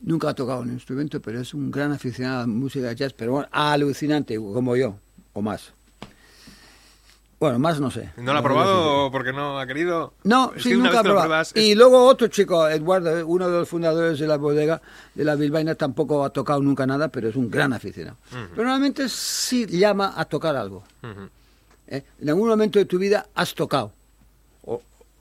Nunca 0.03 0.31
ha 0.31 0.35
tocado 0.35 0.61
un 0.61 0.73
instrumento, 0.73 1.21
pero 1.21 1.41
es 1.41 1.53
un 1.53 1.71
gran 1.71 1.93
aficionado 1.93 2.39
a 2.39 2.41
la 2.43 2.47
música 2.47 2.93
jazz, 2.93 3.13
pero 3.13 3.33
bueno, 3.33 3.49
alucinante, 3.53 4.37
como 4.37 4.75
yo, 4.75 4.97
o 5.35 5.43
más. 5.43 5.73
Bueno, 7.39 7.59
más 7.59 7.81
no 7.81 7.91
sé. 7.91 8.11
¿No 8.19 8.35
lo 8.35 8.39
ha 8.39 8.43
probado 8.43 9.11
porque 9.11 9.33
no 9.33 9.59
ha 9.59 9.67
querido? 9.67 10.13
no, 10.25 10.53
Es 10.55 10.63
sí, 10.63 10.75
nunca 10.75 11.03
lo 11.03 11.15
probado. 11.15 11.45
Y 11.55 11.75
luego 11.75 12.05
otro 12.05 12.29
chico, 12.29 12.69
Eduardo, 12.69 13.27
uno 13.27 13.49
de 13.49 13.61
los 13.61 13.69
fundadores 13.69 14.19
de 14.19 14.27
la 14.27 14.37
bodega 14.37 14.83
de 15.15 15.25
la 15.25 15.37
Bilbaína, 15.37 15.75
tampoco 15.75 16.23
ha 16.23 16.31
tocado 16.31 16.61
nunca 16.61 16.87
nada, 16.87 17.09
pero 17.09 17.31
es 17.31 17.37
un 17.37 17.51
gran 17.51 17.73
aficionado. 17.73 18.19
Pero 18.31 18.65
normalmente 18.65 19.09
sí 19.09 19.67
llama 19.67 20.13
a 20.17 20.27
tocar 20.27 20.55
algo. 20.55 20.85
¿eh? 21.87 22.05
En 22.21 22.29
algún 22.29 22.49
momento 22.49 22.79
de 22.79 22.85
tu 22.85 22.99
vida 22.99 23.27
has 23.35 23.55
tocado. 23.55 23.93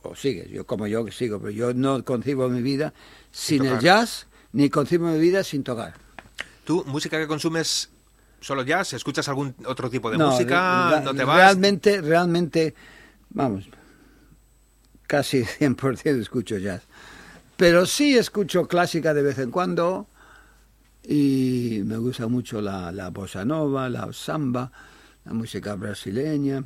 O, 0.02 0.16
sigues, 0.16 0.50
yo 0.50 0.66
como 0.66 0.88
yo 0.88 1.04
que 1.04 1.12
sigo, 1.12 1.39
pero 1.39 1.52
yo 1.52 1.74
no 1.74 2.04
concibo 2.06 2.47
mi 2.50 2.62
vida 2.62 2.93
sin 3.32 3.66
el 3.66 3.80
jazz, 3.80 4.28
ni 4.54 4.70
concibo 4.70 5.08
mi 5.08 5.20
vida 5.20 5.43
sin 5.43 5.64
tocar. 5.64 5.93
¿Tú, 6.64 6.84
música 6.88 7.20
que 7.20 7.28
consumes 7.28 7.89
solo 8.39 8.64
jazz? 8.64 8.93
¿Escuchas 8.93 9.28
algún 9.28 9.56
otro 9.66 9.89
tipo 9.89 10.10
de 10.10 10.18
No, 10.18 10.32
música? 10.32 11.02
¿No 11.04 11.14
te 11.14 11.24
vas? 11.24 11.38
Realmente, 11.38 12.02
realmente, 12.02 12.74
vamos, 13.30 13.70
casi 15.06 15.43
100% 15.60 16.22
escucho 16.22 16.58
jazz. 16.58 16.84
Pero 17.58 17.86
sí 17.86 18.18
escucho 18.18 18.68
clásica 18.68 19.14
de 19.14 19.22
vez 19.22 19.38
en 19.39 19.52
cuando 19.52 20.08
y 21.04 21.82
me 21.84 21.97
gusta 21.97 22.28
mucho 22.28 22.62
la, 22.62 22.91
la 22.91 23.10
bossa 23.10 23.43
nova, 23.43 23.89
la 23.89 24.14
samba, 24.14 24.72
la 25.26 25.34
música 25.34 25.76
brasileña, 25.76 26.64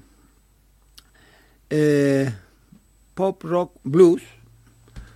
eh, 1.69 2.31
pop 3.13 3.43
rock, 3.43 3.73
blues. 3.83 4.21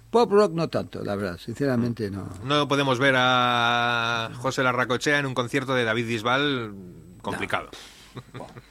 Pop 0.10 0.32
rock 0.32 0.54
no 0.54 0.70
tanto, 0.70 1.04
la 1.04 1.16
verdad, 1.16 1.38
sinceramente 1.38 2.10
no. 2.10 2.30
No 2.43 2.68
podemos 2.68 3.00
ver 3.00 3.16
a 3.18 4.32
José 4.36 4.64
Larracochea 4.64 5.20
en 5.20 5.26
un 5.26 5.34
concierto 5.34 5.76
de 5.76 5.84
David 5.84 6.08
Bisbal 6.08 6.74
complicado. 7.22 7.70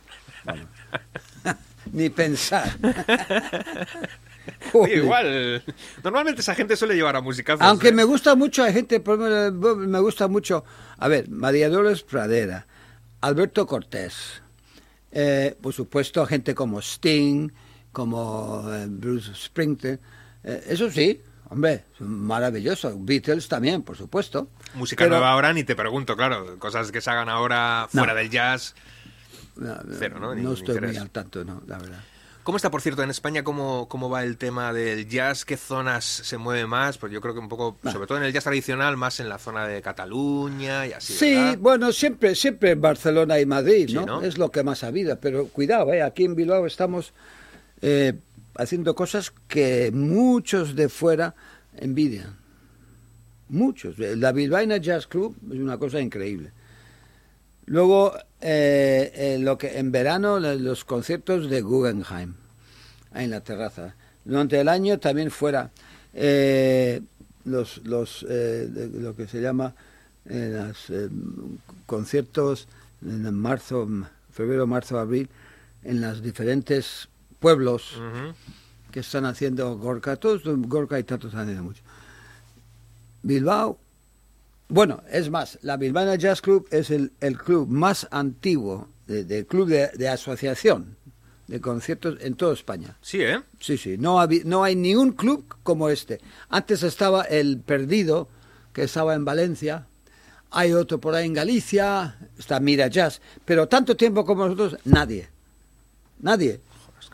Ni 1.93 2.11
pensar. 2.11 2.77
Igual. 4.73 5.63
Normalmente 6.03 6.41
esa 6.41 6.55
gente 6.55 6.77
suele 6.77 6.95
llevar 6.95 7.17
a 7.17 7.21
musicazos. 7.21 7.63
Aunque 7.63 7.89
¿eh? 7.89 7.93
me 7.93 8.05
gusta 8.05 8.35
mucho, 8.35 8.65
hay 8.65 8.73
gente, 8.73 9.01
me 9.01 10.01
gusta 10.01 10.29
mucho, 10.29 10.65
a 10.99 11.09
ver, 11.09 11.29
María 11.29 11.69
Dolores 11.69 12.03
Pradera, 12.03 12.67
Alberto 13.21 13.67
Cortés, 13.67 14.43
eh, 15.13 15.57
por 15.61 15.73
supuesto, 15.73 16.25
gente 16.27 16.55
como 16.55 16.81
Sting, 16.81 17.51
como 17.97 18.63
eh, 18.75 18.85
Bruce 18.91 19.33
Springsteen, 19.35 19.99
eh, 20.45 20.65
eso 20.69 20.91
sí, 20.91 21.19
hombre, 21.49 21.85
son 21.97 22.11
maravillosos, 22.27 22.93
Beatles 22.99 23.49
también, 23.49 23.81
por 23.83 23.97
supuesto. 23.97 24.51
Música 24.75 25.05
Pero- 25.05 25.13
nueva 25.17 25.33
ahora 25.33 25.55
ni 25.55 25.65
te 25.65 25.75
pregunto, 25.75 26.15
claro. 26.15 26.59
Cosas 26.59 26.93
que 26.93 27.01
se 27.01 27.09
hagan 27.09 27.31
ahora 27.31 27.89
fuera 27.91 28.13
No. 28.13 28.19
del 28.19 28.29
jazz. 28.29 28.75
No, 29.57 29.79
Cero, 29.99 30.19
¿no? 30.21 30.35
Ni- 30.35 30.43
No 30.43 30.53
estoy 30.53 30.79
muy 30.79 30.95
al 30.99 31.09
tanto, 31.09 31.43
no, 31.43 31.63
la 31.67 31.79
verdad. 31.79 32.01
¿Cómo 32.43 32.59
está, 32.59 32.71
por 32.71 32.83
cierto, 32.83 33.03
en 33.03 33.09
España? 33.09 33.43
¿Cómo, 33.43 33.89
¿Cómo 33.89 34.11
va 34.11 34.23
el 34.23 34.37
tema 34.37 34.75
del 34.75 35.09
jazz? 35.09 35.47
¿Qué 35.47 35.57
zonas 35.57 36.05
se 36.05 36.37
mueve 36.37 36.67
más? 36.67 36.99
Pues 36.99 37.11
yo 37.13 37.23
creo 37.23 37.33
que 37.33 37.41
un 37.41 37.49
poco, 37.49 37.79
Ah. 37.83 37.91
sobre 37.93 38.07
todo 38.07 38.19
en 38.19 38.25
el 38.25 38.33
jazz 38.35 38.45
tradicional, 38.45 38.99
más 38.99 39.19
en 39.21 39.31
la 39.31 39.39
zona 39.39 39.67
de 39.67 39.81
Cataluña 39.81 40.87
y 40.87 40.93
así. 40.93 41.15
Sí, 41.15 41.35
¿verdad? 41.35 41.59
bueno, 41.59 41.93
siempre, 41.93 42.35
siempre 42.35 42.75
Barcelona 42.75 43.41
y 43.41 43.47
Madrid, 43.47 43.87
Sí, 43.89 43.95
¿no? 43.95 44.05
¿no? 44.05 44.21
Es 44.23 44.37
lo 44.37 44.51
que 44.51 44.63
más 44.63 44.85
ha 44.85 44.89
habido, 44.89 45.19
pero 45.19 45.47
cuidado, 45.49 45.91
¿eh? 45.95 46.03
aquí 46.03 46.25
en 46.27 46.35
Bilbao 46.37 46.67
estamos 46.67 47.15
eh, 47.83 48.15
haciendo 48.57 48.95
cosas 48.95 49.33
que 49.49 49.91
muchos 49.93 50.75
de 50.77 50.89
fuera 50.89 51.35
envidian. 51.77 52.37
Muchos. 53.49 53.99
La 53.99 54.33
Bilbaína 54.33 54.79
Jazz 54.79 55.07
Club 55.07 55.37
es 55.53 55.59
una 55.59 55.79
cosa 55.79 56.01
increíble. 56.01 56.51
Luego, 57.67 58.15
eh, 58.41 59.13
eh, 59.15 59.39
lo 59.41 59.59
que 59.59 59.79
en 59.79 59.93
verano, 59.93 60.39
los 60.41 60.85
conciertos 60.85 61.49
de 61.49 61.63
Guggenheim, 61.63 62.35
en 63.15 63.31
la 63.31 63.41
terraza. 63.41 63.95
Durante 64.25 64.61
el 64.61 64.69
año 64.69 64.99
también 64.99 65.31
fuera 65.31 65.71
los, 67.45 67.79
los 67.85 68.23
lo 68.23 69.15
que 69.15 69.27
se 69.29 69.41
llama 69.41 69.75
las, 70.29 70.91
eh, 70.91 71.09
conciertos 71.87 72.69
en 73.03 73.33
marzo, 73.35 73.89
febrero, 74.33 74.67
marzo, 74.67 74.99
abril, 74.99 75.29
en 75.85 76.01
los 76.01 76.23
diferentes 76.23 77.09
pueblos 77.47 77.93
que 78.91 78.99
están 78.99 79.25
haciendo 79.25 79.79
Gorka. 79.79 80.17
Todos 80.17 80.43
Gorka 80.45 80.99
y 80.99 81.05
Tato 81.05 81.29
están 81.29 81.43
haciendo 81.43 81.63
mucho. 81.63 81.81
Bilbao, 83.23 83.79
bueno, 84.69 85.01
es 85.13 85.31
más, 85.31 85.57
la 85.63 85.77
Bilbao 85.77 86.13
Jazz 86.17 86.41
Club 86.41 86.67
es 86.73 86.91
el, 86.91 87.13
el 87.21 87.39
club 87.39 87.69
más 87.69 88.09
antiguo 88.11 88.89
de, 89.07 89.23
de 89.23 89.47
club 89.47 89.69
de, 89.69 89.91
de 89.97 90.09
asociación 90.09 90.97
de 91.47 91.61
conciertos 91.61 92.19
en 92.21 92.35
toda 92.35 92.53
España. 92.53 92.97
Sí, 93.01 93.23
¿eh? 93.23 93.41
Sí, 93.61 93.79
sí, 93.79 93.97
no, 93.97 94.27
no 94.45 94.65
hay 94.65 94.75
ningún 94.75 95.13
club 95.13 95.45
como 95.63 95.89
este. 95.89 96.21
Antes 96.49 96.83
estaba 96.83 97.23
el 97.23 97.61
Perdido, 97.61 98.29
que 98.73 98.83
estaba 98.83 99.15
en 99.15 99.25
Valencia, 99.25 99.87
hay 100.51 100.73
otro 100.73 100.99
por 100.99 101.15
ahí 101.15 101.27
en 101.27 101.35
Galicia, 101.35 102.19
está 102.37 102.59
Mira 102.59 102.89
Jazz, 102.89 103.21
pero 103.45 103.69
tanto 103.69 103.97
tiempo 103.97 104.25
como 104.25 104.49
nosotros, 104.49 104.81
nadie. 104.85 105.29
Nadie. 106.19 106.61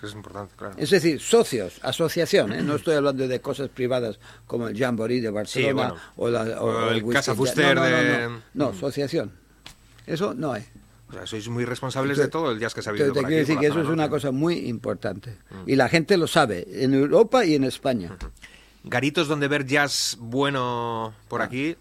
Que 0.03 0.09
es 0.09 0.15
importante, 0.15 0.53
claro. 0.57 0.75
Es 0.79 0.91
decir, 0.91 1.21
socios, 1.21 1.79
asociación, 1.81 2.53
¿eh? 2.53 2.61
no 2.61 2.75
estoy 2.75 2.97
hablando 2.97 3.29
de 3.29 3.41
cosas 3.41 3.69
privadas 3.69 4.19
como 4.49 4.67
el 4.67 4.77
Jamboree 4.77 5.21
de 5.21 5.31
Barcelona 5.31 5.91
bueno. 5.91 6.03
o, 6.17 6.29
la, 6.29 6.61
o, 6.61 6.67
O 6.67 6.91
el 6.91 7.07
Casa. 7.07 7.37
Fuster 7.37 7.77
no, 7.77 7.85
de- 7.85 8.29
no, 8.29 8.43
no, 8.55 8.69
asociación. 8.71 9.31
Eso 10.05 10.35
no 10.35 10.53
hay. 10.55 10.65
O 11.09 11.13
sea, 11.13 11.25
sois 11.25 11.47
muy 11.49 11.65
responsables 11.65 12.19
de 12.19 12.27
todo 12.27 12.51
el 12.51 12.59
jazz 12.59 12.75
que 12.75 12.83
se 12.83 12.89
ha 12.89 12.93
vivido 12.93 13.13
te 13.13 13.21
por 13.21 13.29
quiero 13.29 13.43
aquí, 13.43 13.49
decir 13.53 13.61
que 13.61 13.67
eso 13.69 13.81
es 13.81 13.89
una 13.89 14.09
cosa 14.09 14.33
muy 14.33 14.55
importante. 14.69 15.37
Y 15.67 15.77
la 15.77 15.89
gente 15.89 16.17
lo 16.17 16.27
sabe, 16.27 16.67
en 16.85 16.95
Europa 16.95 17.45
y 17.45 17.55
en 17.55 17.63
España. 17.63 18.17
Garitos 18.83 19.29
donde 19.29 19.47
ver 19.47 19.65
jazz 19.67 20.17
bueno 20.19 21.15
por 21.29 21.43
Ah. 21.43 21.45
aquí, 21.45 21.77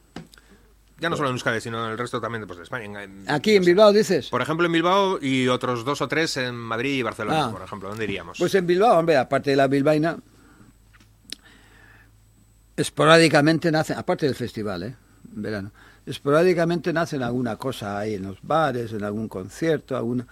ya 1.02 1.10
no 1.10 1.18
solo 1.18 1.30
en 1.30 1.34
Euskadi, 1.36 1.60
sino 1.60 1.84
en 1.86 1.92
el 1.92 1.98
resto 1.98 2.22
también 2.22 2.46
pues, 2.48 2.58
de 2.58 2.64
España. 2.64 3.04
En- 3.04 3.26
Aquí 3.30 3.56
en 3.56 3.64
sé. 3.64 3.70
Bilbao 3.72 3.92
dices. 3.92 4.30
Por 4.30 4.42
ejemplo, 4.42 4.66
en 4.66 4.72
Bilbao 4.72 5.20
y 5.22 5.48
otros 5.50 5.84
dos 5.84 6.02
o 6.02 6.08
tres 6.08 6.38
en 6.38 6.56
Madrid 6.56 6.94
y 7.00 7.02
Barcelona, 7.02 7.46
Ah. 7.48 7.52
por 7.52 7.62
ejemplo. 7.62 7.90
¿Dónde 7.90 8.04
iríamos? 8.06 8.38
Pues 8.38 8.56
en 8.56 8.66
Bilbao, 8.68 8.98
hombre, 9.00 9.18
aparte 9.18 9.50
de 9.50 9.56
la 9.58 9.68
bilbaína, 9.68 10.18
esporádicamente 12.78 13.72
nacen, 13.72 13.98
aparte 13.98 14.26
del 14.26 14.36
festival, 14.36 14.84
¿eh? 14.84 14.96
En 15.36 15.42
verano, 15.42 15.72
esporádicamente 16.06 16.92
nacen 16.94 17.22
alguna 17.24 17.56
cosa 17.56 18.00
ahí 18.00 18.16
en 18.16 18.24
los 18.24 18.38
bares, 18.42 18.92
en 18.94 19.04
algún 19.04 19.28
concierto, 19.28 19.96
algún 19.96 20.26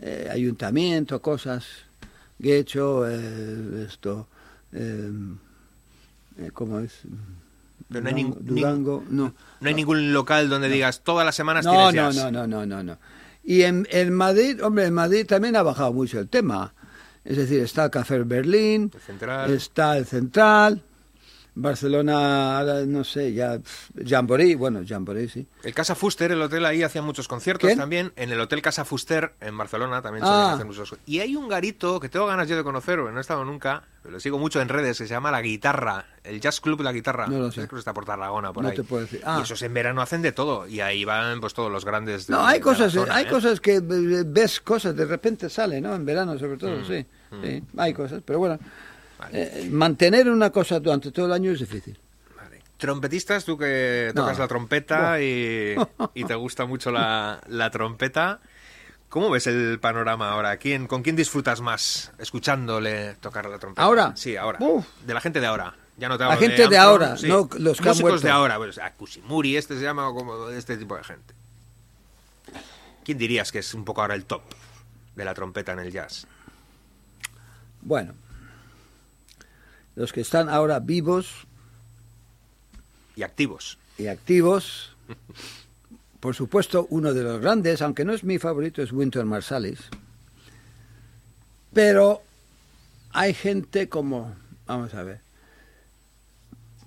eh, 0.00 0.28
ayuntamiento, 0.30 1.20
cosas. 1.22 1.64
Guecho, 2.38 3.08
eh, 3.08 3.86
esto, 3.88 4.26
eh, 4.72 5.10
eh, 6.38 6.50
¿cómo 6.52 6.80
es? 6.80 7.00
Pero 7.88 8.00
no 8.02 8.08
hay 8.08 8.22
Durango, 8.22 8.40
ning- 8.40 8.44
Durango, 8.44 9.04
no. 9.10 9.34
no 9.60 9.68
hay 9.68 9.74
ningún 9.74 10.12
local 10.12 10.48
donde 10.48 10.68
digas 10.68 11.02
todas 11.02 11.24
las 11.24 11.34
semanas 11.34 11.64
No, 11.64 11.72
tienes 11.72 11.94
no, 11.94 12.10
jazz. 12.10 12.16
no, 12.16 12.30
no, 12.30 12.46
no, 12.46 12.66
no, 12.66 12.82
no. 12.82 12.98
Y 13.42 13.62
en, 13.62 13.86
en 13.90 14.12
Madrid, 14.14 14.62
hombre, 14.64 14.86
en 14.86 14.94
Madrid 14.94 15.26
también 15.26 15.54
ha 15.56 15.62
bajado 15.62 15.92
mucho 15.92 16.18
el 16.18 16.28
tema. 16.28 16.72
Es 17.24 17.36
decir, 17.36 17.60
está 17.60 17.84
el 17.84 17.90
Café 17.90 18.18
Berlín, 18.22 18.90
El 19.46 19.52
está 19.54 19.96
el 19.98 20.06
Central, 20.06 20.82
Barcelona, 21.54 22.62
no 22.86 23.04
sé, 23.04 23.32
ya, 23.32 23.58
Jamboree, 24.04 24.54
bueno, 24.56 24.80
Jamboree 24.86 25.28
sí. 25.28 25.46
El 25.62 25.72
Casa 25.74 25.94
Fuster, 25.94 26.32
el 26.32 26.42
hotel 26.42 26.64
ahí 26.64 26.82
hacía 26.82 27.02
muchos 27.02 27.28
conciertos 27.28 27.74
también. 27.76 28.12
En 28.16 28.30
el 28.32 28.40
Hotel 28.40 28.60
Casa 28.62 28.84
Fuster, 28.84 29.34
en 29.40 29.56
Barcelona, 29.56 30.02
también 30.02 30.24
Ah. 30.24 30.28
solían 30.28 30.54
hacer 30.54 30.66
muchos. 30.66 30.96
Y 31.06 31.20
hay 31.20 31.36
un 31.36 31.48
garito 31.48 32.00
que 32.00 32.08
tengo 32.08 32.26
ganas 32.26 32.48
yo 32.48 32.56
de 32.56 32.64
conocer, 32.64 32.98
porque 32.98 33.12
no 33.12 33.18
he 33.18 33.20
estado 33.20 33.44
nunca, 33.44 33.84
pero 34.02 34.12
lo 34.14 34.20
sigo 34.20 34.38
mucho 34.38 34.60
en 34.60 34.68
redes, 34.68 34.98
que 34.98 35.04
se 35.06 35.10
llama 35.14 35.30
La 35.30 35.40
Guitarra, 35.42 36.06
el 36.24 36.40
Jazz 36.40 36.60
Club 36.60 36.80
La 36.82 36.92
Guitarra. 36.92 37.26
No 37.26 37.38
lo 37.38 37.50
sé. 37.52 37.62
Creo 37.62 37.68
que 37.70 37.78
está 37.78 37.94
por 37.94 38.04
Tarragona, 38.04 38.52
por 38.52 38.62
No 38.62 38.70
ahí. 38.70 38.76
te 38.76 38.82
puedo 38.84 39.02
decir. 39.02 39.20
Ah. 39.24 39.36
Y 39.38 39.42
esos 39.42 39.62
en 39.62 39.72
verano 39.74 40.02
hacen 40.02 40.22
de 40.22 40.32
todo, 40.32 40.66
y 40.66 40.80
ahí 40.80 41.04
van 41.04 41.40
pues 41.40 41.54
todos 41.54 41.70
los 41.70 41.84
grandes 41.84 42.26
de 42.26 42.32
No, 42.34 42.44
hay 42.44 42.58
de 42.58 42.64
cosas, 42.64 42.92
zona, 42.92 43.14
hay 43.14 43.24
¿eh? 43.26 43.28
cosas 43.28 43.60
que 43.60 43.76
eh, 43.76 43.80
ves 44.26 44.60
cosas, 44.60 44.96
de 44.96 45.04
repente 45.04 45.48
sale, 45.48 45.80
¿no? 45.80 45.94
En 45.94 46.04
verano 46.04 46.38
sobre 46.38 46.56
todo, 46.56 46.78
Mm, 46.78 46.84
sí, 46.84 47.06
sí, 47.42 47.62
hay 47.76 47.92
cosas, 47.94 48.22
pero 48.24 48.38
bueno, 48.38 48.58
Vale. 49.24 49.42
eh, 49.64 49.68
mantener 49.70 50.28
una 50.28 50.50
cosa 50.50 50.80
durante 50.80 51.10
todo 51.10 51.26
el 51.26 51.32
año 51.32 51.50
es 51.52 51.58
difícil. 51.60 51.98
Vale. 52.36 52.62
Trompetistas, 52.78 53.44
tú 53.44 53.58
que 53.58 54.12
No. 54.14 54.22
tocas 54.22 54.38
la 54.38 54.48
trompeta 54.48 55.20
y, 55.20 55.74
y 56.14 56.24
te 56.24 56.34
gusta 56.34 56.66
mucho 56.66 56.90
la, 56.90 57.40
la 57.48 57.70
trompeta, 57.70 58.40
¿cómo 59.08 59.30
ves 59.30 59.46
el 59.46 59.78
panorama 59.80 60.30
ahora? 60.32 60.56
¿Quién, 60.56 60.86
¿Con 60.86 61.02
quién 61.02 61.16
disfrutas 61.16 61.60
más 61.60 62.12
escuchándole 62.18 63.14
tocar 63.20 63.46
la 63.46 63.58
trompeta? 63.58 63.82
¿Ahora? 63.82 64.12
Sí, 64.16 64.36
ahora. 64.36 64.58
Uf. 64.60 64.86
De 65.06 65.14
la 65.14 65.20
gente 65.20 65.40
de 65.40 65.46
ahora. 65.46 65.74
Ya 65.96 66.08
no 66.08 66.18
te 66.18 66.24
La 66.24 66.36
gente 66.36 66.66
de 66.66 66.76
ahora, 66.76 67.14
no 67.22 67.48
los 67.56 67.80
que 67.80 67.88
Músicos 67.90 68.20
de 68.20 68.28
ahora, 68.30 68.56
pues 68.56 68.78
a 68.78 68.88
este 68.88 69.76
se 69.76 69.82
llama 69.82 70.08
o 70.08 70.14
como 70.14 70.48
este 70.50 70.76
tipo 70.76 70.96
de 70.96 71.04
gente. 71.04 71.34
¿Quién 73.04 73.16
dirías 73.16 73.52
que 73.52 73.60
es 73.60 73.74
un 73.74 73.84
poco 73.84 74.00
ahora 74.00 74.14
el 74.16 74.24
top 74.24 74.42
de 75.14 75.24
la 75.24 75.34
trompeta 75.34 75.70
en 75.72 75.78
el 75.78 75.92
jazz? 75.92 76.26
Bueno, 77.82 78.14
los 79.96 80.12
que 80.12 80.20
están 80.20 80.48
ahora 80.48 80.80
vivos 80.80 81.46
Y 83.16 83.22
activos. 83.22 83.78
y 83.98 84.06
activos. 84.08 84.90
Por 86.20 86.34
supuesto, 86.34 86.86
uno 86.90 87.12
de 87.12 87.22
los 87.22 87.40
grandes, 87.40 87.82
aunque 87.82 88.04
no 88.04 88.12
es 88.12 88.24
mi 88.24 88.38
favorito, 88.38 88.82
es 88.82 88.92
Winter 88.92 89.24
Marsalis. 89.24 89.78
Pero 91.72 92.22
hay 93.12 93.34
gente 93.34 93.88
como, 93.88 94.34
vamos 94.66 94.94
a 94.94 95.02
ver, 95.02 95.20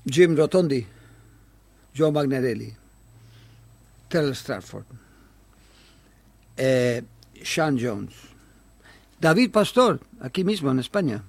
Jim 0.06 0.36
Rotondi, 0.36 0.86
Joe 1.96 2.12
Magnarelli, 2.12 2.74
Terrell 4.10 4.36
Stratford, 4.36 4.86
eh, 6.56 7.04
Sean 7.44 7.78
Jones, 7.80 8.14
David 9.20 9.52
Pastor, 9.52 10.00
aquí 10.22 10.44
mismo 10.44 10.72
en 10.72 10.80
España, 10.80 11.22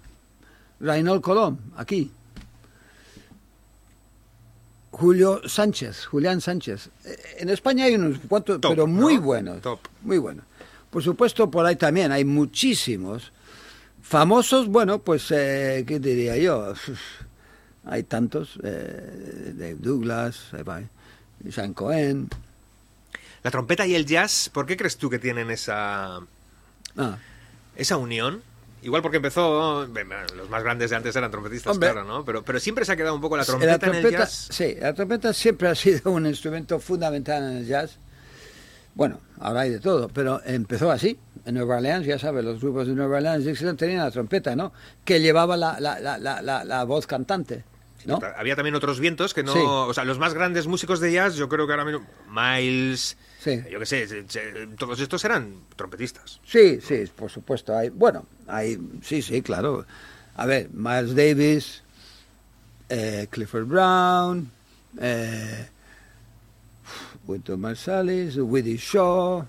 Reinhold 0.81 1.22
Colom, 1.22 1.57
aquí, 1.76 2.11
Julio 4.91 5.41
Sánchez, 5.49 6.07
Julián 6.07 6.41
Sánchez. 6.41 6.91
Eh, 7.05 7.16
En 7.39 7.51
España 7.51 7.85
hay 7.85 7.95
unos 7.95 8.18
cuantos, 8.29 8.61
Top, 8.61 8.72
pero 8.72 8.87
muy 8.87 9.16
¿no? 9.16 9.22
buenos. 9.22 9.62
Top. 9.62 9.81
Muy 10.03 10.18
buenos. 10.18 10.45
Por 10.91 11.03
supuesto, 11.03 11.51
por 11.51 11.66
ahí 11.66 11.76
también 11.76 12.11
hay 12.12 12.24
muchísimos. 12.24 13.33
Famosos, 14.03 14.68
bueno, 14.68 15.01
pues, 15.01 15.31
eh, 15.31 15.85
¿qué 15.87 15.99
diría 16.01 16.37
yo? 16.37 16.72
Hay 17.85 18.03
tantos. 18.05 18.59
Eh, 18.62 19.53
Dave 19.55 19.76
Douglas, 19.79 20.41
va, 20.66 20.81
Sean 21.51 21.74
Cohen. 21.74 22.29
La 23.43 23.51
trompeta 23.51 23.87
y 23.87 23.95
el 23.95 24.05
jazz, 24.07 24.51
¿por 24.53 24.66
qué 24.66 24.76
crees 24.76 24.97
tú 24.99 25.09
que 25.09 25.18
tienen 25.18 25.51
esa, 25.51 26.20
Ah, 26.97 27.18
esa 27.76 27.97
unión? 27.99 28.43
Igual 28.83 29.03
porque 29.03 29.16
empezó, 29.16 29.87
bueno, 29.89 30.14
los 30.37 30.49
más 30.49 30.62
grandes 30.62 30.91
de 30.91 30.97
antes 30.97 31.14
eran 31.16 31.31
trompetistas, 31.31 31.72
Hombre. 31.74 31.91
claro, 31.91 32.07
¿no? 32.07 32.24
Pero, 32.24 32.43
pero 32.45 32.61
siempre 32.61 32.85
se 32.85 32.93
ha 32.93 32.97
quedado 32.97 33.14
un 33.14 33.20
poco 33.20 33.37
la 33.37 33.45
trompeta, 33.45 33.72
la 33.72 33.79
trompeta, 33.79 34.09
en 34.09 34.14
el 34.14 34.20
jazz. 34.20 34.49
Sí, 34.51 34.76
la 34.81 34.95
trompeta 34.95 35.33
siempre 35.33 35.68
ha 35.68 35.74
sido 35.74 36.12
un 36.12 36.26
instrumento 36.26 36.79
fundamental 36.79 37.43
en 37.51 37.57
el 37.59 37.66
jazz. 37.66 37.99
Bueno, 38.95 39.20
ahora 39.39 39.61
hay 39.61 39.70
de 39.70 39.81
todo, 39.81 40.09
pero 40.09 40.41
empezó 40.45 40.91
así. 40.91 41.18
En 41.45 41.55
Nueva 41.55 41.76
Orleans, 41.76 42.05
ya 42.05 42.18
sabes, 42.18 42.45
los 42.45 42.61
grupos 42.61 42.89
de 42.89 42.95
Nueva 42.95 43.16
Orleans 43.16 43.45
Dixieland 43.45 43.79
tenían 43.79 44.01
la 44.01 44.11
trompeta, 44.11 44.55
¿no? 44.57 44.72
Que 45.05 45.20
llevaba 45.20 45.57
la, 45.57 45.79
la, 45.81 45.99
la, 46.18 46.64
la, 46.64 46.85
voz 46.85 47.07
cantante, 47.07 47.64
¿no? 48.07 48.18
Había 48.37 48.55
también 48.57 48.74
otros 48.74 49.01
vientos 49.01 49.35
que 49.35 49.43
no... 49.45 49.53
Sí. 49.53 49.61
O 49.62 49.95
sea, 49.95 50.05
los 50.05 50.18
más 50.18 50.35
grandes 50.35 50.66
músicos 50.66 51.01
de 51.01 51.12
jazz, 51.12 51.37
yo 51.37 51.49
creo 51.49 51.66
que 51.66 51.72
ahora 51.72 51.85
mismo... 51.85 52.07
Miles, 52.29 53.16
Sí. 53.41 53.62
yo 53.70 53.79
qué 53.79 53.87
sé, 53.87 54.24
todos 54.76 54.99
estos 54.99 55.24
eran 55.24 55.62
trompetistas. 55.76 56.41
Sí, 56.45 56.81
sí, 56.81 57.05
por 57.14 57.31
supuesto. 57.31 57.76
Hay, 57.76 57.89
bueno, 57.91 58.26
hay, 58.49 58.78
sí, 59.03 59.22
sí, 59.22 59.42
claro. 59.42 59.86
A 60.36 60.46
ver, 60.46 60.68
Miles 60.72 61.14
Davis, 61.14 61.82
eh, 62.88 63.26
Clifford 63.30 63.66
Brown, 63.66 64.51
eh, 65.01 65.66
Winton 67.26 67.61
Marsalis, 67.61 68.36
Woody 68.36 68.76
Shaw. 68.76 69.44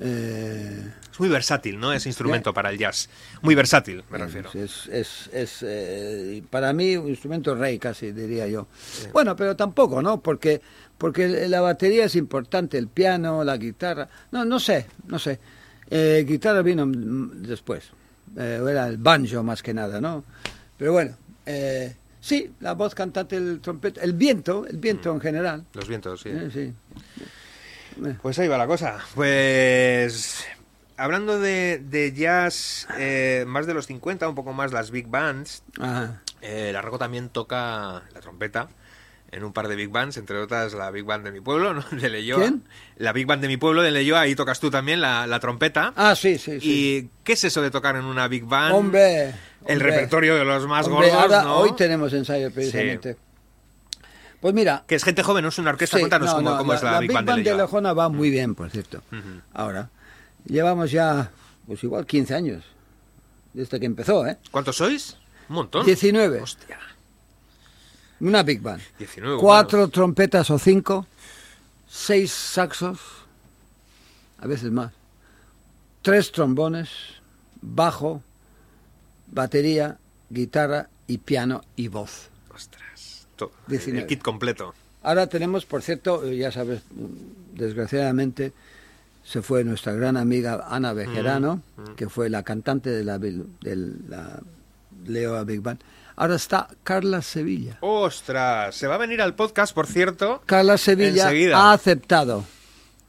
Eh, 0.00 0.90
Es 1.12 1.20
muy 1.20 1.28
versátil, 1.28 1.78
¿no? 1.78 1.92
Ese 1.92 2.08
instrumento 2.08 2.52
para 2.52 2.70
el 2.70 2.78
jazz. 2.78 3.08
Muy 3.42 3.54
versátil, 3.54 4.02
me 4.10 4.18
refiero. 4.18 4.50
Es, 4.52 4.86
es, 4.88 5.30
es, 5.32 5.58
eh, 5.62 6.42
para 6.50 6.72
mí 6.72 6.96
un 6.96 7.08
instrumento 7.08 7.54
rey 7.54 7.78
casi, 7.78 8.10
diría 8.12 8.48
yo. 8.48 8.66
Bueno, 9.12 9.36
pero 9.36 9.54
tampoco, 9.54 10.02
¿no? 10.02 10.20
Porque, 10.20 10.60
porque 10.98 11.48
la 11.48 11.60
batería 11.60 12.06
es 12.06 12.16
importante, 12.16 12.76
el 12.76 12.88
piano, 12.88 13.44
la 13.44 13.56
guitarra. 13.56 14.08
No, 14.32 14.44
no 14.44 14.58
sé, 14.58 14.86
no 15.06 15.18
sé. 15.18 15.38
Eh, 15.88 16.24
guitarra 16.26 16.62
vino 16.62 16.84
después. 16.86 17.84
Eh, 18.36 18.60
era 18.68 18.88
el 18.88 18.96
banjo 18.98 19.42
más 19.42 19.62
que 19.62 19.72
nada, 19.74 20.00
¿no? 20.00 20.24
Pero 20.76 20.92
bueno, 20.92 21.16
eh, 21.46 21.94
sí, 22.20 22.52
la 22.60 22.74
voz 22.74 22.94
cantante, 22.94 23.36
el 23.36 23.60
trompeta, 23.60 24.00
el 24.02 24.12
viento, 24.14 24.66
el 24.66 24.76
viento 24.78 25.12
en 25.12 25.20
general. 25.20 25.64
Los 25.74 25.88
vientos, 25.88 26.20
sí. 26.20 26.30
Eh, 26.30 26.50
sí. 26.52 26.72
Pues 28.22 28.38
ahí 28.38 28.48
va 28.48 28.58
la 28.58 28.66
cosa. 28.66 28.98
Pues 29.14 30.44
hablando 30.96 31.38
de, 31.38 31.80
de 31.88 32.12
jazz 32.12 32.88
eh, 32.98 33.44
más 33.46 33.66
de 33.66 33.74
los 33.74 33.86
50, 33.86 34.28
un 34.28 34.34
poco 34.34 34.52
más 34.52 34.72
las 34.72 34.90
big 34.90 35.06
bands, 35.06 35.62
Ajá. 35.78 36.22
eh, 36.40 36.70
la 36.72 36.82
Raco 36.82 36.98
también 36.98 37.28
toca 37.28 38.02
la 38.12 38.20
trompeta 38.20 38.68
en 39.34 39.42
un 39.44 39.52
par 39.52 39.68
de 39.68 39.74
big 39.76 39.88
bands, 39.90 40.16
entre 40.16 40.38
otras 40.38 40.74
la 40.74 40.90
big 40.90 41.04
band 41.04 41.24
de 41.24 41.32
mi 41.32 41.40
pueblo, 41.40 41.74
¿no? 41.74 41.82
de 41.90 42.08
Leyoa. 42.08 42.40
¿Quién? 42.40 42.62
La 42.96 43.12
big 43.12 43.26
band 43.26 43.42
de 43.42 43.48
mi 43.48 43.56
pueblo 43.56 43.82
de 43.82 43.90
Leyoa, 43.90 44.20
ahí 44.20 44.34
tocas 44.34 44.60
tú 44.60 44.70
también 44.70 45.00
la, 45.00 45.26
la 45.26 45.40
trompeta. 45.40 45.92
Ah, 45.96 46.14
sí, 46.14 46.38
sí, 46.38 46.60
sí. 46.60 46.66
¿Y 46.70 47.10
qué 47.24 47.32
es 47.34 47.44
eso 47.44 47.60
de 47.60 47.70
tocar 47.70 47.96
en 47.96 48.04
una 48.04 48.28
big 48.28 48.44
band? 48.44 48.74
Hombre. 48.74 49.34
El 49.66 49.78
hombre. 49.78 49.90
repertorio 49.90 50.36
de 50.36 50.44
los 50.44 50.66
más 50.66 50.86
Hombre, 50.86 51.08
gordos, 51.10 51.22
ahora- 51.22 51.42
¿no? 51.42 51.56
Hoy 51.58 51.72
tenemos 51.76 52.12
ensayo 52.12 52.50
precisamente. 52.52 53.16
Pues 54.40 54.52
mira, 54.52 54.84
Que 54.86 54.94
es 54.94 55.02
gente 55.04 55.22
joven, 55.22 55.42
no 55.42 55.48
es 55.48 55.58
una 55.58 55.70
orquesta. 55.70 55.96
Sí, 55.96 56.02
Cuéntanos 56.02 56.28
no, 56.28 56.36
cómo, 56.36 56.50
no, 56.50 56.58
cómo 56.58 56.72
la, 56.72 56.76
es 56.76 56.82
la, 56.84 56.92
la 56.92 57.00
Big 57.00 57.12
Band, 57.12 57.30
de 57.30 57.42
de. 57.42 57.56
Lejona 57.56 57.94
va 57.94 58.10
muy 58.10 58.28
bien, 58.30 58.54
por 58.54 58.70
cierto. 58.70 59.02
Ahora, 59.54 59.88
llevamos 60.44 60.90
ya, 60.90 61.30
pues 61.66 61.82
igual 61.82 62.04
15 62.04 62.34
años, 62.34 62.62
desde 63.54 63.80
que 63.80 63.86
empezó, 63.86 64.26
¿eh? 64.26 64.36
¿Cuántos 64.50 64.76
sois? 64.76 65.16
Un 65.48 65.54
montón. 65.56 65.86
19. 65.86 66.42
Hostia. 66.42 66.78
Una 68.24 68.42
Big 68.42 68.62
Band. 68.62 68.80
19. 68.98 69.38
Cuatro 69.38 69.80
bueno. 69.80 69.90
trompetas 69.90 70.50
o 70.50 70.58
cinco, 70.58 71.06
seis 71.86 72.32
saxos, 72.32 72.98
a 74.38 74.46
veces 74.46 74.72
más, 74.72 74.92
tres 76.00 76.32
trombones, 76.32 76.88
bajo, 77.60 78.22
batería, 79.30 79.98
guitarra 80.30 80.88
y 81.06 81.18
piano 81.18 81.60
y 81.76 81.88
voz. 81.88 82.30
Ostras. 82.54 83.26
todo. 83.36 83.52
19. 83.66 84.00
El 84.00 84.06
kit 84.06 84.22
completo. 84.22 84.74
Ahora 85.02 85.26
tenemos, 85.26 85.66
por 85.66 85.82
cierto, 85.82 86.26
ya 86.32 86.50
sabes, 86.50 86.80
mm, 86.94 87.58
desgraciadamente 87.58 88.54
se 89.22 89.42
fue 89.42 89.64
nuestra 89.64 89.92
gran 89.92 90.16
amiga 90.16 90.66
Ana 90.70 90.94
Bejerano, 90.94 91.60
que 91.94 92.08
fue 92.08 92.30
la 92.30 92.42
cantante 92.42 92.88
de 92.88 93.04
la, 93.04 93.18
de 93.18 93.44
la 94.08 94.40
Leo 95.06 95.44
Big 95.44 95.60
Band. 95.60 95.80
Ahora 96.16 96.36
está 96.36 96.68
Carla 96.82 97.22
Sevilla. 97.22 97.78
Ostras. 97.80 98.74
Se 98.76 98.86
va 98.86 98.94
a 98.94 98.98
venir 98.98 99.20
al 99.20 99.34
podcast, 99.34 99.74
por 99.74 99.86
cierto. 99.86 100.42
Carla 100.46 100.78
Sevilla 100.78 101.24
Enseguida. 101.24 101.56
ha 101.58 101.72
aceptado 101.72 102.44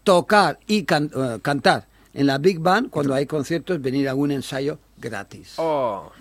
tocar 0.03 0.59
y 0.67 0.83
can- 0.83 1.11
eh, 1.15 1.39
cantar 1.41 1.87
en 2.13 2.27
la 2.27 2.37
Big 2.37 2.59
Band 2.59 2.89
cuando 2.89 3.13
hay 3.13 3.25
conciertos, 3.25 3.81
venir 3.81 4.09
a 4.09 4.15
un 4.15 4.31
ensayo 4.31 4.79
gratis. 4.97 5.53
Oh. 5.57 6.11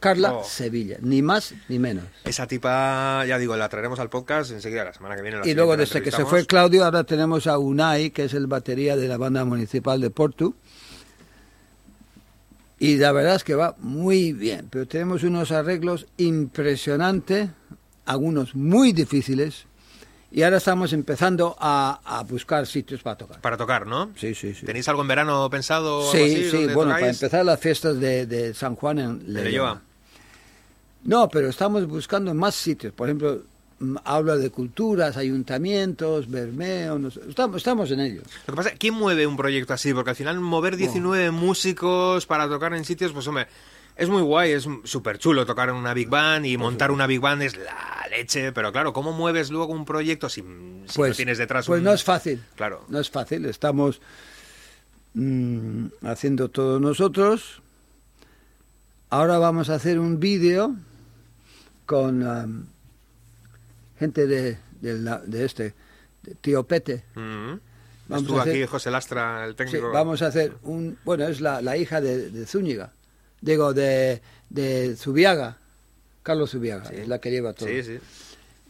Carla 0.00 0.32
oh. 0.32 0.44
Sevilla, 0.44 0.96
ni 1.00 1.22
más 1.22 1.54
ni 1.68 1.78
menos. 1.78 2.04
Esa 2.24 2.46
tipa, 2.46 3.24
ya 3.24 3.38
digo, 3.38 3.56
la 3.56 3.68
traeremos 3.68 4.00
al 4.00 4.10
podcast 4.10 4.50
enseguida, 4.50 4.84
la 4.84 4.92
semana 4.92 5.14
que 5.14 5.22
viene. 5.22 5.38
la 5.38 5.46
Y 5.46 5.54
luego 5.54 5.76
desde 5.76 6.02
que 6.02 6.10
se 6.10 6.24
fue 6.24 6.44
Claudio, 6.44 6.84
ahora 6.84 7.04
tenemos 7.04 7.46
a 7.46 7.58
Unai, 7.58 8.10
que 8.10 8.24
es 8.24 8.34
el 8.34 8.48
batería 8.48 8.96
de 8.96 9.06
la 9.06 9.16
banda 9.16 9.44
municipal 9.44 10.00
de 10.00 10.10
Porto. 10.10 10.54
Y 12.82 12.96
la 12.96 13.12
verdad 13.12 13.36
es 13.36 13.44
que 13.44 13.54
va 13.54 13.76
muy 13.78 14.32
bien, 14.32 14.66
pero 14.68 14.88
tenemos 14.88 15.22
unos 15.22 15.52
arreglos 15.52 16.08
impresionantes, 16.16 17.48
algunos 18.06 18.56
muy 18.56 18.92
difíciles, 18.92 19.66
y 20.32 20.42
ahora 20.42 20.56
estamos 20.56 20.92
empezando 20.92 21.56
a, 21.60 22.00
a 22.04 22.24
buscar 22.24 22.66
sitios 22.66 23.00
para 23.00 23.16
tocar. 23.16 23.40
Para 23.40 23.56
tocar, 23.56 23.86
¿no? 23.86 24.10
Sí, 24.16 24.34
sí, 24.34 24.52
sí. 24.52 24.66
¿Tenéis 24.66 24.88
algo 24.88 25.02
en 25.02 25.06
verano 25.06 25.48
pensado? 25.48 26.10
Sí, 26.10 26.22
así, 26.22 26.50
sí, 26.50 26.66
bueno, 26.74 26.90
para 26.90 27.08
empezar 27.08 27.44
las 27.44 27.60
fiestas 27.60 28.00
de, 28.00 28.26
de 28.26 28.52
San 28.52 28.74
Juan 28.74 28.98
en. 28.98 29.32
Leyoa. 29.32 29.80
No, 31.04 31.28
pero 31.28 31.50
estamos 31.50 31.86
buscando 31.86 32.34
más 32.34 32.56
sitios. 32.56 32.92
Por 32.92 33.08
ejemplo, 33.08 33.44
habla 34.04 34.36
de 34.36 34.50
culturas, 34.50 35.16
ayuntamientos, 35.16 36.30
Bermeo, 36.30 36.98
no 36.98 37.10
sé. 37.10 37.20
estamos, 37.28 37.56
estamos 37.56 37.90
en 37.90 38.00
ello. 38.00 38.22
Lo 38.46 38.52
que 38.54 38.56
pasa, 38.56 38.70
¿quién 38.78 38.94
mueve 38.94 39.26
un 39.26 39.36
proyecto 39.36 39.72
así? 39.74 39.92
Porque 39.92 40.10
al 40.10 40.16
final 40.16 40.38
mover 40.40 40.76
19 40.76 41.30
músicos 41.30 42.26
para 42.26 42.48
tocar 42.48 42.74
en 42.74 42.84
sitios, 42.84 43.12
pues 43.12 43.26
hombre, 43.26 43.46
es 43.96 44.08
muy 44.08 44.22
guay, 44.22 44.52
es 44.52 44.66
súper 44.84 45.18
chulo 45.18 45.44
tocar 45.44 45.68
en 45.68 45.74
una 45.74 45.94
big 45.94 46.08
band 46.08 46.46
y 46.46 46.56
montar 46.56 46.90
una 46.90 47.06
big 47.06 47.20
band 47.20 47.42
es 47.42 47.56
la 47.56 48.06
leche, 48.10 48.52
pero 48.52 48.72
claro, 48.72 48.92
¿cómo 48.92 49.12
mueves 49.12 49.50
luego 49.50 49.72
un 49.72 49.84
proyecto 49.84 50.28
si, 50.28 50.42
si 50.86 51.00
no 51.00 51.12
tienes 51.12 51.38
detrás 51.38 51.66
pues 51.66 51.78
un- 51.78 51.84
no 51.84 51.92
es 51.92 52.04
fácil. 52.04 52.42
Claro. 52.56 52.84
No 52.88 52.98
es 53.00 53.10
fácil. 53.10 53.44
Estamos 53.46 54.00
mm, 55.14 55.86
haciendo 56.04 56.48
todo 56.48 56.78
nosotros. 56.80 57.60
Ahora 59.10 59.38
vamos 59.38 59.68
a 59.70 59.74
hacer 59.74 59.98
un 59.98 60.18
vídeo 60.20 60.74
con 61.84 62.68
gente 64.02 64.26
de, 64.26 64.58
de, 64.80 64.98
de 65.26 65.44
este, 65.44 65.74
de 66.22 66.34
Tío 66.40 66.64
Pete. 66.64 67.04
Mm. 67.14 67.54
Vamos 68.08 68.22
Estuvo 68.24 68.38
a 68.38 68.42
hacer- 68.42 68.54
aquí 68.54 68.66
José 68.66 68.90
Lastra, 68.90 69.44
el 69.44 69.52
Sí, 69.52 69.56
técnico. 69.56 69.90
vamos 69.92 70.20
a 70.22 70.26
hacer 70.26 70.54
un... 70.62 70.98
Bueno, 71.04 71.26
es 71.28 71.40
la, 71.40 71.62
la 71.62 71.76
hija 71.76 72.00
de, 72.00 72.30
de 72.30 72.46
Zúñiga. 72.46 72.92
Digo, 73.40 73.72
de, 73.72 74.20
de 74.50 74.94
Zubiaga. 74.96 75.56
Carlos 76.22 76.50
Zubiaga, 76.50 76.84
Sí. 76.90 76.96
es 76.98 77.08
la 77.08 77.18
que 77.20 77.30
lleva 77.30 77.52
todo. 77.52 77.68
Sí, 77.68 77.82
sí. 77.82 77.98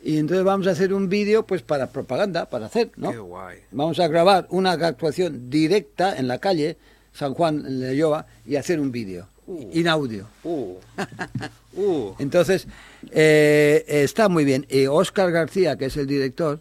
Y 0.04 0.18
entonces 0.18 0.44
vamos 0.44 0.66
a 0.66 0.70
hacer 0.70 0.92
un 0.94 1.08
vídeo 1.08 1.46
pues 1.46 1.62
para 1.62 1.88
propaganda, 1.90 2.46
para 2.48 2.66
hacer, 2.66 2.90
¿no? 2.96 3.10
Qué 3.10 3.18
guay. 3.18 3.58
Vamos 3.72 3.98
a 4.00 4.08
grabar 4.08 4.46
una 4.50 4.72
actuación 4.72 5.48
directa 5.50 6.16
en 6.16 6.28
la 6.28 6.38
calle 6.38 6.76
San 7.12 7.34
Juan 7.34 7.64
en 7.66 7.80
Leyoa 7.80 8.26
y 8.46 8.56
hacer 8.56 8.80
un 8.80 8.90
vídeo, 8.92 9.28
Uh. 9.46 9.70
in 9.72 9.88
audio. 9.88 10.26
Uh. 10.44 10.76
Uh. 11.74 12.14
Entonces, 12.18 12.66
eh, 13.10 13.84
está 13.86 14.28
muy 14.28 14.44
bien. 14.44 14.66
Y 14.68 14.86
Oscar 14.86 15.30
García, 15.30 15.76
que 15.76 15.86
es 15.86 15.96
el 15.96 16.06
director 16.06 16.60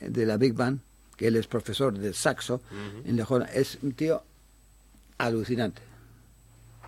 de 0.00 0.26
la 0.26 0.36
Big 0.36 0.52
Band, 0.54 0.80
que 1.16 1.26
él 1.28 1.36
es 1.36 1.46
profesor 1.46 1.98
de 1.98 2.12
saxo 2.14 2.60
en 3.04 3.16
Lejona, 3.16 3.46
es 3.46 3.78
un 3.82 3.92
tío 3.92 4.22
alucinante. 5.18 5.82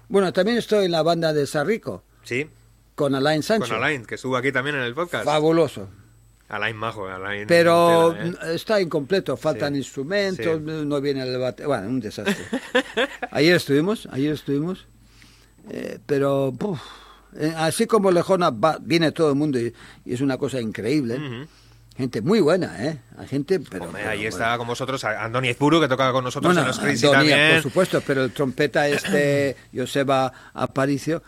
Bueno, 0.09 0.33
también 0.33 0.57
estoy 0.59 0.87
en 0.87 0.93
la 0.93 1.03
banda 1.03 1.33
de 1.33 1.47
Sarrico, 1.47 2.03
Sí, 2.25 2.49
con 2.95 3.15
Alain 3.15 3.43
Sancho. 3.43 3.69
con 3.69 3.77
Alain, 3.77 4.05
que 4.05 4.17
estuvo 4.17 4.37
aquí 4.37 4.53
también 4.53 4.77
en 4.77 4.83
el 4.83 4.95
podcast. 4.95 5.25
Fabuloso. 5.25 5.89
Alain 6.49 6.77
Majo, 6.77 7.07
Alain. 7.07 7.47
Pero 7.47 8.13
tela, 8.17 8.51
¿eh? 8.51 8.55
está 8.57 8.81
incompleto, 8.81 9.37
faltan 9.37 9.73
Sí, 9.75 9.79
instrumentos, 9.79 10.45
sí. 10.59 10.61
no 10.87 11.01
viene 11.01 11.23
el 11.23 11.31
debate. 11.33 11.65
Bueno, 11.65 11.89
un 11.89 12.01
desastre. 12.01 12.37
ayer 13.31 13.55
estuvimos, 13.57 14.09
ayer 14.11 14.33
estuvimos, 14.35 14.87
eh, 15.69 15.99
pero 16.07 16.53
puf, 16.57 16.81
eh, 17.37 17.53
así 17.57 17.87
como 17.87 18.11
Lejona 18.11 18.51
va- 18.51 18.79
viene 18.81 19.13
todo 19.13 19.31
el 19.31 19.37
mundo 19.37 19.59
y, 19.61 19.73
y 20.05 20.15
es 20.15 20.21
una 20.21 20.39
cosa 20.39 20.61
increíble. 20.61 21.15
Ujú. 21.17 21.49
Gente 21.97 22.23
muy 22.23 22.41
buena, 22.41 22.87
¿eh? 22.87 22.99
Hay 23.19 23.27
gente, 23.29 23.61
pero. 23.61 23.85
Hombre, 23.85 24.01
pero 24.03 24.13
ahí 24.13 24.19
bueno. 24.21 24.31
está 24.31 24.57
con 24.57 24.67
vosotros 24.69 25.05
Andoni 25.05 25.49
Ezpuru, 25.49 25.81
que 25.81 25.89
toca 25.89 26.13
con 26.13 26.25
nosotros 26.25 26.49
Bueno, 26.55 26.63
en 26.63 26.69
los 26.69 26.79
Antonia, 26.79 27.11
también. 27.13 27.53
por 27.55 27.63
supuesto, 27.63 28.03
pero 28.07 28.25
el 28.25 28.33
trompeta 28.33 28.89
este, 28.89 29.55
Joseba 29.75 30.33
Aparicio, 30.55 31.23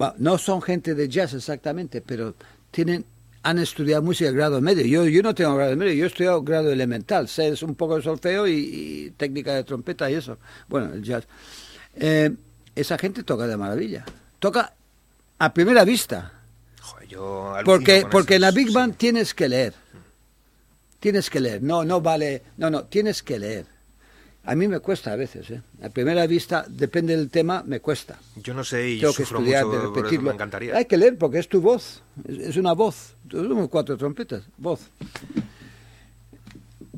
va, 0.00 0.14
no 0.18 0.38
son 0.38 0.62
gente 0.62 0.94
de 0.94 1.08
jazz 1.08 1.34
exactamente, 1.34 2.00
pero 2.00 2.34
tienen 2.70 3.04
han 3.42 3.58
estudiado 3.58 4.02
música 4.02 4.30
de 4.30 4.36
grado 4.36 4.60
medio. 4.60 4.84
Yo, 4.86 5.06
yo 5.06 5.22
no 5.22 5.34
tengo 5.34 5.54
grado 5.56 5.74
medio, 5.76 5.92
yo 5.94 6.04
he 6.04 6.08
estudiado 6.08 6.42
grado 6.42 6.72
elemental, 6.72 7.28
sé 7.28 7.48
es 7.48 7.62
un 7.62 7.74
poco 7.74 7.96
de 7.96 8.02
solfeo 8.02 8.46
y, 8.46 8.52
y 8.52 9.10
técnica 9.16 9.54
de 9.54 9.64
trompeta 9.64 10.10
y 10.10 10.14
eso. 10.14 10.38
Bueno, 10.68 10.92
el 10.94 11.02
jazz. 11.02 11.26
Eh, 11.94 12.30
esa 12.80 12.98
gente 12.98 13.22
toca 13.22 13.46
de 13.46 13.56
maravilla. 13.56 14.04
Toca 14.38 14.74
a 15.38 15.52
primera 15.52 15.84
vista. 15.84 16.32
Joder, 16.80 17.08
yo 17.08 17.54
alucino 17.54 18.08
Porque, 18.10 18.34
en 18.36 18.40
la 18.40 18.50
Big 18.50 18.68
sí. 18.68 18.74
Band 18.74 18.96
tienes 18.96 19.34
que 19.34 19.48
leer. 19.48 19.74
Tienes 21.00 21.30
que 21.30 21.40
leer. 21.40 21.62
No, 21.62 21.84
no 21.84 22.00
vale. 22.00 22.42
No, 22.56 22.70
no, 22.70 22.84
tienes 22.84 23.22
que 23.22 23.38
leer. 23.38 23.66
A 24.44 24.54
mí 24.54 24.66
me 24.66 24.80
cuesta 24.80 25.12
a 25.12 25.16
veces, 25.16 25.50
¿eh? 25.50 25.60
A 25.82 25.90
primera 25.90 26.26
vista, 26.26 26.64
depende 26.68 27.14
del 27.14 27.28
tema, 27.28 27.62
me 27.66 27.80
cuesta. 27.80 28.18
Yo 28.36 28.54
no 28.54 28.64
sé 28.64 28.88
y 28.88 29.00
Tengo 29.00 29.12
que 29.12 29.24
estudiar, 29.24 29.66
mucho, 29.66 29.78
de 29.78 29.86
repetirlo. 29.86 30.30
me 30.30 30.34
encantaría. 30.34 30.74
Hay 30.76 30.86
que 30.86 30.96
leer 30.96 31.18
porque 31.18 31.38
es 31.38 31.48
tu 31.48 31.60
voz. 31.60 32.02
Es, 32.26 32.56
una 32.56 32.72
voz. 32.72 33.14
Somos 33.30 33.68
cuatro 33.68 33.96
trompetas. 33.98 34.44
Voz. 34.56 34.80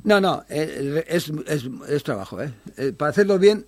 No, 0.04 0.20
no, 0.20 0.44
eh, 0.48 1.04
es, 1.08 1.32
es, 1.46 1.68
es 1.88 2.02
trabajo, 2.04 2.40
¿eh? 2.40 2.52
Eh, 2.76 2.92
Para 2.92 3.10
hacerlo 3.10 3.38
bien, 3.38 3.66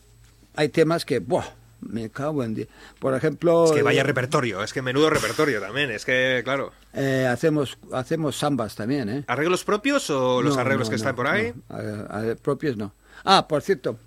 hay 0.55 0.69
temas 0.69 1.05
que, 1.05 1.19
¡buah! 1.19 1.45
Me 1.83 2.11
cago 2.11 2.45
en 2.45 2.55
día. 2.55 2.67
Por 3.01 3.15
ejemplo. 3.15 3.65
Es 3.67 3.73
que 3.73 3.83
vaya 3.83 4.03
eh, 4.03 4.05
repertorio, 4.05 4.63
es 4.63 4.73
que 4.73 4.83
menudo 4.83 5.11
repertorio 5.11 5.61
también, 5.61 5.91
es 5.91 6.05
que, 6.05 6.41
claro. 6.45 6.73
eh, 6.95 7.27
hacemos, 7.31 7.77
hacemos 7.93 8.37
sambas 8.37 8.75
también, 8.77 9.09
¿eh? 9.09 9.25
¿Arreglos 9.27 9.65
propios 9.65 10.09
o 10.11 10.41
los 10.43 10.55
No, 10.55 10.61
arreglos 10.61 10.87
no, 10.87 10.91
que 10.91 10.97
no, 10.97 10.97
están 10.97 11.17
por 11.17 11.27
ahí? 11.27 11.53
no. 11.69 11.77
A- 11.77 12.31
a- 12.31 12.35
propios 12.37 12.77
no. 12.77 12.95
Ah, 13.25 13.47
por 13.49 13.63
cierto, 13.63 13.99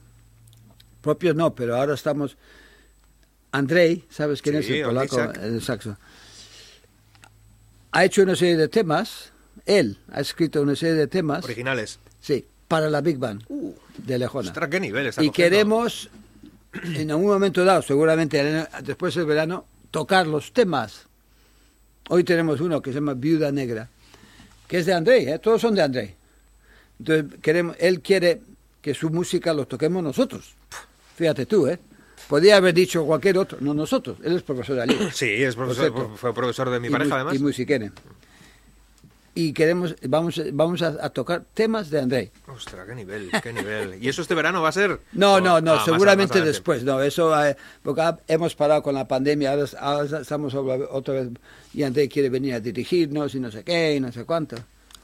propios 1.02 1.36
no, 1.36 1.54
pero 1.54 1.76
ahora 1.76 1.94
estamos. 1.96 2.38
Andrei, 3.52 4.06
¿sabes 4.10 4.42
quién 4.42 4.62
Sí, 4.64 4.74
es 4.74 4.80
el 4.80 4.86
polaco? 4.86 5.22
El 5.42 5.62
saxo. 5.62 5.98
Ha 7.92 8.04
hecho 8.06 8.24
una 8.24 8.36
serie 8.36 8.58
de 8.58 8.68
temas, 8.68 9.32
él 9.66 9.98
ha 10.12 10.20
escrito 10.22 10.62
una 10.62 10.76
serie 10.76 10.96
de 10.96 11.08
temas, 11.08 11.44
Originales. 11.46 12.00
sí, 12.20 12.46
para 12.68 12.90
la 12.90 13.02
Big 13.02 13.18
Band 13.18 13.44
Uh, 13.48 13.74
de 13.98 14.20
Lejona. 14.20 14.50
ostras, 14.50 14.70
qué 14.70 14.80
nivel 14.80 15.08
está 15.08 15.24
Y 15.24 15.28
cogiendo. 15.28 15.50
queremos, 15.56 16.10
en 16.96 17.12
algún 17.12 17.28
momento 17.28 17.64
dado, 17.64 17.82
seguramente 17.82 18.68
después 18.84 19.16
del 19.16 19.26
verano, 19.26 19.66
tocar 19.92 20.28
los 20.28 20.52
temas. 20.52 21.06
Hoy 22.10 22.24
tenemos 22.24 22.62
uno 22.62 22.82
que 22.82 22.92
se 22.92 22.96
llama 22.96 23.14
Viuda 23.14 23.52
Negra, 23.52 23.90
que 24.68 24.80
es 24.80 24.86
de 24.86 24.94
Andrei, 24.94 25.28
¿eh? 25.28 25.40
todos 25.40 25.62
son 25.62 25.76
de 25.76 25.82
Andrei. 25.82 26.16
Entonces, 27.00 27.40
queremos, 27.42 27.76
él 27.80 28.02
quiere 28.02 28.42
que 28.82 28.94
su 28.94 29.10
música 29.10 29.54
lo 29.54 29.66
toquemos 29.66 30.04
nosotros. 30.04 30.54
Fíjate 31.16 31.46
tú, 31.46 31.68
¿eh? 31.68 31.80
Podría 32.28 32.58
haber 32.58 32.74
dicho 32.74 33.06
cualquier 33.06 33.38
otro, 33.38 33.58
no 33.62 33.74
nosotros. 33.74 34.18
Él 34.24 34.36
es 34.36 34.44
profesor 34.44 34.76
de 34.76 34.82
allí. 34.84 34.98
Sí, 35.14 35.44
es 35.44 35.56
profesor, 35.56 36.18
fue 36.18 36.34
profesor 36.34 36.70
de 36.70 36.80
mi 36.80 36.88
Y 36.88 36.92
pareja 36.92 37.16
además. 37.16 37.36
Y 37.36 37.40
musiquene. 37.40 37.92
Y 39.38 39.52
queremos, 39.52 39.96
vamos, 40.08 40.42
vamos 40.54 40.82
a, 40.82 40.96
a 41.06 41.10
tocar 41.10 41.44
temas 41.54 41.90
de 41.90 42.00
Andrei. 42.00 42.32
Ostras, 42.48 42.88
qué 42.88 42.96
nivel, 42.96 43.30
qué 43.44 43.52
nivel. 43.52 44.02
¿Y 44.02 44.08
eso 44.08 44.22
este 44.22 44.34
verano 44.34 44.62
va 44.62 44.70
a 44.70 44.72
ser? 44.72 45.02
No, 45.12 45.42
no, 45.42 45.60
no, 45.60 45.74
ah, 45.74 45.82
seguramente 45.84 46.40
más 46.40 46.48
después, 46.48 46.84
no, 46.86 47.02
eso, 47.02 47.46
eh, 47.46 47.58
porque 47.84 48.02
hemos 48.30 48.56
parado 48.56 48.82
con 48.82 48.96
la 48.96 49.06
pandemia, 49.08 49.52
ahora, 49.52 49.66
ahora 49.80 50.22
estamos 50.22 50.54
otra 50.56 51.14
vez, 51.16 51.28
y 51.74 51.84
André 51.84 52.08
quiere 52.08 52.30
venir 52.30 52.54
a 52.54 52.62
dirigirnos 52.62 53.36
y 53.36 53.42
no 53.42 53.52
sé 53.52 53.64
qué, 53.66 53.96
y 53.96 54.00
no 54.00 54.10
sé 54.12 54.24
cuánto. 54.24 54.56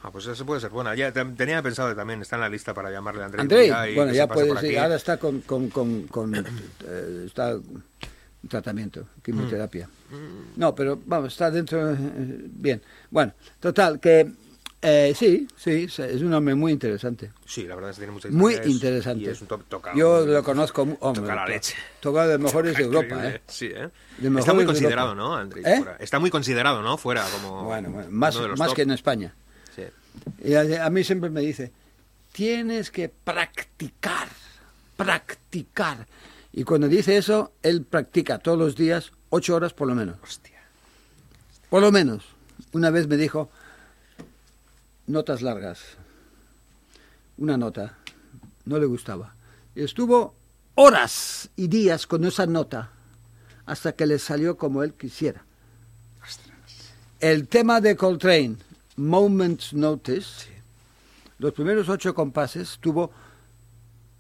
Ah, 0.03 0.09
pues 0.11 0.25
eso 0.25 0.45
puede 0.45 0.61
ser 0.61 0.71
buena. 0.71 0.95
Ya 0.95 1.11
te- 1.11 1.23
tenía 1.25 1.61
pensado 1.61 1.93
también, 1.93 2.21
está 2.21 2.37
en 2.37 2.41
la 2.41 2.49
lista 2.49 2.73
para 2.73 2.89
llamarle 2.89 3.23
a 3.23 3.25
André. 3.25 3.41
André, 3.41 3.57
un 3.59 3.65
día 3.65 3.89
y 3.89 3.95
bueno, 3.95 4.13
ya 4.13 4.27
puede 4.27 4.51
aquí. 4.57 4.75
ahora 4.77 4.95
está 4.95 5.17
con, 5.17 5.41
con, 5.41 5.69
con, 5.69 6.03
con, 6.07 6.33
eh, 6.87 7.23
está 7.27 7.57
tratamiento, 8.47 9.07
quimioterapia. 9.23 9.87
Mm. 10.09 10.59
No, 10.59 10.73
pero 10.75 10.99
vamos, 11.05 11.33
está 11.33 11.49
dentro, 11.51 11.91
eh, 11.91 11.97
bien. 11.97 12.81
Bueno, 13.09 13.33
total, 13.59 13.99
que 13.99 14.31
Eh, 14.83 15.13
sí, 15.15 15.47
sí, 15.55 15.85
es 15.87 15.99
un 16.23 16.33
hombre 16.33 16.55
muy 16.55 16.71
interesante. 16.71 17.31
Sí, 17.45 17.65
la 17.67 17.75
verdad 17.75 17.91
es 17.91 17.97
que 17.97 17.99
tiene 17.99 18.13
mucha 18.13 18.29
Muy 18.29 18.55
es- 18.55 18.65
interesante. 18.65 19.23
Y 19.25 19.27
es 19.27 19.39
un 19.39 19.47
top 19.47 19.63
tocado. 19.69 19.95
Yo 19.95 20.25
lo 20.25 20.43
conozco, 20.43 20.81
hombre, 21.01 21.21
Toca 21.21 21.35
la 21.35 21.45
leche. 21.45 21.75
Toca 21.99 22.25
de 22.25 22.39
mejores 22.39 22.75
de 22.75 22.83
Europa. 22.85 23.27
¿eh? 23.29 23.41
Sí, 23.47 23.67
¿eh? 23.67 23.89
Está 24.39 24.53
muy 24.53 24.63
de 24.63 24.65
considerado. 24.65 25.13
¿no, 25.13 25.35
Andrés? 25.35 25.63
¿Eh? 25.67 25.85
Está 25.99 26.17
muy 26.17 26.31
considerado, 26.31 26.81
¿no? 26.81 26.97
Fuera, 26.97 27.23
como. 27.31 27.65
Bueno, 27.65 27.91
bueno, 27.91 28.09
más, 28.09 28.35
más 28.57 28.69
top. 28.69 28.75
que 28.75 28.81
en 28.81 28.89
España. 28.89 29.35
Sí. 29.75 29.83
Y 30.43 30.55
a, 30.55 30.83
a 30.83 30.89
mí 30.89 31.03
siempre 31.03 31.29
me 31.29 31.41
dice, 31.41 31.71
tienes 32.31 32.89
que 32.89 33.07
practicar, 33.07 34.29
practicar. 34.97 36.07
Y 36.53 36.63
cuando 36.63 36.87
dice 36.87 37.17
eso, 37.17 37.53
él 37.63 37.83
practica 37.83 38.39
todos 38.39 38.57
los 38.57 38.75
días 38.75 39.11
ocho 39.29 39.55
horas 39.55 39.73
por 39.73 39.87
lo 39.87 39.95
menos. 39.95 40.17
Hostia. 40.21 40.61
Por 41.69 41.81
lo 41.81 41.91
menos. 41.91 42.25
Una 42.73 42.89
vez 42.89 43.07
me 43.07 43.17
dijo, 43.17 43.49
notas 45.07 45.41
largas. 45.41 45.79
Una 47.37 47.57
nota. 47.57 47.97
No 48.65 48.77
le 48.77 48.85
gustaba. 48.85 49.35
Y 49.75 49.83
estuvo 49.83 50.35
horas 50.75 51.49
y 51.55 51.67
días 51.67 52.07
con 52.07 52.25
esa 52.25 52.45
nota 52.45 52.91
hasta 53.65 53.93
que 53.93 54.05
le 54.05 54.19
salió 54.19 54.57
como 54.57 54.83
él 54.83 54.93
quisiera. 54.93 55.43
El 57.19 57.47
tema 57.47 57.81
de 57.81 57.95
Coltrane, 57.95 58.57
Moment's 58.97 59.73
Notice, 59.73 60.47
los 61.37 61.53
primeros 61.53 61.87
ocho 61.87 62.13
compases, 62.13 62.79
tuvo 62.81 63.11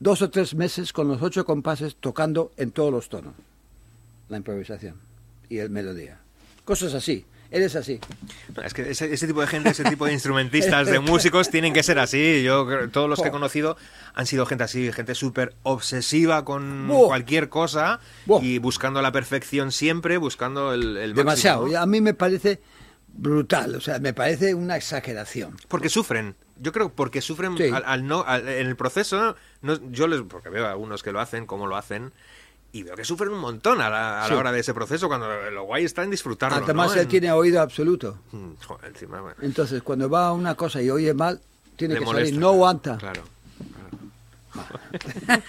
dos 0.01 0.21
o 0.23 0.29
tres 0.29 0.55
meses 0.55 0.91
con 0.91 1.07
los 1.07 1.21
ocho 1.21 1.45
compases 1.45 1.95
tocando 1.95 2.51
en 2.57 2.71
todos 2.71 2.91
los 2.91 3.07
tonos. 3.07 3.33
La 4.29 4.37
improvisación 4.37 4.95
y 5.47 5.59
el 5.59 5.69
melodía. 5.69 6.19
Cosas 6.65 6.93
así. 6.95 7.23
Él 7.51 7.63
es 7.63 7.75
así. 7.75 7.99
Es 8.63 8.73
que 8.73 8.89
ese, 8.89 9.13
ese 9.13 9.27
tipo 9.27 9.41
de 9.41 9.47
gente, 9.47 9.69
ese 9.69 9.83
tipo 9.83 10.05
de 10.05 10.13
instrumentistas, 10.17 10.87
de 10.87 10.99
músicos, 10.99 11.49
tienen 11.49 11.73
que 11.73 11.83
ser 11.83 11.99
así. 11.99 12.41
Yo 12.43 12.65
todos 12.89 13.09
los 13.09 13.21
que 13.21 13.27
he 13.27 13.31
conocido 13.31 13.77
han 14.15 14.25
sido 14.25 14.45
gente 14.45 14.63
así, 14.63 14.91
gente 14.91 15.13
súper 15.15 15.53
obsesiva 15.63 16.45
con 16.45 16.87
cualquier 16.87 17.49
cosa 17.49 17.99
y 18.41 18.57
buscando 18.57 19.01
la 19.01 19.11
perfección 19.11 19.71
siempre, 19.71 20.17
buscando 20.17 20.73
el, 20.73 20.97
el 20.97 21.13
Demasiado. 21.13 21.77
A 21.77 21.85
mí 21.85 22.01
me 22.01 22.13
parece 22.13 22.61
brutal. 23.13 23.75
O 23.75 23.81
sea, 23.81 23.99
me 23.99 24.13
parece 24.13 24.55
una 24.55 24.77
exageración. 24.77 25.57
Porque 25.67 25.89
sufren. 25.89 26.35
Yo 26.61 26.71
creo 26.71 26.89
porque 26.93 27.21
sufren 27.21 27.57
Sí. 27.57 27.69
al, 27.69 27.83
al 27.85 28.05
no 28.07 28.23
al- 28.25 28.47
en 28.47 28.67
el 28.67 28.75
proceso. 28.75 29.35
No, 29.61 29.79
yo 29.91 30.07
les 30.07 30.21
porque 30.21 30.49
veo 30.49 30.65
a 30.67 30.71
algunos 30.71 31.01
que 31.03 31.11
lo 31.11 31.19
hacen, 31.19 31.45
cómo 31.45 31.65
lo 31.67 31.75
hacen. 31.75 32.11
Y 32.73 32.83
veo 32.83 32.95
que 32.95 33.03
sufren 33.03 33.31
un 33.33 33.39
montón 33.39 33.81
a 33.81 33.89
la, 33.89 34.23
a 34.23 34.29
la 34.29 34.37
hora 34.37 34.51
de 34.53 34.59
ese 34.61 34.73
proceso, 34.73 35.07
cuando 35.09 35.27
lo 35.51 35.63
guay 35.63 35.83
está 35.83 36.03
en 36.03 36.11
disfrutarlo. 36.11 36.63
Además, 36.63 36.87
¿no? 36.89 36.93
él 36.93 36.99
En- 37.01 37.07
tiene 37.09 37.31
oído 37.31 37.61
absoluto. 37.61 38.17
Mm, 38.31 38.51
joder, 38.65 38.91
encima, 38.91 39.19
bueno, 39.21 39.35
Entonces, 39.41 39.81
cuando 39.83 40.09
va 40.09 40.27
a 40.27 40.33
una 40.33 40.55
cosa 40.55 40.81
y 40.81 40.89
oye 40.89 41.13
mal, 41.13 41.41
tiene 41.75 41.95
le 41.95 41.99
que 41.99 42.05
molesta, 42.05 42.27
salir. 42.27 42.39
No 42.39 42.49
aguanta. 42.49 42.97
Claro. 42.97 43.23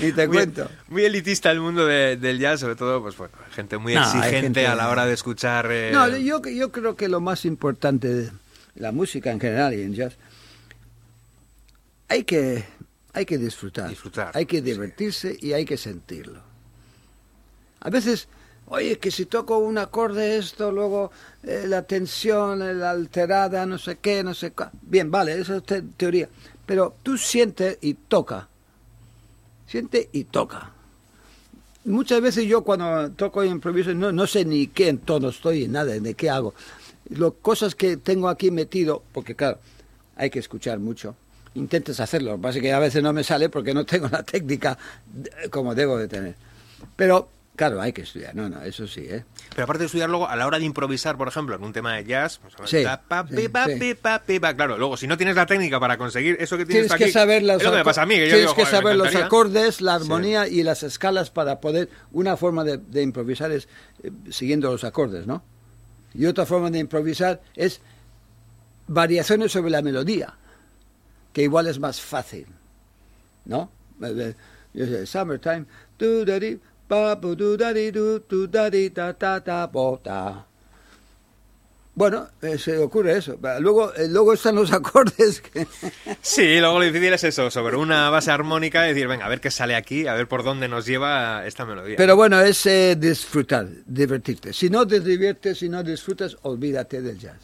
Ni 0.00 0.10
te 0.12 0.26
muy, 0.26 0.36
cuento. 0.36 0.68
muy 0.88 1.04
elitista 1.04 1.50
el 1.50 1.60
mundo 1.60 1.86
de- 1.86 2.16
del 2.16 2.38
jazz, 2.38 2.60
sobre 2.60 2.74
todo, 2.74 3.00
pues 3.02 3.16
bueno, 3.16 3.34
gente 3.52 3.78
muy 3.78 3.94
No, 3.94 4.00
exigente 4.02 4.40
gente- 4.40 4.66
a 4.66 4.74
la 4.74 4.88
hora 4.88 5.06
de 5.06 5.14
escuchar. 5.14 5.68
eh, 5.70 5.90
No, 5.92 6.08
yo, 6.16 6.40
yo 6.42 6.72
creo 6.72 6.96
que 6.96 7.08
lo 7.08 7.20
más 7.20 7.44
importante 7.44 8.08
de 8.08 8.30
la 8.76 8.92
música 8.92 9.30
en 9.30 9.40
general 9.40 9.74
y 9.74 9.82
en 9.82 9.94
jazz, 9.94 10.14
hay 12.08 12.24
que, 12.24 12.64
hay 13.12 13.24
que 13.26 13.38
disfrutar. 13.38 13.88
Disfrutar, 13.88 14.30
Hay 14.34 14.46
que 14.46 14.58
sí. 14.58 14.62
divertirse 14.62 15.36
y 15.40 15.52
hay 15.52 15.64
que 15.64 15.76
sentirlo. 15.76 16.40
A 17.80 17.90
veces, 17.90 18.28
oye, 18.66 18.98
que 18.98 19.10
si 19.10 19.26
toco 19.26 19.58
un 19.58 19.78
acorde 19.78 20.38
esto, 20.38 20.72
luego 20.72 21.10
eh, 21.42 21.64
la 21.66 21.82
tensión, 21.82 22.58
la 22.78 22.90
alterada, 22.90 23.66
no 23.66 23.78
sé 23.78 23.96
qué, 23.96 24.22
no 24.22 24.34
sé 24.34 24.52
cuá. 24.52 24.70
Bien, 24.82 25.10
vale, 25.10 25.38
eso 25.38 25.56
es 25.56 25.64
te- 25.64 25.82
teoría. 25.82 26.28
Pero 26.66 26.96
tú 27.02 27.18
sientes 27.18 27.78
y 27.82 27.94
toca. 27.94 28.48
Siente 29.66 30.08
y 30.12 30.24
toca. 30.24 30.70
Muchas 31.84 32.20
veces 32.22 32.46
yo 32.46 32.62
cuando 32.64 33.10
toco 33.10 33.44
y 33.44 33.48
improviso 33.48 33.92
no, 33.92 34.10
no 34.10 34.26
sé 34.26 34.44
ni 34.46 34.68
qué 34.68 34.88
en 34.88 34.98
tono 34.98 35.28
estoy, 35.28 35.68
nada, 35.68 35.92
de 35.92 36.14
qué 36.14 36.30
hago. 36.30 36.54
Lo, 37.10 37.34
cosas 37.34 37.74
que 37.74 37.96
tengo 37.96 38.28
aquí 38.28 38.50
metido, 38.50 39.02
porque 39.12 39.34
claro, 39.34 39.58
hay 40.16 40.30
que 40.30 40.38
escuchar 40.38 40.78
mucho. 40.78 41.14
Intentas 41.54 42.00
hacerlo, 42.00 42.32
lo 42.32 42.36
que 42.38 42.42
pasa 42.42 42.58
es 42.58 42.62
que 42.62 42.72
a 42.72 42.78
veces 42.80 43.02
no 43.02 43.12
me 43.12 43.22
sale 43.22 43.48
porque 43.48 43.74
no 43.74 43.84
tengo 43.84 44.08
la 44.10 44.22
técnica 44.22 44.76
como 45.50 45.74
debo 45.74 45.96
de 45.98 46.08
tener. 46.08 46.34
Pero, 46.96 47.28
claro, 47.54 47.80
hay 47.80 47.92
que 47.92 48.02
estudiar, 48.02 48.34
no, 48.34 48.48
no, 48.48 48.60
eso 48.62 48.88
sí, 48.88 49.02
¿eh? 49.08 49.24
Pero 49.50 49.64
aparte 49.64 49.80
de 49.80 49.86
estudiar 49.86 50.10
luego, 50.10 50.28
a 50.28 50.34
la 50.34 50.46
hora 50.48 50.58
de 50.58 50.64
improvisar, 50.64 51.16
por 51.16 51.28
ejemplo, 51.28 51.54
en 51.54 51.62
un 51.62 51.72
tema 51.72 51.94
de 51.94 52.04
jazz, 52.04 52.40
pues, 52.42 52.54
Sí, 52.68 52.82
pa, 52.82 53.26
sí, 53.28 53.48
pa, 53.94 54.20
sí. 54.26 54.40
pa, 54.40 54.54
claro, 54.54 54.76
luego 54.78 54.96
si 54.96 55.06
no 55.06 55.16
tienes 55.16 55.36
la 55.36 55.46
técnica 55.46 55.78
para 55.78 55.96
conseguir 55.96 56.36
eso 56.40 56.56
que 56.58 56.66
tienes 56.66 56.88
Tienes 56.88 57.06
que 57.06 57.12
saber 57.12 57.42
las 57.44 57.58
es 57.58 57.62
lo 57.64 57.70
que 57.70 57.76
me 57.76 57.80
aco- 57.82 57.84
pasa 57.90 58.02
a 58.02 58.06
mí, 58.06 58.14
que 58.16 58.20
yo 58.22 58.26
tienes 58.36 58.40
digo, 58.40 58.54
que 58.56 58.62
joder, 58.64 58.74
me 58.74 58.80
saber 58.80 58.96
los 58.96 59.14
acordes, 59.14 59.80
la 59.80 59.94
armonía 59.94 60.48
y 60.48 60.62
las 60.64 60.82
escalas 60.82 61.30
para 61.30 61.60
poder. 61.60 61.88
Una 62.10 62.36
forma 62.36 62.64
de, 62.64 62.78
de 62.78 63.02
improvisar 63.02 63.52
es 63.52 63.68
eh, 64.02 64.10
siguiendo 64.30 64.72
los 64.72 64.82
acordes, 64.82 65.26
¿no? 65.28 65.44
Y 66.14 66.26
otra 66.26 66.46
forma 66.46 66.70
de 66.70 66.78
improvisar 66.78 67.42
es 67.54 67.80
variaciones 68.86 69.52
sobre 69.52 69.70
la 69.70 69.82
melodía, 69.82 70.34
que 71.32 71.42
igual 71.42 71.66
es 71.66 71.78
más 71.78 72.00
fácil, 72.00 72.46
¿no? 73.44 73.70
Eh, 74.02 74.14
eh, 74.16 74.34
Yo 74.72 74.86
sé, 74.86 75.06
summertime, 75.06 75.66
Bueno, 81.96 82.26
eh, 82.42 82.58
se 82.58 82.76
ocurre 82.78 83.16
eso. 83.16 83.38
Luego, 83.60 83.94
eh, 83.94 84.08
luego 84.08 84.32
están 84.32 84.56
los 84.56 84.72
acordes 84.72 85.40
que 85.40 85.66
Sí, 86.22 86.58
luego 86.58 86.80
lo 86.80 86.84
difícil 86.84 87.12
es 87.12 87.22
eso, 87.24 87.50
sobre 87.50 87.76
una 87.76 88.10
base 88.10 88.32
armónica, 88.32 88.82
decir, 88.82 89.06
venga, 89.06 89.26
a 89.26 89.28
ver 89.28 89.40
qué 89.40 89.50
sale 89.50 89.76
aquí, 89.76 90.06
a 90.08 90.14
ver 90.14 90.26
por 90.26 90.42
dónde 90.42 90.66
nos 90.66 90.86
lleva 90.86 91.46
esta 91.46 91.64
melodía. 91.64 91.96
Pero 91.96 92.16
bueno, 92.16 92.40
es 92.40 92.66
eh, 92.66 92.96
disfrutar, 92.98 93.68
divertirte. 93.86 94.52
Si 94.52 94.68
no 94.70 94.84
te 94.86 94.98
diviertes, 95.00 95.58
si 95.58 95.68
no 95.68 95.82
disfrutas, 95.84 96.36
olvídate 96.42 97.00
del 97.00 97.16
jazz. 97.18 97.38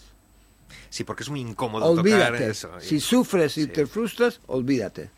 Sí, 0.88 1.04
porque 1.04 1.22
es 1.22 1.28
muy 1.30 1.40
incómodo 1.40 1.86
Olvídate. 1.86 2.32
tocar 2.32 2.42
eso. 2.50 2.70
y- 2.80 2.84
Si 2.84 2.98
sufres 3.00 3.56
y 3.56 3.62
Sí. 3.62 3.66
te 3.68 3.86
frustras, 3.86 4.40
olvídate. 4.48 5.10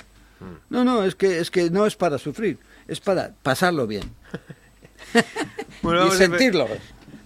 No, 0.69 0.85
no, 0.85 1.05
es 1.05 1.15
que, 1.15 1.39
es 1.39 1.51
que 1.51 1.71
no 1.71 1.87
es 1.87 1.95
para 1.97 2.19
sufrir, 2.19 2.59
es 2.89 2.99
para 3.01 3.33
pasarlo 3.45 3.87
bien 3.87 4.03
Bueno, 5.83 6.07
y 6.07 6.11
a 6.11 6.13
sentirlo. 6.13 6.69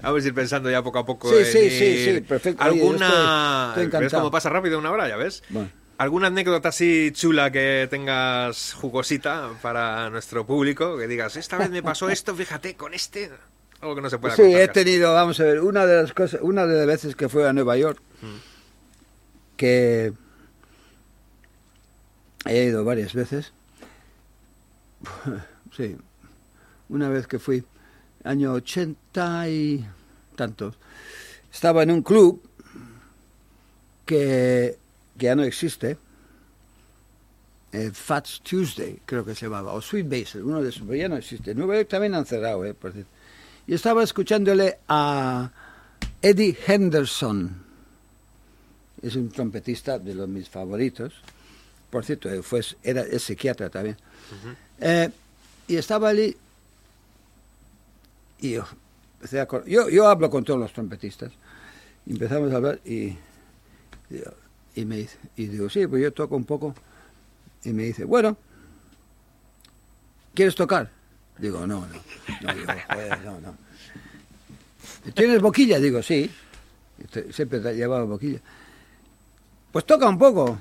Vamos 0.03 0.25
a 0.25 0.27
ir 0.29 0.35
pensando 0.35 0.71
ya 0.71 0.83
poco 0.83 0.99
a 0.99 1.07
poco. 1.07 1.31
Sí, 1.31 1.37
en 1.39 1.45
sí, 1.71 1.71
sí, 2.15 2.21
perfecto. 2.21 2.63
Oye, 2.65 2.81
¿Alguna. 2.81 3.69
estoy- 3.71 3.85
estoy. 3.87 4.01
¿Ves 4.03 4.13
cómo 4.13 4.31
pasa 4.31 4.49
rápido 4.51 4.79
una 4.79 4.91
hora, 4.91 5.09
ya 5.09 5.17
ves? 5.17 5.43
Bueno. 5.49 5.71
¿Alguna 5.99 6.27
anécdota 6.27 6.69
así 6.69 7.11
chula 7.15 7.51
que 7.51 7.87
tengas 7.91 8.75
jugosita 8.75 9.51
para 9.63 10.11
nuestro 10.11 10.45
público? 10.47 10.99
Que 10.99 11.09
digas, 11.09 11.37
esta 11.37 11.57
vez 11.57 11.71
me 11.71 11.83
pasó 11.83 12.11
esto, 12.11 12.35
fíjate, 12.37 12.75
con 12.77 12.93
este. 12.93 13.31
Algo 13.81 13.95
que 13.95 14.03
no 14.03 14.11
se 14.11 14.19
pueda 14.19 14.37
Sí, 14.37 14.43
contar 14.43 14.61
he 14.61 14.69
tenido, 14.69 15.15
vamos 15.15 15.41
a 15.41 15.45
ver, 15.45 15.61
una 15.63 15.87
de 15.87 16.03
las 16.03 16.13
cosas, 16.13 16.41
una 16.43 16.67
de 16.67 16.79
las 16.79 16.87
veces 16.87 17.17
que 17.17 17.29
fui 17.31 17.43
a 17.45 17.53
Nueva 17.55 17.77
York, 17.79 17.99
que 19.57 20.13
he 22.45 22.65
ido 22.65 22.85
varias 22.85 23.15
veces. 23.15 23.53
Sí, 25.77 25.97
una 26.89 27.09
vez 27.11 27.27
que 27.27 27.39
fui, 27.39 27.65
año 28.27 28.53
ochenta 28.53 29.49
y 29.49 29.87
tantos, 30.35 30.75
estaba 31.53 31.83
en 31.83 31.91
un 31.91 32.03
club 32.03 32.43
que, 34.05 34.77
que 35.17 35.25
ya 35.25 35.35
no 35.35 35.45
existe, 35.45 35.97
eh, 37.73 37.91
Fats 37.93 38.41
Tuesday, 38.43 39.01
creo 39.05 39.25
que 39.25 39.35
se 39.35 39.47
llamaba, 39.47 39.73
o 39.73 39.81
Sweet 39.81 40.09
Basil, 40.09 40.43
uno 40.43 40.63
de 40.63 40.69
esos, 40.69 40.83
pero 40.83 40.95
ya 40.95 41.09
no 41.09 41.17
existe. 41.17 41.55
Nueva 41.55 41.77
York 41.77 41.89
también 41.89 42.15
han 42.15 42.27
cerrado, 42.27 42.65
eh, 42.65 42.75
por 42.75 42.93
cierto. 42.93 43.11
Y 43.67 43.75
estaba 43.75 44.03
escuchándole 44.03 44.79
a 44.89 45.51
Eddie 46.23 46.57
Henderson. 46.67 47.65
Es 49.03 49.17
un 49.17 49.29
trompetista 49.29 49.99
de 49.99 50.15
los 50.15 50.29
mis 50.29 50.49
favoritos. 50.49 51.15
Por 51.91 52.05
cierto, 52.05 52.31
eh, 52.31 52.43
fue, 52.43 52.63
era, 52.83 53.03
es 53.03 53.25
psiquiatra 53.25 53.69
también. 53.69 53.97
Eh, 54.81 55.11
y 55.69 55.77
estaba 55.77 56.11
allí 56.11 56.37
y 58.41 58.53
yo, 58.53 58.65
yo, 59.67 59.89
yo 59.89 60.09
hablo 60.09 60.31
con 60.31 60.45
todos 60.45 60.61
los 60.61 60.73
trompetistas. 60.73 61.33
Empezamos 62.07 62.53
a 62.53 62.57
hablar 62.57 62.81
y, 62.85 63.17
y, 64.75 64.85
me 64.85 64.99
dice, 64.99 65.19
y 65.37 65.47
digo, 65.47 65.69
sí, 65.69 65.87
pues 65.87 66.03
yo 66.03 66.13
toco 66.13 66.37
un 66.37 66.45
poco. 66.45 66.75
Y 67.65 67.73
me 67.73 67.85
dice, 67.85 68.05
bueno, 68.05 68.37
¿quieres 70.35 70.55
tocar? 70.55 70.91
Digo, 71.39 71.67
no, 71.67 71.87
no. 71.87 73.57
¿Tienes 75.15 75.41
boquilla? 75.41 75.79
Digo, 75.79 76.03
sí. 76.03 76.31
Este, 77.03 77.33
Siempre 77.33 77.61
llevaba 77.75 78.05
boquilla. 78.05 78.41
Pues 79.73 79.85
toca 79.85 80.09
un 80.09 80.19
poco. 80.19 80.59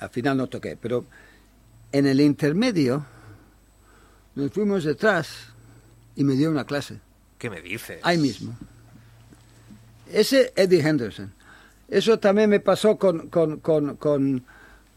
Al 0.00 0.10
final 0.10 0.36
no 0.36 0.46
toqué, 0.46 0.76
pero 0.76 1.04
en 1.90 2.06
el 2.06 2.20
intermedio 2.20 3.04
nos 4.34 4.52
fuimos 4.52 4.84
detrás 4.84 5.48
y 6.18 6.24
me 6.24 6.34
dio 6.34 6.50
una 6.50 6.64
clase, 6.64 6.98
¿Qué 7.38 7.48
me 7.48 7.60
dices? 7.62 8.00
ahí 8.02 8.18
mismo. 8.18 8.56
Ese 10.12 10.52
Eddie 10.56 10.80
Henderson. 10.80 11.32
Eso 11.88 12.18
también 12.18 12.50
me 12.50 12.60
pasó 12.60 12.96
con, 12.98 13.28
con, 13.28 13.60
con, 13.60 13.96
con, 13.96 14.44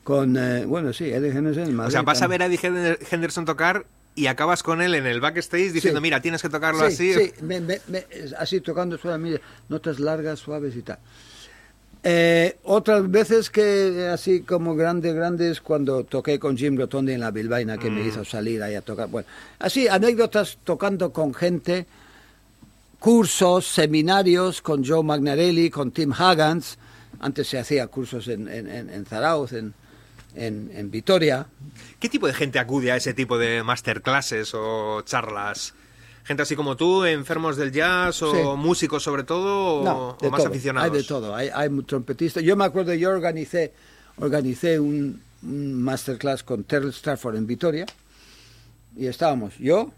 con, 0.03 0.37
eh, 0.37 0.65
bueno, 0.65 0.91
sí, 0.93 1.05
Eddie 1.11 1.29
Henderson. 1.31 1.67
en 1.69 1.79
O 1.79 1.91
sea, 1.91 2.01
vas 2.01 2.21
a 2.21 2.27
ver 2.27 2.41
a 2.41 2.45
Eddie 2.47 2.57
Hender- 2.59 2.99
Henderson 3.09 3.45
tocar 3.45 3.85
y 4.15 4.27
acabas 4.27 4.63
con 4.63 4.81
él 4.81 4.95
en 4.95 5.05
el 5.05 5.21
backstage 5.21 5.71
diciendo, 5.71 5.99
Sí. 5.99 6.03
mira, 6.03 6.21
tienes 6.21 6.41
que 6.41 6.49
tocarlo 6.49 6.89
sí, 6.89 7.13
así. 7.13 7.13
Sí, 7.13 7.33
me- 7.43 7.61
me- 7.61 7.81
me- 7.87 8.05
así 8.37 8.59
tocando 8.61 8.97
suavemente, 8.97 9.41
notas 9.69 9.99
largas, 9.99 10.39
suaves 10.39 10.75
y 10.75 10.81
tal. 10.81 10.99
Eh, 12.03 12.57
otras 12.63 13.09
veces 13.11 13.49
que 13.51 14.09
así 14.11 14.41
como 14.41 14.75
grandes, 14.75 15.13
grandes, 15.13 15.61
cuando 15.61 16.03
toqué 16.03 16.39
con 16.39 16.57
Jim 16.57 16.75
Rotondi 16.75 17.13
en 17.13 17.19
la 17.19 17.29
Bilbaina, 17.29 17.77
que 17.77 17.91
Mm. 17.91 17.93
me 17.95 18.07
hizo 18.07 18.25
salir 18.25 18.63
ahí 18.63 18.73
a 18.73 18.81
tocar. 18.81 19.07
Bueno, 19.07 19.27
así, 19.59 19.87
anécdotas 19.87 20.57
tocando 20.63 21.13
con 21.13 21.31
gente, 21.33 21.85
cursos, 22.99 23.67
seminarios 23.67 24.61
con 24.61 24.83
Joe 24.85 25.03
Magnarelli, 25.03 25.69
con 25.69 25.91
Tim 25.91 26.11
Haggans. 26.11 26.77
Antes 27.19 27.47
se 27.47 27.59
hacía 27.59 27.85
cursos 27.87 28.27
en, 28.27 28.47
en, 28.47 28.67
en, 28.67 28.89
en 28.89 29.05
Zarauz, 29.05 29.53
en, 29.53 29.73
en, 30.35 30.71
en 30.73 30.89
Vitoria. 30.89 31.45
¿Qué 31.99 32.09
tipo 32.09 32.25
de 32.25 32.33
gente 32.33 32.57
acude 32.57 32.91
a 32.91 32.95
ese 32.95 33.13
tipo 33.13 33.37
de 33.37 33.61
masterclasses 33.63 34.53
o 34.55 35.01
charlas? 35.03 35.73
¿Gente 36.23 36.43
así 36.43 36.55
como 36.55 36.75
tú, 36.75 37.03
enfermos 37.05 37.57
del 37.57 37.71
jazz 37.71 38.21
o 38.21 38.31
Sí. 38.31 38.37
músicos 38.61 39.03
sobre 39.03 39.23
todo 39.23 39.81
o, 39.81 39.83
No, 39.83 40.17
de 40.21 40.27
o 40.27 40.31
más 40.31 40.39
todo, 40.41 40.49
aficionados? 40.51 40.91
Hay 40.91 40.97
de 40.97 41.03
todo, 41.07 41.35
hay, 41.35 41.49
hay 41.53 41.69
trompetistas. 41.83 42.43
Yo 42.43 42.55
me 42.55 42.65
acuerdo, 42.65 42.93
yo 42.93 43.09
organicé, 43.09 43.73
organicé 44.17 44.79
un, 44.79 45.21
un 45.43 45.81
masterclass 45.81 46.43
con 46.43 46.63
Terrell 46.63 46.91
Stafford 46.91 47.35
en 47.37 47.47
Vitoria 47.47 47.85
y 48.95 49.07
estábamos 49.07 49.57
yo, 49.57 49.91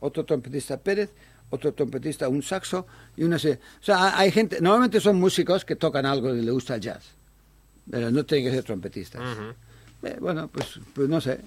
otro 0.00 0.24
trompetista 0.24 0.78
Pérez, 0.78 1.10
otro 1.50 1.72
trompetista, 1.72 2.28
un 2.28 2.42
saxo 2.42 2.86
y 3.16 3.22
una 3.24 3.38
serie. 3.38 3.58
O 3.80 3.84
sea, 3.84 4.18
hay 4.18 4.30
gente, 4.32 4.60
normalmente 4.60 5.00
son 5.00 5.18
músicos 5.20 5.64
que 5.64 5.76
tocan 5.76 6.06
algo 6.06 6.34
y 6.34 6.42
le 6.42 6.50
gusta 6.50 6.74
el 6.76 6.80
jazz, 6.80 7.04
pero 7.90 8.10
no 8.10 8.24
tienen 8.24 8.48
que 8.50 8.54
ser 8.56 8.64
trompetistas. 8.64 9.22
Eh, 10.02 10.16
bueno, 10.20 10.48
pues, 10.48 10.80
pues 10.94 11.08
no 11.08 11.20
sé. 11.20 11.40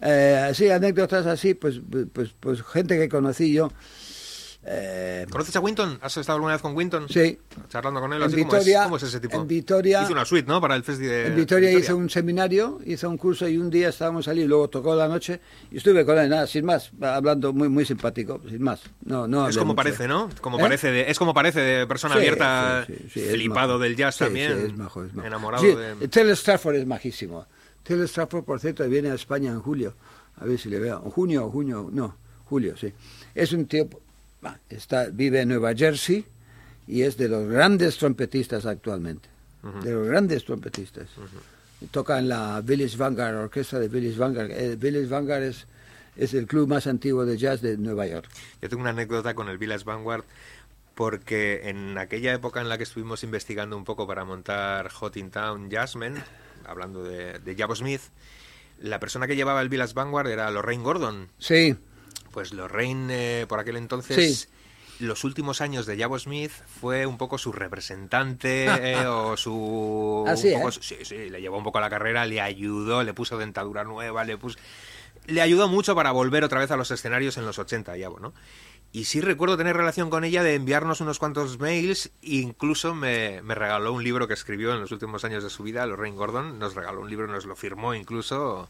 Eh, 0.00 0.46
así, 0.50 0.70
anécdotas 0.70 1.26
así, 1.26 1.54
pues, 1.54 1.80
pues, 2.12 2.30
pues 2.38 2.62
gente 2.62 2.96
que 2.98 3.08
conocí 3.08 3.52
yo. 3.52 3.72
eh, 4.70 5.24
¿Conoces 5.30 5.54
a 5.56 5.60
Winton? 5.60 5.98
¿Has 6.02 6.16
estado 6.18 6.36
alguna 6.36 6.52
vez 6.52 6.62
con 6.62 6.76
Winton? 6.76 7.08
sí, 7.08 7.38
Charlando 7.68 8.00
con 8.00 8.12
él, 8.12 8.20
En 8.22 8.26
así 8.28 8.36
¿cómo, 8.36 8.52
Vitoria- 8.52 8.78
es, 8.80 8.84
¿cómo 8.84 8.96
es 8.96 9.02
ese 9.04 9.20
tipo? 9.20 9.36
en 9.40 9.48
Vitoria- 9.48 10.02
Hizo 10.02 10.12
una 10.12 10.24
suite, 10.24 10.46
¿no? 10.46 10.60
Para 10.60 10.76
el 10.76 10.82
festi 10.84 11.04
de 11.04 11.26
En 11.28 11.36
Vitoria 11.36 11.68
Vitoria. 11.70 11.78
hice 11.84 11.94
un 11.94 12.10
seminario, 12.10 12.78
hice 12.84 13.06
un 13.06 13.16
curso 13.16 13.48
y 13.48 13.56
un 13.56 13.70
día 13.70 13.88
estábamos 13.88 14.28
allí, 14.28 14.44
luego 14.44 14.68
tocó 14.68 14.94
la 14.94 15.08
noche 15.08 15.40
y 15.70 15.78
estuve 15.78 16.04
con 16.04 16.18
él, 16.18 16.28
nada, 16.28 16.46
sin 16.46 16.64
más, 16.64 16.90
hablando 17.00 17.52
muy 17.52 17.68
muy 17.68 17.84
simpático, 17.84 18.40
sin 18.48 18.62
más. 18.62 18.82
No, 19.04 19.26
no 19.26 19.48
Es 19.48 19.56
como 19.56 19.68
mucho. 19.72 19.76
parece, 19.76 20.06
¿no? 20.08 20.28
Como 20.40 20.58
¿Eh? 20.58 20.62
parece 20.62 20.90
de, 20.92 21.10
es 21.10 21.18
como 21.18 21.32
parece 21.34 21.60
de 21.60 21.86
persona 21.86 22.14
Sí, 22.14 22.18
abierta, 22.20 22.84
sí, 22.86 22.94
sí, 23.14 23.20
flipado 23.20 23.78
del 23.78 23.96
jazz 23.96 24.18
también, 24.18 24.56
sí, 24.58 24.64
es 24.66 24.76
majo, 24.76 25.02
es 25.04 25.14
majo. 25.14 25.26
enamorado 25.26 25.64
de... 25.64 26.08
Taylor 26.08 26.34
Stafford 26.34 26.76
es 26.76 26.86
majísimo. 26.86 27.46
Taylor 27.88 28.04
Stafford, 28.06 28.44
por 28.44 28.60
cierto, 28.60 28.86
viene 28.86 29.10
a 29.10 29.14
España 29.14 29.50
en 29.50 29.60
julio. 29.60 29.94
A 30.36 30.44
ver 30.44 30.58
si 30.58 30.68
le 30.68 30.78
veo. 30.78 31.02
En 31.02 31.10
junio 31.10 31.46
o 31.46 31.50
junio, 31.50 31.88
no, 31.90 32.16
julio, 32.44 32.76
sí. 32.76 32.92
Es 33.34 33.52
un 33.54 33.64
tío, 33.64 33.88
está, 34.68 35.06
vive 35.06 35.40
en 35.40 35.48
Nueva 35.48 35.74
Jersey 35.74 36.22
y 36.86 37.00
es 37.00 37.16
de 37.16 37.28
los 37.28 37.48
grandes 37.48 37.96
trompetistas 37.96 38.66
actualmente. 38.66 39.30
De 39.82 39.92
los 39.92 40.06
grandes 40.06 40.44
trompetistas. 40.44 41.08
Y 41.80 41.86
Toca 41.86 42.18
en 42.18 42.28
la 42.28 42.60
Village 42.60 42.98
Vanguard, 42.98 43.36
orquesta 43.36 43.78
de 43.78 43.88
Village 43.88 44.18
Vanguard. 44.18 44.50
El 44.50 44.76
Village 44.76 45.06
Vanguard 45.06 45.44
es, 45.44 45.66
es 46.14 46.34
el 46.34 46.46
club 46.46 46.68
más 46.68 46.86
antiguo 46.86 47.24
de 47.24 47.38
jazz 47.38 47.62
de 47.62 47.78
Nueva 47.78 48.06
York. 48.06 48.28
Yo 48.60 48.68
tengo 48.68 48.82
una 48.82 48.90
anécdota 48.90 49.34
con 49.34 49.48
el 49.48 49.56
Village 49.56 49.84
Vanguard 49.84 50.24
porque 50.94 51.70
en 51.70 51.96
aquella 51.96 52.34
época 52.34 52.60
en 52.60 52.68
la 52.68 52.76
que 52.76 52.84
estuvimos 52.84 53.24
investigando 53.24 53.78
un 53.78 53.84
poco 53.84 54.06
para 54.06 54.24
montar 54.26 54.90
Hot 54.90 55.16
in 55.16 55.30
Town 55.30 55.70
Jazzmen, 55.70 56.22
hablando 56.68 57.02
de, 57.02 57.38
de 57.38 57.56
Jabo 57.56 57.74
Smith, 57.74 58.02
la 58.80 59.00
persona 59.00 59.26
que 59.26 59.36
llevaba 59.36 59.60
el 59.62 59.68
Village 59.68 59.94
Vanguard 59.94 60.28
era 60.28 60.50
Lorraine 60.50 60.82
Gordon. 60.84 61.28
Sí, 61.38 61.76
Pues 62.30 62.52
Lorraine, 62.52 63.40
eh, 63.42 63.46
por 63.46 63.58
aquel 63.58 63.76
entonces, 63.76 64.40
Sí. 64.40 64.48
los 65.04 65.24
últimos 65.24 65.60
años 65.60 65.86
de 65.86 65.98
Jabo 65.98 66.18
Smith 66.18 66.52
fue 66.80 67.06
un 67.06 67.18
poco 67.18 67.38
su 67.38 67.52
representante 67.52 68.66
eh, 68.92 69.06
o 69.06 69.36
su... 69.36 70.24
Así, 70.28 70.48
un 70.52 70.60
poco 70.60 70.68
¿eh? 70.68 70.78
sí, 70.80 70.96
sí, 71.02 71.30
le 71.30 71.40
llevó 71.40 71.58
un 71.58 71.64
poco 71.64 71.78
a 71.78 71.80
la 71.80 71.90
carrera, 71.90 72.26
le 72.26 72.40
ayudó, 72.40 73.02
le 73.02 73.14
puso 73.14 73.38
dentadura 73.38 73.84
nueva, 73.84 74.24
le 74.24 74.36
puso... 74.38 74.58
Le 75.26 75.40
ayudó 75.42 75.68
mucho 75.68 75.94
para 75.94 76.10
volver 76.12 76.44
otra 76.44 76.60
vez 76.60 76.70
a 76.70 76.76
los 76.76 76.90
escenarios 76.90 77.36
en 77.36 77.44
los 77.44 77.58
80, 77.58 77.94
Jabo, 78.00 78.18
¿no? 78.18 78.32
Y 78.90 79.04
sí 79.04 79.20
recuerdo 79.20 79.56
tener 79.58 79.76
relación 79.76 80.08
con 80.08 80.24
ella 80.24 80.42
de 80.42 80.54
enviarnos 80.54 81.00
unos 81.02 81.18
cuantos 81.18 81.58
mails, 81.58 82.10
incluso 82.22 82.94
me, 82.94 83.42
me 83.42 83.54
regaló 83.54 83.92
un 83.92 84.02
libro 84.02 84.26
que 84.26 84.34
escribió 84.34 84.72
en 84.72 84.80
los 84.80 84.90
últimos 84.92 85.24
años 85.24 85.44
de 85.44 85.50
su 85.50 85.62
vida, 85.62 85.84
Lorraine 85.86 86.16
Gordon, 86.16 86.58
nos 86.58 86.74
regaló 86.74 87.02
un 87.02 87.10
libro, 87.10 87.26
nos 87.26 87.44
lo 87.44 87.54
firmó 87.54 87.94
incluso, 87.94 88.68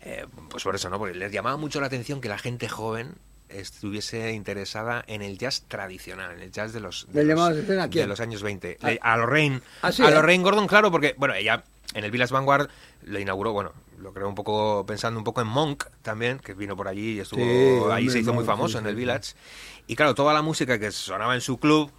eh, 0.00 0.26
pues 0.50 0.64
por 0.64 0.74
eso, 0.74 0.90
¿no? 0.90 0.98
Porque 0.98 1.14
les 1.16 1.30
llamaba 1.30 1.56
mucho 1.56 1.80
la 1.80 1.86
atención 1.86 2.20
que 2.20 2.28
la 2.28 2.38
gente 2.38 2.68
joven 2.68 3.14
estuviese 3.48 4.32
interesada 4.32 5.04
en 5.06 5.22
el 5.22 5.38
jazz 5.38 5.62
tradicional, 5.68 6.32
en 6.32 6.40
el 6.40 6.50
jazz 6.50 6.72
de 6.72 6.80
los, 6.80 7.06
de 7.12 7.22
¿Le 7.24 7.34
los, 7.34 7.40
a 7.40 7.52
de 7.52 8.06
los 8.06 8.20
años 8.20 8.42
20. 8.42 8.78
Le- 8.82 8.98
A 9.00 9.16
Lorraine. 9.16 9.60
Ah, 9.82 9.92
sí, 9.92 10.02
a 10.02 10.08
¿eh? 10.08 10.10
Lorraine 10.12 10.42
Gordon, 10.42 10.66
claro, 10.66 10.90
porque, 10.90 11.14
bueno, 11.18 11.34
ella 11.34 11.62
en 11.94 12.02
el 12.04 12.10
Village 12.10 12.32
Vanguard 12.32 12.68
lo 13.04 13.18
inauguró, 13.20 13.52
bueno, 13.52 13.72
lo 14.02 14.12
creo 14.12 14.28
un 14.28 14.34
poco 14.34 14.84
pensando 14.86 15.18
un 15.18 15.24
poco 15.24 15.40
en 15.40 15.46
Monk 15.46 15.84
también, 16.02 16.38
que 16.38 16.54
vino 16.54 16.76
por 16.76 16.88
allí 16.88 17.12
y 17.14 17.20
estuvo 17.20 17.40
Sí, 17.40 17.92
ahí 17.92 18.10
se 18.10 18.18
hizo 18.18 18.32
muy 18.32 18.44
famoso 18.44 18.78
en 18.78 18.86
el. 18.86 18.96
Village. 18.96 19.34
Y 19.86 19.96
claro, 19.96 20.14
toda 20.14 20.34
la 20.34 20.42
música 20.42 20.78
que 20.78 20.90
sonaba 20.92 21.34
en 21.34 21.40
su 21.40 21.58
club, 21.58 21.90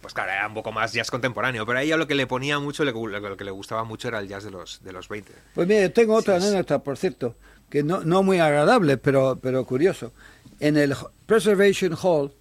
pues 0.00 0.12
claro, 0.12 0.32
era 0.32 0.46
un 0.46 0.54
poco 0.54 0.72
más 0.72 0.92
jazz 0.92 1.10
contemporáneo, 1.10 1.64
pero 1.64 1.78
a 1.78 1.82
ella 1.82 1.96
lo 1.96 2.06
que 2.06 2.14
le 2.14 2.26
ponía 2.26 2.58
mucho, 2.58 2.84
lo 2.84 3.36
que 3.36 3.44
le 3.44 3.50
gustaba 3.50 3.84
mucho 3.84 4.08
era 4.08 4.18
el 4.18 4.28
jazz 4.28 4.44
de 4.44 4.50
los, 4.50 4.82
de 4.82 4.92
los 4.92 5.08
20. 5.08 5.32
Pues 5.54 5.66
mire, 5.66 5.88
tengo 5.88 6.14
otra 6.14 6.40
Sí, 6.40 6.46
anécdota, 6.48 6.80
por 6.82 6.96
cierto, 6.98 7.36
que 7.70 7.82
no, 7.82 8.02
no 8.02 8.22
muy 8.22 8.38
agradable, 8.38 8.96
pero, 8.98 9.38
pero 9.40 9.64
curioso. 9.64 10.12
En 10.60 10.76
el 10.76 10.94
Preservation 11.26 11.96
Hall 12.00 12.32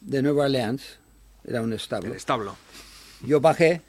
de 0.00 0.22
Nueva 0.22 0.44
Orleans, 0.44 0.98
era 1.44 1.62
un 1.62 1.72
establo, 1.72 2.10
El 2.10 2.16
establo. 2.16 2.56
yo 3.22 3.40
bajé, 3.40 3.82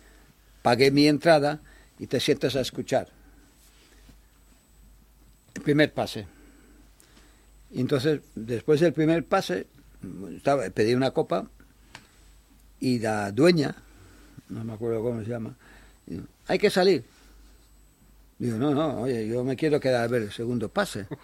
pagué 0.61 0.91
mi 0.91 1.07
entrada 1.07 1.61
y 1.99 2.07
te 2.07 2.19
sientas 2.19 2.55
a 2.55 2.61
escuchar. 2.61 3.09
Primer 5.64 5.93
pase. 5.93 6.28
Y 7.72 7.82
entonces, 7.82 8.22
después 8.36 8.80
del 8.80 8.93
primer 8.93 9.26
pase, 9.26 9.68
estaba, 10.36 10.70
pedí 10.70 10.93
una 10.93 11.11
copa 11.11 11.47
y 12.80 12.99
la 12.99 13.32
dueña, 13.32 13.76
no 14.49 14.64
me 14.64 14.74
acuerdo 14.74 15.01
cómo 15.01 15.22
se 15.24 15.30
llama, 15.30 15.55
dijo, 16.05 16.26
hay 16.47 16.59
que 16.59 16.70
salir. 16.70 17.03
Digo, 18.38 18.57
no, 18.57 18.74
no, 18.74 19.01
oye, 19.01 19.28
yo 19.28 19.43
me 19.43 19.55
quiero 19.55 19.80
quedar 19.80 20.03
a 20.03 20.07
ver 20.07 20.24
el 20.24 20.32
segundo 20.32 20.70
pase. 20.70 21.07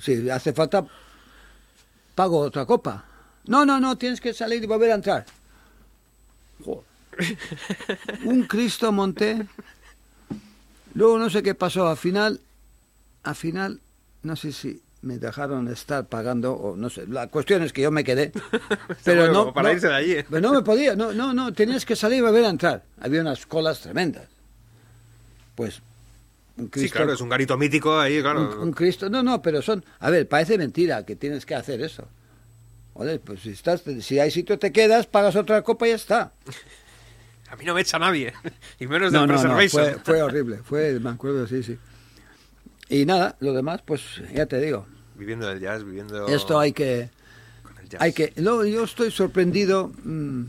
Si 0.00 0.28
hace 0.30 0.52
falta, 0.52 0.84
pago 2.14 2.38
otra 2.38 2.64
copa. 2.66 3.04
No, 3.46 3.64
no, 3.64 3.78
no, 3.78 3.96
tienes 3.98 4.20
que 4.20 4.32
salir 4.32 4.62
y 4.62 4.66
volver 4.66 4.90
a 4.90 4.94
entrar. 4.94 5.26
Joder. 6.64 6.84
Un 8.24 8.44
Cristo 8.44 8.90
monté. 8.90 9.46
Luego 10.94 11.18
no 11.18 11.30
sé 11.30 11.42
qué 11.42 11.54
pasó. 11.54 11.88
Al 11.88 11.96
final, 11.96 12.40
al 13.22 13.34
final, 13.34 13.80
no 14.22 14.36
sé 14.36 14.52
si 14.52 14.80
me 15.02 15.18
dejaron 15.18 15.66
estar 15.68 16.06
pagando 16.06 16.52
o 16.52 16.76
no 16.76 16.88
sé. 16.90 17.06
La 17.08 17.26
cuestión 17.26 17.62
es 17.62 17.72
que 17.72 17.82
yo 17.82 17.90
me 17.90 18.04
quedé. 18.04 18.32
Pero 19.04 19.32
no, 19.32 19.52
para 19.52 19.68
no- 19.70 19.74
irse 19.74 19.88
de 19.88 19.94
allí. 19.94 20.16
pero 20.28 20.40
no 20.40 20.52
me 20.52 20.62
podía, 20.62 20.94
no, 20.94 21.12
no, 21.12 21.32
no, 21.34 21.52
tenías 21.52 21.84
que 21.84 21.96
salir 21.96 22.18
y 22.18 22.20
volver 22.22 22.44
a 22.44 22.50
entrar. 22.50 22.84
Había 23.00 23.20
unas 23.20 23.44
colas 23.46 23.80
tremendas. 23.80 24.28
Pues 25.54 25.80
un 26.56 26.64
Sí, 26.66 26.70
Cristo, 26.70 26.96
claro, 26.98 27.12
es 27.14 27.20
un 27.20 27.28
garito 27.28 27.56
mítico 27.56 27.98
ahí, 27.98 28.20
claro. 28.20 28.52
un, 28.60 28.68
un 28.68 28.72
Cristo, 28.72 29.08
no, 29.10 29.22
no, 29.22 29.42
pero 29.42 29.60
son, 29.62 29.84
a 29.98 30.10
ver, 30.10 30.28
parece 30.28 30.56
mentira 30.58 31.04
que 31.04 31.16
tienes 31.16 31.44
que 31.46 31.54
hacer 31.54 31.80
eso. 31.82 32.06
Joder, 32.94 33.20
pues 33.20 33.40
si 33.40 33.50
estás, 33.50 33.82
si 34.00 34.18
hay 34.18 34.30
sitio 34.30 34.58
te 34.58 34.70
quedas, 34.70 35.06
pagas 35.06 35.34
otra 35.34 35.62
copa 35.62 35.86
y 35.86 35.90
ya 35.90 35.96
está. 35.96 36.32
A 37.50 37.56
mí 37.56 37.64
no 37.66 37.74
me 37.74 37.80
echa 37.82 37.98
nadie, 37.98 38.32
y 38.80 38.86
menos 38.86 39.12
No, 39.12 39.20
del 39.26 39.28
no, 39.36 39.42
no, 39.42 39.68
fue, 39.68 39.96
fue 40.04 40.22
horrible, 40.22 40.58
fue, 40.64 40.98
me 41.00 41.10
acuerdo, 41.10 41.46
sí, 41.46 41.62
sí. 41.62 41.76
Y 42.92 43.06
nada, 43.06 43.36
lo 43.40 43.54
demás, 43.54 43.80
pues 43.82 44.02
ya 44.34 44.44
te 44.44 44.60
digo, 44.60 44.84
Viviendo 45.16 45.46
del 45.46 45.60
jazz, 45.60 45.82
viviendo 45.82 46.28
esto 46.28 46.60
hay 46.60 46.74
que, 46.74 47.08
con 47.62 47.78
el 47.78 47.88
jazz. 47.88 48.02
hay 48.02 48.12
que, 48.12 48.34
luego 48.36 48.66
yo 48.66 48.84
estoy 48.84 49.10
sorprendido, 49.10 49.90
mm, 50.04 50.42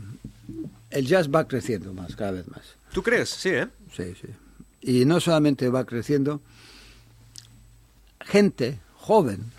el 0.90 1.06
jazz 1.06 1.30
va 1.34 1.48
creciendo 1.48 1.94
más, 1.94 2.14
cada 2.14 2.32
vez 2.32 2.46
más. 2.48 2.60
¿Tú 2.92 3.02
crees? 3.02 3.30
Sí, 3.30 3.48
¿eh? 3.48 3.68
Sí, 3.96 4.14
sí. 4.20 4.28
Y 4.82 5.06
no 5.06 5.20
solamente 5.20 5.70
va 5.70 5.86
creciendo, 5.86 6.42
gente 8.20 8.78
joven, 8.94 9.50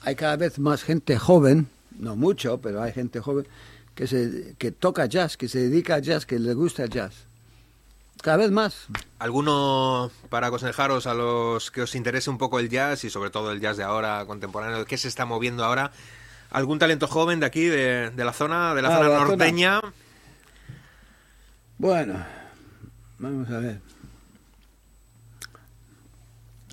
hay 0.00 0.16
cada 0.16 0.34
vez 0.34 0.58
más 0.58 0.82
gente 0.82 1.16
joven, 1.16 1.68
no 1.96 2.16
mucho, 2.16 2.58
pero 2.58 2.82
hay 2.82 2.92
gente 2.92 3.20
joven 3.20 3.46
que, 3.94 4.08
se, 4.08 4.56
que 4.58 4.72
toca 4.72 5.06
jazz, 5.06 5.36
que 5.36 5.48
se 5.48 5.60
dedica 5.68 5.94
a 5.94 5.98
jazz, 6.00 6.26
que 6.26 6.40
le 6.40 6.54
gusta 6.54 6.82
el 6.82 6.90
jazz. 6.90 7.27
Cada 8.22 8.36
vez 8.38 8.50
más. 8.50 8.86
¿Alguno 9.18 10.10
para 10.28 10.48
aconsejaros 10.48 11.06
a 11.06 11.14
los 11.14 11.70
que 11.70 11.82
os 11.82 11.94
interese 11.94 12.30
un 12.30 12.38
poco 12.38 12.58
el 12.58 12.68
jazz 12.68 13.04
y 13.04 13.10
sobre 13.10 13.30
todo 13.30 13.52
el 13.52 13.60
jazz 13.60 13.76
de 13.76 13.84
ahora, 13.84 14.24
contemporáneo, 14.26 14.84
qué 14.84 14.98
se 14.98 15.08
está 15.08 15.24
moviendo 15.24 15.64
ahora? 15.64 15.92
¿Algún 16.50 16.78
talento 16.78 17.06
joven 17.06 17.40
de 17.40 17.46
aquí, 17.46 17.64
de, 17.64 18.10
de 18.10 18.24
la 18.24 18.32
zona, 18.32 18.74
de 18.74 18.82
la 18.82 18.88
Ah, 18.88 18.96
zona 18.96 19.04
de 19.08 19.12
la 19.14 19.18
zona. 19.20 19.28
norteña? 19.28 19.80
Bueno, 21.78 22.24
Vamos 23.20 23.50
a 23.50 23.58
ver. 23.58 23.80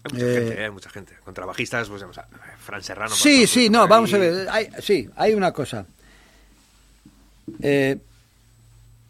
Hay 0.03 0.11
mucha 0.13 0.25
Eh, 0.25 0.33
gente, 0.35 0.63
hay 0.65 0.69
mucha 0.71 0.89
gente. 0.91 1.17
Contrabajistas, 1.23 1.89
pues, 1.89 2.01
vamos 2.03 2.17
a- 2.19 2.27
Fran 2.59 2.83
Serrano. 2.83 3.15
Sí, 3.15 3.43
ejemplo, 3.43 3.47
sí, 3.53 3.69
no, 3.71 3.81
ahí. 3.83 3.89
vamos 3.89 4.13
a 4.13 4.17
ver. 4.19 4.47
Hay, 4.49 4.69
sí, 4.79 5.09
hay 5.15 5.33
una 5.33 5.51
cosa. 5.51 5.87
Eh, 7.61 7.97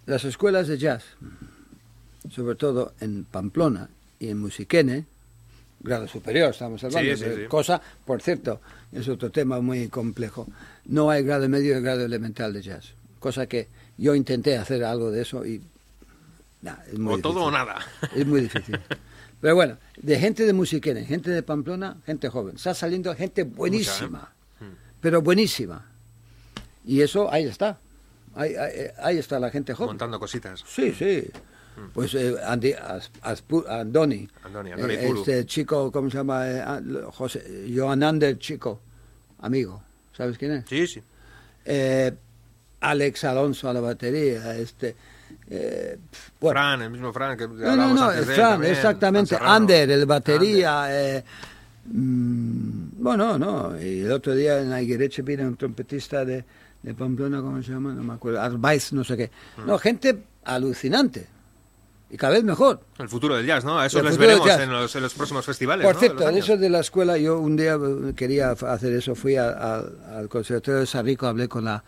las 0.05 0.23
escuelas 0.23 0.67
de 0.69 0.77
jazz, 0.77 1.03
sobre 2.31 2.55
todo 2.55 2.93
en 2.99 3.23
Pamplona 3.25 3.89
y 4.19 4.29
en 4.29 4.39
Musiquene, 4.39 5.05
grado 5.81 6.07
superior 6.07 6.51
estamos 6.51 6.83
hablando, 6.83 7.15
Sí, 7.17 7.23
sí, 7.23 7.45
cosa, 7.47 7.81
por 8.05 8.21
cierto, 8.21 8.59
es 8.91 9.07
otro 9.07 9.29
tema 9.31 9.59
muy 9.61 9.87
complejo. 9.89 10.47
No 10.85 11.09
hay 11.09 11.23
grado 11.23 11.47
medio 11.49 11.77
y 11.77 11.81
grado 11.81 12.03
elemental 12.05 12.53
de 12.53 12.61
jazz, 12.61 12.93
cosa 13.19 13.45
que 13.47 13.67
yo 13.97 14.15
intenté 14.15 14.57
hacer 14.57 14.83
algo 14.83 15.11
de 15.11 15.21
eso 15.21 15.45
y 15.45 15.61
nah, 16.61 16.75
es 16.91 16.97
muy 16.99 17.15
O 17.15 17.17
todo 17.19 17.43
o 17.43 17.49
difícil. 17.51 17.53
nada. 17.53 17.85
Es 18.15 18.25
muy 18.25 18.41
difícil. 18.41 18.79
Pero 19.41 19.53
bueno, 19.53 19.77
de 19.97 20.17
gente 20.19 20.45
de 20.45 20.53
Musiquene, 20.53 21.05
gente 21.05 21.29
de 21.29 21.43
Pamplona, 21.43 21.97
gente 22.05 22.29
joven. 22.29 22.55
Está 22.55 22.73
saliendo 22.73 23.13
gente 23.15 23.43
buenísima, 23.43 24.31
Mm. 24.59 24.65
pero 25.01 25.21
buenísima. 25.21 25.85
Y 26.85 27.01
eso 27.01 27.31
ahí 27.31 27.43
está. 27.43 27.77
Ahí, 28.33 28.55
ahí- 28.55 28.87
ahí 29.03 29.17
está 29.17 29.39
la 29.39 29.49
gente 29.51 29.73
joven. 29.75 29.89
Montando 29.89 30.19
cositas. 30.19 30.63
Sí, 30.65 30.93
sí. 30.97 31.29
Pues 31.93 32.13
eh, 32.15 32.35
Andy, 32.45 32.73
As- 32.73 33.11
Andoni, 33.67 34.27
Andoni, 34.43 34.71
Andoni 34.71 34.93
eh, 34.93 35.09
este 35.15 35.45
chico, 35.45 35.91
¿cómo 35.91 36.09
se 36.09 36.17
llama? 36.17 36.49
Eh, 36.49 36.61
ah, 36.65 36.81
José, 37.13 37.67
Johan 37.75 38.01
Ander, 38.03 38.37
chico, 38.39 38.79
amigo. 39.39 39.81
¿Sabes 40.15 40.37
quién 40.37 40.51
es? 40.53 40.65
Sí, 40.69 40.87
sí. 40.87 41.01
Eh, 41.65 42.11
Alex 42.81 43.23
Alonso 43.25 43.69
a 43.69 43.73
la 43.73 43.81
batería, 43.81 44.55
este... 44.55 44.95
eh, 45.49 45.97
bueno, 46.39 46.59
Fran, 46.59 46.81
el 46.83 46.89
mismo 46.91 47.11
Fran 47.11 47.37
que 47.37 47.47
no, 47.47 47.75
no, 47.75 47.93
no, 47.93 48.03
antes 48.09 48.27
de 48.27 48.33
él 48.33 48.39
Fran, 48.39 48.63
exactamente. 48.63 49.35
Ander, 49.41 49.89
el 49.91 50.05
batería. 50.05 50.85
eh, 50.89 51.23
mm, 51.85 53.01
bueno, 53.03 53.37
no. 53.37 53.79
Y 53.81 54.01
el 54.01 54.11
otro 54.11 54.33
día 54.35 54.59
en 54.61 54.71
Aiguireche 54.71 55.21
vino 55.21 55.43
un 55.43 55.55
trompetista 55.57 56.23
de, 56.25 56.43
de 56.81 56.93
Pamplona, 56.93 57.41
¿cómo 57.41 57.61
se 57.61 57.71
llama? 57.71 57.93
No 57.93 58.03
me 58.03 58.13
acuerdo. 58.13 58.41
Arbaiz, 58.41 58.93
no 58.93 59.03
sé 59.03 59.17
qué. 59.17 59.31
Mm. 59.57 59.67
No, 59.67 59.77
gente 59.79 60.23
alucinante. 60.43 61.27
Y 62.09 62.17
cada 62.17 62.33
vez 62.33 62.43
mejor. 62.43 62.81
El 62.99 63.09
futuro 63.09 63.35
del 63.35 63.45
jazz, 63.47 63.65
¿no? 63.65 63.79
A 63.79 63.87
eso 63.87 63.99
El 63.99 64.05
les 64.05 64.17
veremos 64.17 64.47
en 64.47 64.71
los, 64.71 64.95
en 64.95 65.01
los 65.01 65.13
próximos 65.15 65.43
festivales. 65.45 65.85
Por 65.85 65.95
¿no? 65.95 65.99
cierto, 65.99 66.19
de 66.19 66.27
años. 66.27 66.45
eso 66.45 66.57
de 66.57 66.69
la 66.69 66.79
escuela, 66.79 67.17
yo 67.17 67.39
un 67.39 67.55
día 67.57 67.75
eh, 67.75 68.13
quería 68.15 68.51
hacer 68.51 68.93
eso. 68.93 69.15
Fui 69.15 69.35
a- 69.37 69.49
a- 69.49 70.17
al 70.17 70.29
Conservatorio 70.29 70.81
de 70.81 70.85
Sarrico, 70.85 71.25
hablé 71.27 71.47
con 71.47 71.65
la 71.65 71.83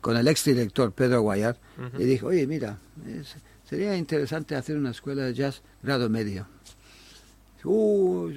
con 0.00 0.16
el 0.16 0.26
exdirector 0.26 0.92
Pedro 0.92 1.20
Guayar 1.20 1.58
y 1.98 2.04
dije, 2.04 2.24
oye, 2.24 2.46
mira, 2.46 2.78
es- 3.06 3.36
sería 3.68 3.94
interesante 3.94 4.56
hacer 4.56 4.78
una 4.78 4.90
escuela 4.90 5.24
de 5.24 5.34
jazz 5.34 5.60
grado 5.82 6.08
medio. 6.08 6.46
Uh, 7.64 8.28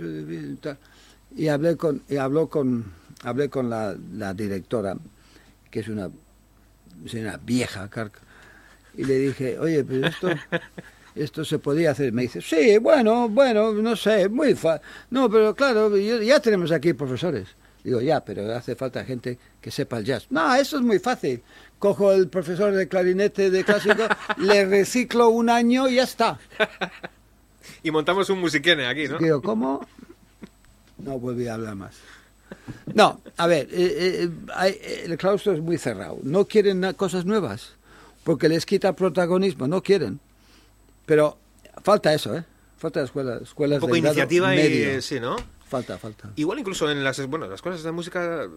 y 1.36 1.47
hablé 1.47 1.76
con 1.78 2.03
y 2.09 2.18
habló 2.18 2.47
con 2.49 2.86
hablé 3.24 3.49
con 3.49 3.70
la, 3.70 3.95
la 4.13 4.34
directora 4.34 4.95
que 5.72 5.80
es 5.80 5.88
una 5.88 6.09
señora 7.07 7.39
vieja 7.43 7.89
carca 7.89 8.20
y 8.95 9.03
le 9.03 9.18
dije 9.18 9.57
oye 9.59 9.84
pero 9.84 10.07
esto 10.07 10.28
esto 11.16 11.43
se 11.45 11.59
podía 11.59 11.91
hacer 11.91 12.11
me 12.13 12.24
dice 12.24 12.41
sí 12.41 12.78
bueno 12.78 13.30
bueno 13.30 13.72
no 13.74 13.95
sé 13.95 14.28
muy 14.30 14.53
fa 14.55 14.82
no 15.09 15.30
pero 15.30 15.55
claro 15.55 15.95
ya 15.97 16.39
tenemos 16.39 16.72
aquí 16.72 16.93
profesores 16.93 17.47
digo 17.84 18.01
ya 18.01 18.24
pero 18.24 18.53
hace 18.53 18.76
falta 18.76 19.03
gente 19.05 19.38
que 19.61 19.72
sepa 19.72 19.97
el 19.99 20.05
jazz 20.05 20.28
no 20.30 20.53
eso 20.55 20.78
es 20.78 20.84
muy 20.84 20.99
fácil 20.99 21.41
cojo 21.80 22.11
el 22.11 22.28
profesor 22.28 22.74
de 22.74 22.88
clarinete 22.88 23.49
de 23.49 23.63
clásico 23.63 24.03
le 24.38 24.66
reciclo 24.66 25.30
un 25.30 25.49
año 25.49 25.88
y 25.88 25.95
ya 25.95 26.03
está 26.03 26.38
Y 27.84 27.91
montamos 27.91 28.30
un 28.30 28.39
musiquene 28.39 28.86
aquí, 28.88 29.07
¿no? 29.07 29.18
Digo, 29.20 29.41
¿cómo? 29.41 29.86
No 30.97 31.20
volví 31.20 31.47
a 31.47 31.55
hablar 31.55 31.76
más. 31.76 31.95
No, 32.93 33.22
a 33.38 33.47
ver, 33.47 33.68
eh, 33.72 34.24
eh, 34.24 34.30
hay- 34.55 34.80
el 35.05 35.18
claustro 35.18 35.53
es 35.53 35.61
muy 35.61 35.78
cerrado. 35.78 36.18
No 36.24 36.45
quieren 36.45 36.93
cosas 36.93 37.26
nuevas, 37.26 37.74
porque 38.24 38.49
les 38.49 38.66
quita 38.66 38.93
protagonismo, 38.93 39.68
no 39.68 39.82
quieren. 39.84 40.20
Pero 41.06 41.38
falta 41.84 42.14
eso, 42.14 42.36
¿eh? 42.36 42.43
Falta 42.78 43.01
escuelas, 43.01 43.41
escuelas 43.43 43.78
Un 43.78 43.82
poco 43.82 43.93
de 43.93 43.99
iniciativa 43.99 44.49
medio. 44.49 44.97
y... 44.97 45.01
Sí, 45.01 45.20
¿no? 45.20 45.36
Falta, 45.68 45.97
falta. 45.97 46.30
Igual 46.36 46.60
incluso 46.60 46.89
en 46.91 47.03
las, 47.03 47.26
bueno, 47.28 47.47
las 47.47 47.56
escuelas 47.56 47.84
de 47.84 47.91
música... 47.91 48.47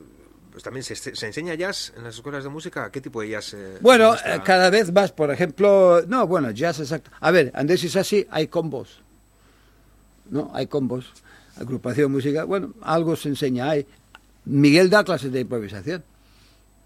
Pues 0.51 0.63
también 0.65 0.83
se, 0.83 0.97
se 0.97 1.27
enseña 1.27 1.55
jazz 1.55 1.93
en 1.97 2.03
las 2.05 2.17
escuelas 2.17 2.43
de 2.43 2.51
música. 2.51 2.91
¿Qué 2.91 3.01
tipo 3.01 3.21
de 3.21 3.29
jazz? 3.29 3.55
eh, 3.55 3.79
Bueno, 3.81 4.15
eh, 4.15 4.41
cada 4.45 4.71
vez 4.71 4.91
más, 4.93 5.13
por 5.13 5.31
ejemplo, 5.31 6.03
no, 6.09 6.27
bueno, 6.27 6.51
jazz 6.51 6.81
exacto. 6.81 7.11
A 7.21 7.31
ver, 7.31 7.53
Andrés 7.55 7.85
y 7.85 7.89
Sassi, 7.89 8.27
hay 8.31 8.49
combos. 8.49 9.01
¿No? 10.31 10.51
Hay 10.55 10.67
combos. 10.67 11.13
Agrupación 11.61 12.11
musical, 12.11 12.47
bueno, 12.47 12.75
algo 12.83 13.15
se 13.15 13.29
enseña. 13.29 13.71
Hay. 13.71 13.87
Miguel 14.47 14.91
da 14.91 15.05
clases 15.05 15.31
de 15.31 15.41
improvisación, 15.41 16.03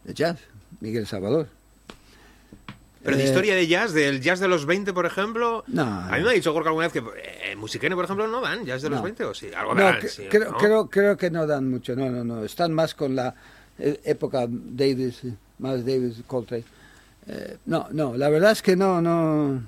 de 0.04 0.12
jazz, 0.14 0.38
Miguel 0.80 1.06
Salvador. 1.06 1.48
Pero 3.04 3.16
de 3.16 3.22
Eh, 3.24 3.26
historia 3.26 3.54
de 3.56 3.66
jazz, 3.66 3.92
del 3.92 4.20
jazz 4.20 4.38
de 4.40 4.46
los 4.48 4.64
20, 4.64 4.92
por 4.92 5.06
ejemplo... 5.06 5.64
No, 5.66 5.82
A 5.82 6.16
mí 6.16 6.22
me 6.22 6.30
ha 6.30 6.32
dicho 6.32 6.52
Gorka 6.52 6.68
alguna 6.68 6.86
vez 6.86 6.92
que 6.92 7.00
eh, 7.00 7.50
en 7.52 7.58
Musiquene, 7.58 7.96
por 7.96 8.04
ejemplo, 8.04 8.28
no 8.28 8.40
dan 8.40 8.64
jazz 8.64 8.82
de 8.82 8.90
los 8.90 8.98
No. 8.98 9.02
20, 9.04 9.24
¿o 9.24 9.34
sí? 9.34 9.48
Algo 9.56 9.74
No, 9.74 9.98
que- 9.98 10.08
sí, 10.08 10.24
creo, 10.30 10.52
¿no? 10.52 10.58
creo, 10.58 10.88
creo 10.88 11.16
que 11.16 11.30
no 11.30 11.46
dan 11.46 11.68
mucho, 11.68 11.96
no, 11.96 12.08
no, 12.10 12.22
no. 12.22 12.44
Están 12.44 12.72
más 12.72 12.94
con 12.94 13.16
la 13.16 13.34
eh, 13.78 14.00
época 14.04 14.46
Davis, 14.48 15.24
eh, 15.24 15.34
más 15.58 15.84
Davis, 15.84 16.16
Coltrane. 16.26 16.64
Eh, 17.26 17.56
no, 17.66 17.88
no, 17.92 18.16
la 18.16 18.28
verdad 18.28 18.52
es 18.52 18.62
que 18.62 18.76
no, 18.76 19.00
no. 19.00 19.60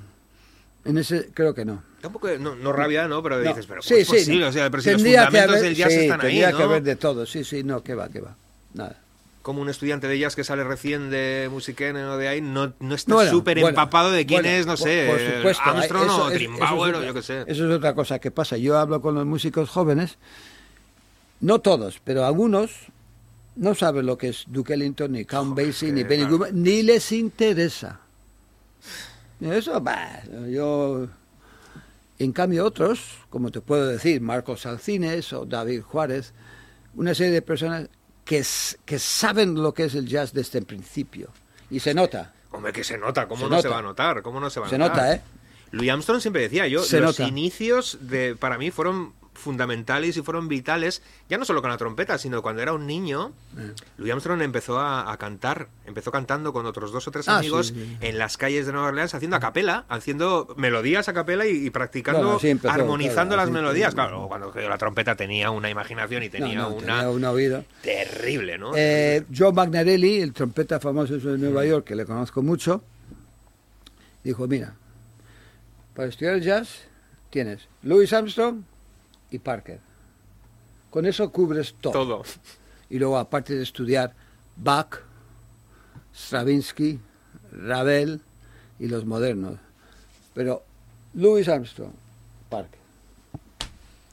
En 0.85 0.99
ese, 0.99 1.31
creo 1.35 1.55
que 1.55 1.65
no. 1.65 1.83
Da 2.03 2.09
un 2.09 2.13
poco 2.13 2.27
de- 2.29 2.39
no, 2.39 2.55
no 2.55 2.73
rabia, 2.73 3.09
¿no? 3.09 3.23
Pero 3.23 3.41
dices, 3.41 3.67
pero 3.67 3.81
¿cómo 3.81 3.83
Sí, 3.83 4.05
sí, 4.05 4.11
posible? 4.13 4.45
O 4.47 4.53
sea, 4.53 4.71
pero 4.71 4.83
si 4.83 4.91
los 4.91 4.97
Tendría 5.03 5.25
fundamentos 5.27 5.57
haber- 5.57 5.65
del 5.65 5.75
jazz 5.75 5.93
sí, 5.93 5.99
están 6.01 6.21
ahí, 6.21 6.27
tendría 6.29 6.51
¿no? 6.53 6.57
que 6.59 6.63
haber 6.63 6.83
de 6.83 6.97
todo, 6.97 7.27
sí, 7.27 7.43
sí, 7.43 7.65
no, 7.65 7.83
que 7.83 7.95
va, 7.95 8.09
que 8.11 8.21
va. 8.21 8.37
Nada. 8.75 9.01
Como 9.45 9.61
un 9.61 9.69
estudiante 9.69 10.09
de 10.09 10.19
jazz 10.19 10.35
que 10.35 10.43
sale 10.43 10.65
recién 10.65 11.11
de 11.11 11.49
Musiquene 11.53 12.03
o 12.07 12.17
de 12.17 12.29
ahí, 12.29 12.41
no, 12.41 12.73
no 12.81 12.95
está 12.95 13.13
Bueno, 13.13 13.31
súper 13.31 13.57
bueno, 13.59 13.69
empapado 13.69 14.11
de 14.11 14.25
quién 14.25 14.41
bueno, 14.41 14.57
es, 14.57 14.67
no 14.67 14.75
sé, 14.79 15.07
por 15.07 15.21
supuesto, 15.21 15.63
Armstrong 15.67 16.05
eso 16.07 16.25
o 16.25 16.31
es- 16.31 16.41
eso 16.41 16.75
o 16.79 17.03
yo 17.05 17.13
qué 17.13 17.21
sé. 17.23 17.45
Eso 17.47 17.69
es 17.69 17.77
otra 17.77 17.95
cosa 17.95 18.19
que 18.19 18.31
pasa. 18.31 18.57
Yo 18.57 18.79
hablo 18.79 19.03
con 19.03 19.15
los 19.15 19.27
músicos 19.27 19.69
jóvenes, 19.69 20.17
no 21.41 21.59
todos, 21.59 22.01
pero 22.03 22.25
algunos 22.25 22.71
no 23.57 23.75
saben 23.75 24.07
lo 24.07 24.17
que 24.17 24.29
es 24.31 24.45
Duke 24.47 24.73
Ellington, 24.73 25.13
ni 25.13 25.27
Count 25.27 25.55
Basie, 25.55 25.93
ni 25.93 26.05
Benny 26.05 26.23
claro. 26.23 26.39
Goodman, 26.39 26.63
ni 26.63 26.83
les 26.83 27.13
interesa. 27.13 28.01
Eso, 29.43 29.79
bah, 29.81 30.23
yo... 30.51 31.07
En 32.19 32.33
cambio 32.33 32.65
otros, 32.65 33.19
como 33.29 33.51
te 33.51 33.61
puedo 33.61 33.87
decir, 33.89 34.23
Marcos 34.23 34.65
Alcines 34.65 35.35
o 35.35 35.45
David 35.45 35.83
Juárez, 35.83 36.33
una 36.95 37.13
serie 37.15 37.33
de 37.33 37.43
personas 37.43 37.89
que, 38.25 38.45
que 38.85 38.99
saben 38.99 39.55
lo 39.55 39.75
que 39.75 39.85
es 39.85 39.95
el 39.95 40.07
jazz 40.07 40.33
desde 40.33 40.59
el 40.59 40.65
principio. 40.67 41.31
Y 41.71 41.81
se 41.81 41.95
nota. 41.95 42.33
Hombre, 42.51 42.73
que 42.73 42.85
se 42.85 42.97
nota, 42.99 43.27
¿cómo 43.27 43.47
Se 43.47 43.51
no 43.51 43.63
se 43.63 43.69
va 43.69 43.79
a 43.79 43.83
notar? 43.83 44.23
¿Cómo 44.23 44.39
no 44.41 44.49
se 44.51 44.61
va 44.61 44.67
a 44.67 44.71
Se 44.71 44.79
notar? 44.79 44.97
nota, 44.97 45.15
¿eh? 45.15 45.23
Louis 45.73 45.91
Armstrong 45.91 46.21
siempre 46.21 46.43
decía, 46.43 46.69
yo, 46.69 46.85
Se 46.85 47.01
los 47.01 47.19
nota. 47.19 47.29
inicios 47.29 47.99
de, 48.01 48.37
para 48.37 48.59
mí 48.59 48.71
fueron 48.71 49.13
fundamentales 49.35 50.17
y 50.17 50.23
fueron 50.23 50.49
vitales, 50.49 51.03
ya 51.29 51.37
no 51.39 51.45
solo 51.45 51.61
con 51.61 51.71
la 51.71 51.77
trompeta, 51.77 52.19
sino 52.19 52.41
cuando 52.41 52.63
era 52.63 52.73
un 52.73 52.87
niño, 52.87 53.33
Eh. 53.59 53.73
Louis 53.99 54.11
Armstrong 54.13 54.41
empezó 54.43 54.79
a, 54.81 55.13
a 55.13 55.17
cantar, 55.19 55.69
empezó 55.87 56.11
cantando 56.13 56.53
con 56.53 56.67
otros 56.67 56.93
dos 56.93 57.07
o 57.09 57.11
tres 57.11 57.29
Ah, 57.29 57.39
amigos 57.39 57.69
sí, 57.69 57.75
sí. 57.75 57.97
en 58.01 58.19
las 58.19 58.37
calles 58.37 58.67
de 58.67 58.73
Nueva 58.73 58.89
Orleans 58.89 59.15
haciendo 59.15 59.37
a 59.37 59.41
capela, 59.41 59.85
haciendo 59.89 60.55
melodías 60.57 61.09
a 61.09 61.13
capela 61.13 61.47
y, 61.47 61.67
y 61.67 61.71
practicando, 61.71 62.39
empezó, 62.43 62.73
armonizando 62.73 63.35
claro, 63.35 63.51
las 63.51 63.51
melodías. 63.51 63.95
Claro, 63.95 64.27
cuando 64.29 64.53
la 64.55 64.79
trompeta 64.79 65.15
tenía 65.17 65.51
una 65.51 65.69
imaginación 65.71 66.23
y 66.23 66.29
tenía 66.31 66.55
No, 66.59 66.71
no, 66.71 66.77
una 66.77 66.87
tenía 67.01 67.11
un 67.11 67.25
oído. 67.25 67.65
terrible, 67.83 68.57
¿no? 68.59 68.73
Eh, 68.77 69.25
Joe 69.37 69.53
Magnarelli, 69.53 70.21
el 70.21 70.33
trompeta 70.33 70.81
famoso 70.81 71.15
de 71.19 71.39
Nueva 71.39 71.65
York, 71.67 71.85
que 71.85 71.95
le 71.97 72.05
conozco 72.07 72.43
mucho, 72.43 72.83
dijo, 74.23 74.47
mira, 74.47 74.75
para 75.95 76.09
estudiar 76.09 76.41
jazz 76.41 76.85
tienes 77.31 77.69
Louis 77.83 78.13
Armstrong 78.13 78.63
y 79.31 79.39
Parker. 79.39 79.81
Con 80.91 81.07
eso 81.07 81.31
cubres 81.31 81.75
todo. 81.81 81.93
Todo. 81.93 82.23
Y 82.91 82.99
luego, 82.99 83.19
aparte 83.19 83.55
de 83.55 83.63
estudiar 83.63 84.15
Bach, 84.57 85.01
Stravinsky, 86.15 87.01
Ravel 87.53 88.21
y 88.79 88.89
los 88.89 89.05
modernos. 89.05 89.59
Pero 90.35 90.63
Louis 91.15 91.49
Armstrong, 91.49 91.93
Parker. 92.49 92.81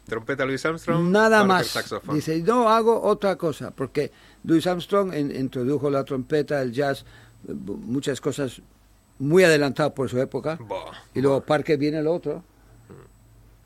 Trompeta 0.08 0.46
Louis 0.46 0.64
Armstrong. 0.66 1.10
Nada 1.10 1.38
Parker, 1.40 1.48
más. 1.48 1.68
saxofón. 1.68 2.16
Dice, 2.16 2.42
no 2.42 2.70
hago 2.70 3.02
otra 3.02 3.36
cosa, 3.38 3.72
porque 3.72 4.12
Louis 4.44 4.66
Armstrong 4.68 5.14
en- 5.14 5.36
introdujo 5.36 5.90
la 5.90 6.04
trompeta, 6.04 6.62
el 6.62 6.72
jazz, 6.72 7.06
muchas 7.48 8.20
cosas 8.20 8.62
muy 9.20 9.44
adelantadas 9.44 9.94
por 9.94 10.10
su 10.10 10.20
época. 10.20 10.58
Y 11.14 11.22
luego 11.22 11.42
Parker 11.42 11.78
viene 11.78 12.02
lo 12.02 12.14
otro, 12.14 12.44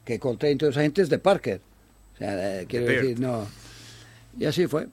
que 0.06 0.20
Coltrane, 0.20 0.56
toda 0.56 0.72
esa 0.72 0.82
gente 0.82 1.02
es 1.02 1.10
de 1.10 1.18
Parker. 1.20 1.60
O 2.14 2.18
sea, 2.18 2.62
eh, 2.62 2.66
quiero 2.70 2.86
decir, 2.86 3.20
no. 3.20 3.46
Y 4.40 4.46
así 4.46 4.68
fue. 4.68 4.88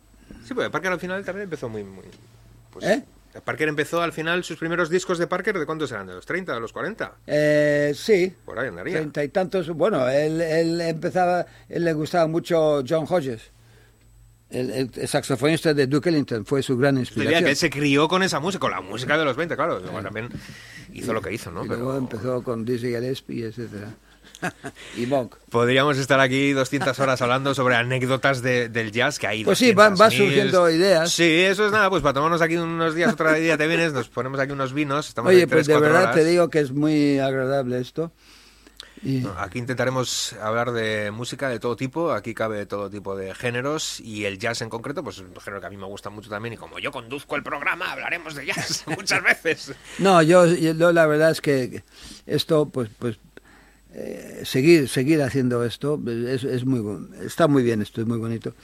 Sí, 0.45 0.55
porque 0.55 0.71
Parker 0.71 0.93
al 0.93 1.01
final 1.01 1.25
también 1.25 1.45
empezó 1.45 1.69
muy... 1.69 1.85
muy 1.85 2.05
pues, 2.73 2.85
¿Eh? 2.87 3.05
Parker 3.45 3.69
empezó 3.69 4.03
al 4.03 4.13
final 4.13 4.45
sus 4.45 4.59
primeros 4.59 4.91
discos 4.91 5.19
de 5.19 5.27
Parker, 5.27 5.59
¿de 5.59 5.65
cuántos 5.65 5.91
eran? 5.93 6.07
¿De 6.07 6.15
los 6.15 6.27
30, 6.27 6.53
de 6.55 6.61
los 6.61 6.73
40? 6.73 7.13
Eh, 7.27 7.93
sí. 7.95 8.35
Por 8.45 8.59
ahí 8.59 8.69
andaría. 8.69 8.95
Treinta 8.95 9.25
y 9.25 9.29
tantos. 9.29 9.69
Bueno, 9.71 10.07
él, 10.09 10.41
él 10.41 10.81
empezaba, 10.81 11.47
él 11.69 11.85
le 11.85 11.93
gustaba 11.95 12.27
mucho 12.27 12.83
John 12.87 13.07
Hodges. 13.09 13.41
El, 14.51 14.71
el- 14.71 15.09
saxofonista 15.09 15.73
de 15.73 15.87
Duke 15.87 16.11
Ellington 16.11 16.45
fue 16.45 16.63
su 16.63 16.77
gran 16.77 16.97
Diría 16.97 17.09
inspiración. 17.09 17.45
que 17.45 17.51
él 17.51 17.57
se 17.57 17.71
crió 17.71 18.07
con 18.07 18.23
esa 18.23 18.39
música, 18.39 18.61
con 18.61 18.71
la 18.71 18.83
música 18.83 19.17
de 19.17 19.25
los 19.25 19.35
20, 19.35 19.57
claro. 19.57 19.79
Luego 19.81 20.03
también 20.03 20.29
hizo 20.93 21.15
lo 21.15 21.23
que 21.23 21.33
hizo, 21.33 21.51
¿no? 21.51 21.65
y 21.65 21.69
luego 21.69 21.87
Pero 21.93 21.99
empezó 21.99 22.43
con 22.43 22.67
Dizzy 22.67 22.89
Gillespie, 22.89 23.47
etcétera. 23.47 23.95
y 24.97 25.07
Monk. 25.07 25.36
podríamos 25.51 25.99
estar 25.99 26.20
aquí 26.20 26.53
200 26.53 26.99
horas 27.01 27.20
hablando 27.22 27.55
sobre 27.55 27.76
anécdotas 27.76 28.43
de- 28.43 28.68
del 28.68 28.93
jazz 28.93 29.18
que 29.18 29.26
hay. 29.26 29.45
Pues 29.45 29.59
sí, 29.59 29.72
van- 29.72 29.95
van 29.97 30.11
200.000. 30.11 30.16
surgiendo 30.16 30.70
ideas. 30.70 31.12
Sí, 31.12 31.40
eso 31.43 31.66
es 31.66 31.72
nada, 31.72 31.88
pues 31.90 32.03
para 32.03 32.14
tomarnos 32.14 32.43
aquí 32.43 32.57
unos 32.57 32.95
días, 32.95 33.12
otro 33.12 33.32
día 33.34 33.57
te 33.57 33.66
vienes, 33.66 33.93
nos 33.93 34.09
ponemos 34.09 34.38
aquí 34.40 34.53
unos 34.53 34.72
vinos. 34.72 35.09
Estamos 35.09 35.30
Oye, 35.30 35.47
pues 35.47 35.66
de 35.66 35.78
verdad 35.78 36.03
horas. 36.05 36.14
te 36.14 36.24
digo 36.24 36.49
que 36.51 36.61
es 36.61 36.72
muy 36.72 37.18
agradable 37.18 37.78
esto. 37.80 38.12
Y, 39.05 39.26
Aquí 39.38 39.59
intentaremos 39.59 40.32
hablar 40.34 40.70
de 40.70 41.11
música 41.11 41.49
de 41.49 41.59
todo 41.59 41.74
tipo, 41.74 42.12
aquí 42.12 42.34
cabe 42.34 42.66
todo 42.66 42.88
tipo 42.88 43.16
de 43.16 43.34
géneros 43.34 43.99
y 43.99 44.26
el 44.26 44.38
jazz 44.38 44.62
en 44.62 44.68
concreto, 44.68 45.03
pues 45.03 45.16
es 45.16 45.22
un 45.22 45.34
género 45.40 45.61
que 45.61 45.66
a 45.66 45.70
mí 45.70 45.76
me 45.76 45.86
gusta 45.86 46.09
mucho 46.09 46.30
también 46.30 46.53
y 46.53 46.57
como 46.57 46.78
yo 46.78 46.93
conduzco 46.93 47.34
el 47.34 47.43
programa 47.43 47.90
hablaremos 47.90 48.36
de 48.36 48.47
jazz 48.47 48.84
muchas 48.97 49.20
veces. 49.24 49.72
No, 49.99 50.22
yo, 50.22 50.47
yo 50.47 50.93
la 50.93 51.07
verdad 51.07 51.32
es 51.32 51.40
que 51.40 51.82
esto, 52.26 52.66
pues, 52.68 52.90
pues 52.97 53.18
eh, 53.95 54.43
seguir, 54.45 54.88
seguir 54.88 55.22
haciendo 55.22 55.64
esto 55.64 56.01
es, 56.07 56.45
es 56.45 56.64
muy, 56.64 57.09
está 57.24 57.49
muy 57.49 57.62
bien, 57.62 57.82
esto 57.82 58.01
es 58.01 58.07
muy 58.07 58.18
bonito. 58.18 58.55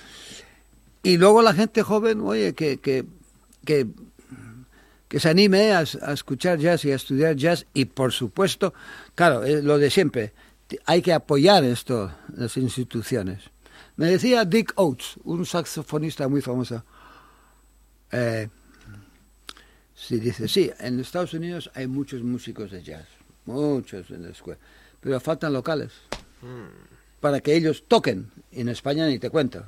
Y 1.03 1.17
luego 1.17 1.43
la 1.43 1.55
gente 1.55 1.83
joven, 1.83 2.21
oye, 2.21 2.55
que, 2.55 2.79
que, 2.79 3.05
que, 3.65 3.87
que 5.09 5.21
se 5.21 5.29
anime 5.29 5.73
a, 5.73 5.79
a 5.81 6.13
escuchar 6.13 6.59
jazz 6.59 6.85
y 6.85 6.93
a 6.93 6.97
estudiar 6.97 7.37
jazz 7.37 7.67
y 7.75 7.85
por 7.87 8.13
supuesto, 8.13 8.75
claro, 9.15 9.45
es 9.45 9.65
lo 9.65 9.79
de 9.79 9.91
siempre, 9.91 10.33
hay 10.85 11.03
que 11.03 11.13
apoyar 11.13 11.65
esto, 11.65 12.13
las 12.37 12.57
instituciones. 12.57 13.45
Me 13.97 14.07
decía 14.07 14.45
Dick 14.45 14.73
Oates, 14.77 15.17
un 15.25 15.45
saxofonista 15.45 16.29
muy 16.29 16.41
famoso, 16.41 16.85
eh, 18.13 18.49
Sí, 19.99 20.21
dice, 20.21 20.47
sí, 20.47 20.71
en 20.79 21.01
Estados 21.01 21.35
Unidos 21.35 21.71
hay 21.75 21.89
muchos 21.89 22.23
músicos 22.23 22.71
de 22.71 22.83
jazz, 22.85 23.07
muchos 23.47 24.09
en 24.11 24.23
la 24.23 24.29
escuela, 24.31 24.61
pero 25.01 25.21
faltan 25.21 25.53
locales 25.53 25.91
para 27.21 27.41
que 27.41 27.55
ellos 27.55 27.85
toquen. 27.89 28.31
En 28.53 28.69
España 28.69 29.07
ni 29.07 29.19
te 29.19 29.31
cuento. 29.31 29.65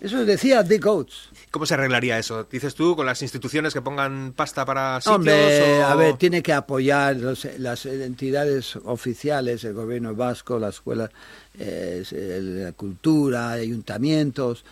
Eso 0.00 0.24
decía 0.26 0.62
Dick 0.62 0.84
Oates. 0.84 1.28
¿Cómo 1.50 1.64
se 1.64 1.74
arreglaría 1.74 2.18
eso? 2.18 2.44
Dices 2.44 2.74
tú, 2.74 2.94
con 2.94 3.06
las 3.06 3.22
instituciones 3.22 3.72
que 3.72 3.80
pongan 3.80 4.32
pasta 4.36 4.66
para 4.66 5.00
sitios 5.00 5.16
Hombre, 5.16 5.82
o- 5.82 5.84
a 5.86 5.94
ver, 5.94 6.16
tiene 6.18 6.42
que 6.42 6.52
apoyar 6.52 7.16
los- 7.16 7.46
las 7.58 7.86
entidades 7.86 8.76
oficiales, 8.76 9.64
el 9.64 9.72
gobierno 9.72 10.14
vasco, 10.14 10.58
la 10.58 10.68
escuela, 10.68 11.10
eh, 11.58 12.04
la 12.12 12.72
cultura, 12.72 13.50
ayuntamientos. 13.52 14.64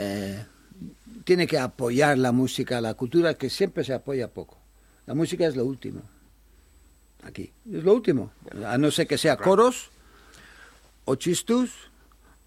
eh, 0.00 0.44
tiene 1.24 1.48
que 1.48 1.58
apoyar 1.58 2.16
la 2.18 2.30
música, 2.30 2.80
la 2.80 2.94
cultura, 2.94 3.34
que 3.34 3.50
siempre 3.50 3.82
se 3.82 3.92
apoya 3.94 4.28
poco. 4.28 4.56
La 5.06 5.14
música 5.14 5.44
es 5.46 5.56
lo 5.56 5.64
último. 5.64 6.02
Aquí. 7.24 7.52
Es 7.72 7.84
lo 7.84 7.94
último. 7.94 8.30
A 8.66 8.78
no 8.78 8.90
ser 8.90 9.06
que 9.06 9.18
sea 9.18 9.36
coros 9.36 9.90
o 11.04 11.14
chistus 11.16 11.70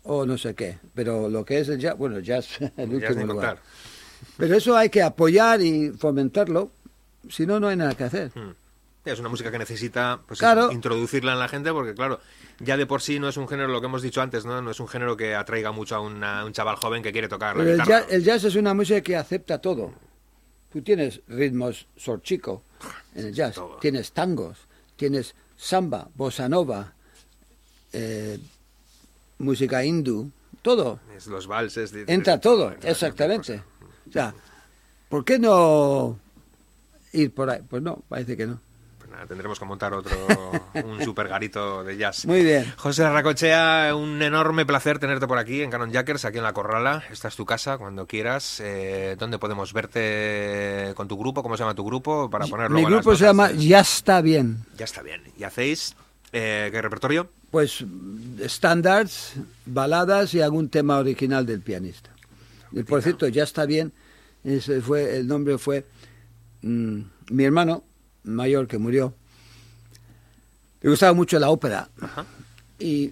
o 0.04 0.26
no 0.26 0.38
sé 0.38 0.56
qué. 0.56 0.80
Pero 0.94 1.30
lo 1.30 1.44
que 1.46 1.60
es 1.60 1.70
el 1.70 1.80
jazz, 1.80 1.98
bueno, 1.98 2.18
el 2.18 2.24
jazz, 2.24 2.48
el 2.78 2.94
último 2.94 3.26
lugar. 3.34 3.60
Pero 4.38 4.56
eso 4.56 4.76
hay 4.78 4.90
que 4.90 5.02
apoyar 5.02 5.62
y 5.62 5.90
fomentarlo, 5.92 6.72
si 7.30 7.46
no, 7.46 7.60
no 7.60 7.68
hay 7.68 7.76
nada 7.76 7.96
que 7.96 8.04
hacer. 8.04 8.32
Mm. 8.36 8.54
Es 9.04 9.20
una 9.20 9.30
música 9.30 9.50
que 9.52 9.58
necesita 9.58 10.20
pues, 10.28 10.40
Claro. 10.40 10.72
introducirla 10.72 11.34
en 11.34 11.40
la 11.40 11.48
gente 11.48 11.72
porque, 11.72 11.96
claro, 11.96 12.20
ya 12.60 12.78
de 12.78 12.86
por 12.86 13.02
sí 13.02 13.20
no 13.20 13.30
es 13.30 13.38
un 13.38 13.48
género, 13.48 13.68
lo 13.70 13.82
que 13.82 13.88
hemos 13.88 14.04
dicho 14.04 14.22
antes, 14.22 14.46
¿no? 14.46 14.62
No 14.62 14.70
es 14.70 14.80
un 14.80 14.88
género 14.88 15.18
que 15.18 15.34
atraiga 15.34 15.72
mucho 15.72 15.96
a 15.96 16.02
una- 16.02 16.46
un 16.46 16.54
chaval 16.54 16.76
joven 16.76 17.02
que 17.02 17.12
quiere 17.12 17.28
tocar 17.28 17.56
la 17.58 17.64
Pero 17.64 17.74
el 17.76 17.82
guitarra. 17.82 18.02
jazz, 18.02 18.12
el 18.14 18.24
jazz 18.24 18.44
es 18.44 18.56
una 18.56 18.76
música 18.76 19.02
que 19.02 19.16
acepta 19.18 19.58
todo. 19.60 19.92
Tú 20.72 20.82
tienes 20.82 21.22
ritmos 21.28 21.88
sorchico 21.98 22.64
en 23.16 23.28
el 23.28 23.34
jazz, 23.34 23.56
Todo. 23.56 23.78
tienes 23.78 24.12
tangos, 24.14 24.58
tienes 24.96 25.36
samba, 25.58 26.08
bossa 26.16 26.48
nova, 26.48 26.94
eh, 27.94 28.40
música 29.40 29.84
hindú, 29.84 30.32
todo. 30.62 31.00
Es 31.16 31.28
los 31.28 31.46
valses. 31.48 31.92
de- 31.92 32.06
Entra 32.08 32.34
de- 32.38 32.40
todo, 32.40 32.72
exactamente. 32.84 33.64
O 34.08 34.12
sea, 34.12 34.34
¿por 35.10 35.26
qué 35.26 35.38
no 35.40 36.18
ir 37.12 37.34
por 37.34 37.50
ahí? 37.50 37.62
Pues 37.70 37.82
no, 37.84 38.02
parece 38.08 38.38
que 38.38 38.48
no. 38.48 38.62
Nada, 39.12 39.26
tendremos 39.26 39.60
que 39.60 39.66
montar 39.66 39.94
otro, 39.94 40.16
un 40.86 41.04
super 41.04 41.28
garito 41.28 41.84
de 41.84 41.98
jazz. 41.98 42.26
Muy 42.26 42.44
bien. 42.44 42.74
José 42.78 43.10
Racochea, 43.10 43.94
un 43.96 44.22
enorme 44.22 44.66
placer 44.66 45.00
tenerte 45.00 45.28
por 45.28 45.38
aquí 45.38 45.62
en 45.62 45.70
Canon 45.70 45.92
Jackers, 45.92 46.24
aquí 46.24 46.38
en 46.38 46.44
La 46.44 46.54
Corrala. 46.54 47.04
Esta 47.12 47.28
es 47.28 47.36
tu 47.36 47.46
casa, 47.46 47.78
cuando 47.78 48.08
quieras. 48.08 48.62
Eh, 48.64 49.18
¿Dónde 49.20 49.38
podemos 49.38 49.74
verte 49.74 50.94
con 50.96 51.10
tu 51.10 51.18
grupo? 51.18 51.44
¿Cómo 51.44 51.58
se 51.58 51.64
llama 51.64 51.76
tu 51.76 51.84
grupo? 51.84 52.30
Para 52.30 52.48
ponerlo 52.48 52.78
Mi 52.78 52.86
grupo 52.86 53.16
se 53.16 53.26
llama 53.26 53.52
Ya 53.52 53.82
está 53.82 54.22
bien. 54.22 54.66
Ya 54.78 54.86
está 54.86 55.02
bien. 55.02 55.22
¿Y 55.38 55.44
hacéis 55.44 55.96
eh, 56.32 56.70
qué 56.72 56.82
repertorio? 56.82 57.30
Pues 57.50 57.84
standards, 58.46 59.34
baladas 59.66 60.34
y 60.34 60.42
algún 60.42 60.70
tema 60.70 60.98
original 60.98 61.46
del 61.46 61.60
pianista. 61.60 62.12
Y 62.72 62.84
por 62.84 63.02
cierto, 63.02 63.28
ya 63.28 63.44
está 63.44 63.66
bien. 63.66 63.92
Ese 64.44 64.80
fue 64.82 65.18
el 65.18 65.28
nombre 65.28 65.58
fue 65.58 65.86
mm, 66.62 67.02
mi 67.30 67.44
hermano 67.44 67.84
mayor 68.24 68.68
que 68.68 68.78
murió. 68.78 69.14
Le 70.82 70.90
gustaba 70.90 71.14
mucho 71.14 71.38
la 71.40 71.50
ópera 71.50 71.90
Ajá. 72.02 72.26
y 72.80 73.12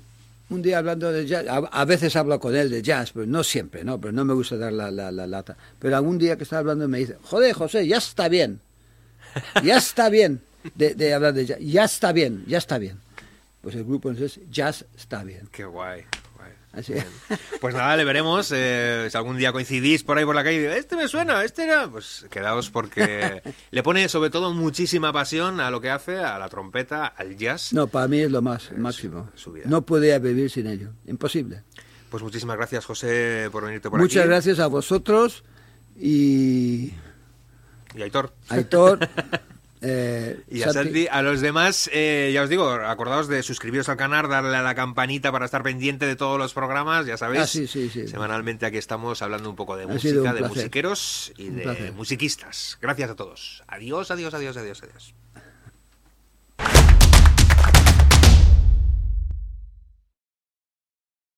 un 0.49 0.61
día 0.63 0.79
hablando 0.79 1.11
de 1.11 1.27
jazz, 1.27 1.45
a, 1.47 1.57
a 1.57 1.85
veces 1.85 2.15
hablo 2.15 2.39
con 2.39 2.55
él 2.55 2.69
de 2.71 2.81
jazz, 2.81 3.11
pero 3.13 3.27
no 3.27 3.43
siempre, 3.43 3.83
no, 3.83 3.99
pero 4.01 4.11
no 4.11 4.25
me 4.25 4.33
gusta 4.33 4.57
dar 4.57 4.73
la, 4.73 4.89
la, 4.89 5.11
la 5.11 5.27
lata. 5.27 5.55
Pero 5.77 5.95
algún 5.95 6.17
día 6.17 6.35
que 6.37 6.43
estaba 6.43 6.61
hablando 6.61 6.87
me 6.87 6.97
dice, 6.99 7.17
joder, 7.23 7.53
José, 7.53 7.85
ya 7.87 7.97
está 7.97 8.27
bien, 8.29 8.59
ya 9.63 9.77
está 9.77 10.09
bien 10.09 10.41
de, 10.73 10.95
de 10.95 11.13
hablar 11.13 11.33
de 11.33 11.45
jazz, 11.45 11.59
ya 11.61 11.83
está 11.83 12.11
bien, 12.11 12.43
ya 12.47 12.57
está 12.57 12.79
bien. 12.79 12.97
Pues 13.61 13.75
el 13.75 13.83
grupo 13.83 14.09
entonces, 14.09 14.39
jazz 14.49 14.85
está 14.97 15.23
bien. 15.23 15.47
Qué 15.51 15.65
guay. 15.65 16.03
Así. 16.73 16.93
Pues 17.59 17.75
nada, 17.75 17.97
le 17.97 18.05
veremos. 18.05 18.53
eh, 18.55 19.07
si 19.11 19.17
algún 19.17 19.37
día 19.37 19.51
coincidís 19.51 20.03
por 20.03 20.17
ahí 20.17 20.23
por 20.23 20.33
la 20.35 20.43
calle 20.45 20.77
este 20.77 20.95
me 20.95 21.07
suena, 21.09 21.43
este 21.43 21.63
era. 21.63 21.89
Pues 21.89 22.25
quedaos 22.29 22.69
porque 22.69 23.41
le 23.71 23.83
pone 23.83 24.07
sobre 24.07 24.29
todo 24.29 24.53
muchísima 24.53 25.11
pasión 25.11 25.59
a 25.59 25.69
lo 25.71 25.81
que 25.81 25.89
hace, 25.89 26.19
a 26.19 26.39
la 26.39 26.47
trompeta, 26.47 27.05
al 27.07 27.35
jazz. 27.35 27.73
No, 27.73 27.87
para 27.87 28.07
mí 28.07 28.19
es 28.21 28.31
lo 28.31 28.41
más 28.41 28.71
máximo. 28.77 29.29
su 29.35 29.51
vida. 29.51 29.65
No 29.67 29.81
podía 29.85 30.19
vivir 30.19 30.49
sin 30.49 30.67
ello, 30.67 30.91
imposible. 31.05 31.63
Pues 32.09 32.23
muchísimas 32.23 32.55
gracias, 32.55 32.85
José, 32.85 33.49
por 33.51 33.65
venirte 33.65 33.89
por 33.89 33.99
Muchas 33.99 34.21
aquí. 34.21 34.29
gracias 34.29 34.59
a 34.59 34.67
vosotros 34.67 35.43
y 35.97 36.93
Y 37.93 38.01
Aitor. 38.01 38.33
Aitor. 38.47 38.99
eh, 39.81 40.41
Y 40.49 40.61
a 40.63 40.71
Santi. 40.73 41.07
A 41.09 41.21
los 41.21 41.41
demás, 41.41 41.89
eh, 41.93 42.31
ya 42.33 42.43
os 42.43 42.49
digo, 42.49 42.69
acordaos 42.69 43.27
de 43.27 43.41
suscribiros 43.43 43.87
al 43.89 43.97
canal, 43.97 44.27
darle 44.29 44.55
a 44.57 44.61
la 44.61 44.75
campanita 44.75 45.31
para 45.31 45.45
estar 45.45 45.63
pendiente 45.63 46.05
de 46.05 46.15
todos 46.15 46.37
los 46.37 46.53
programas, 46.53 47.05
ya 47.05 47.17
sabéis. 47.17 47.43
Ah, 47.43 47.47
sí, 47.47 47.67
sí, 47.67 47.89
sí. 47.89 48.07
Semanalmente 48.07 48.65
aquí 48.65 48.77
estamos 48.77 49.21
hablando 49.21 49.49
un 49.49 49.55
poco 49.55 49.77
de 49.77 49.83
Ha 49.83 49.87
música, 49.87 50.33
de 50.33 50.41
musiqueros 50.41 51.31
y 51.37 51.47
Un 51.47 51.55
de 51.57 51.61
placer. 51.63 51.93
musiquistas. 51.93 52.77
Gracias 52.81 53.09
a 53.11 53.15
todos. 53.15 53.63
Adiós, 53.67 54.11
adiós, 54.11 54.33
adiós, 54.33 54.57
adiós, 54.57 54.83
adiós. 54.83 55.13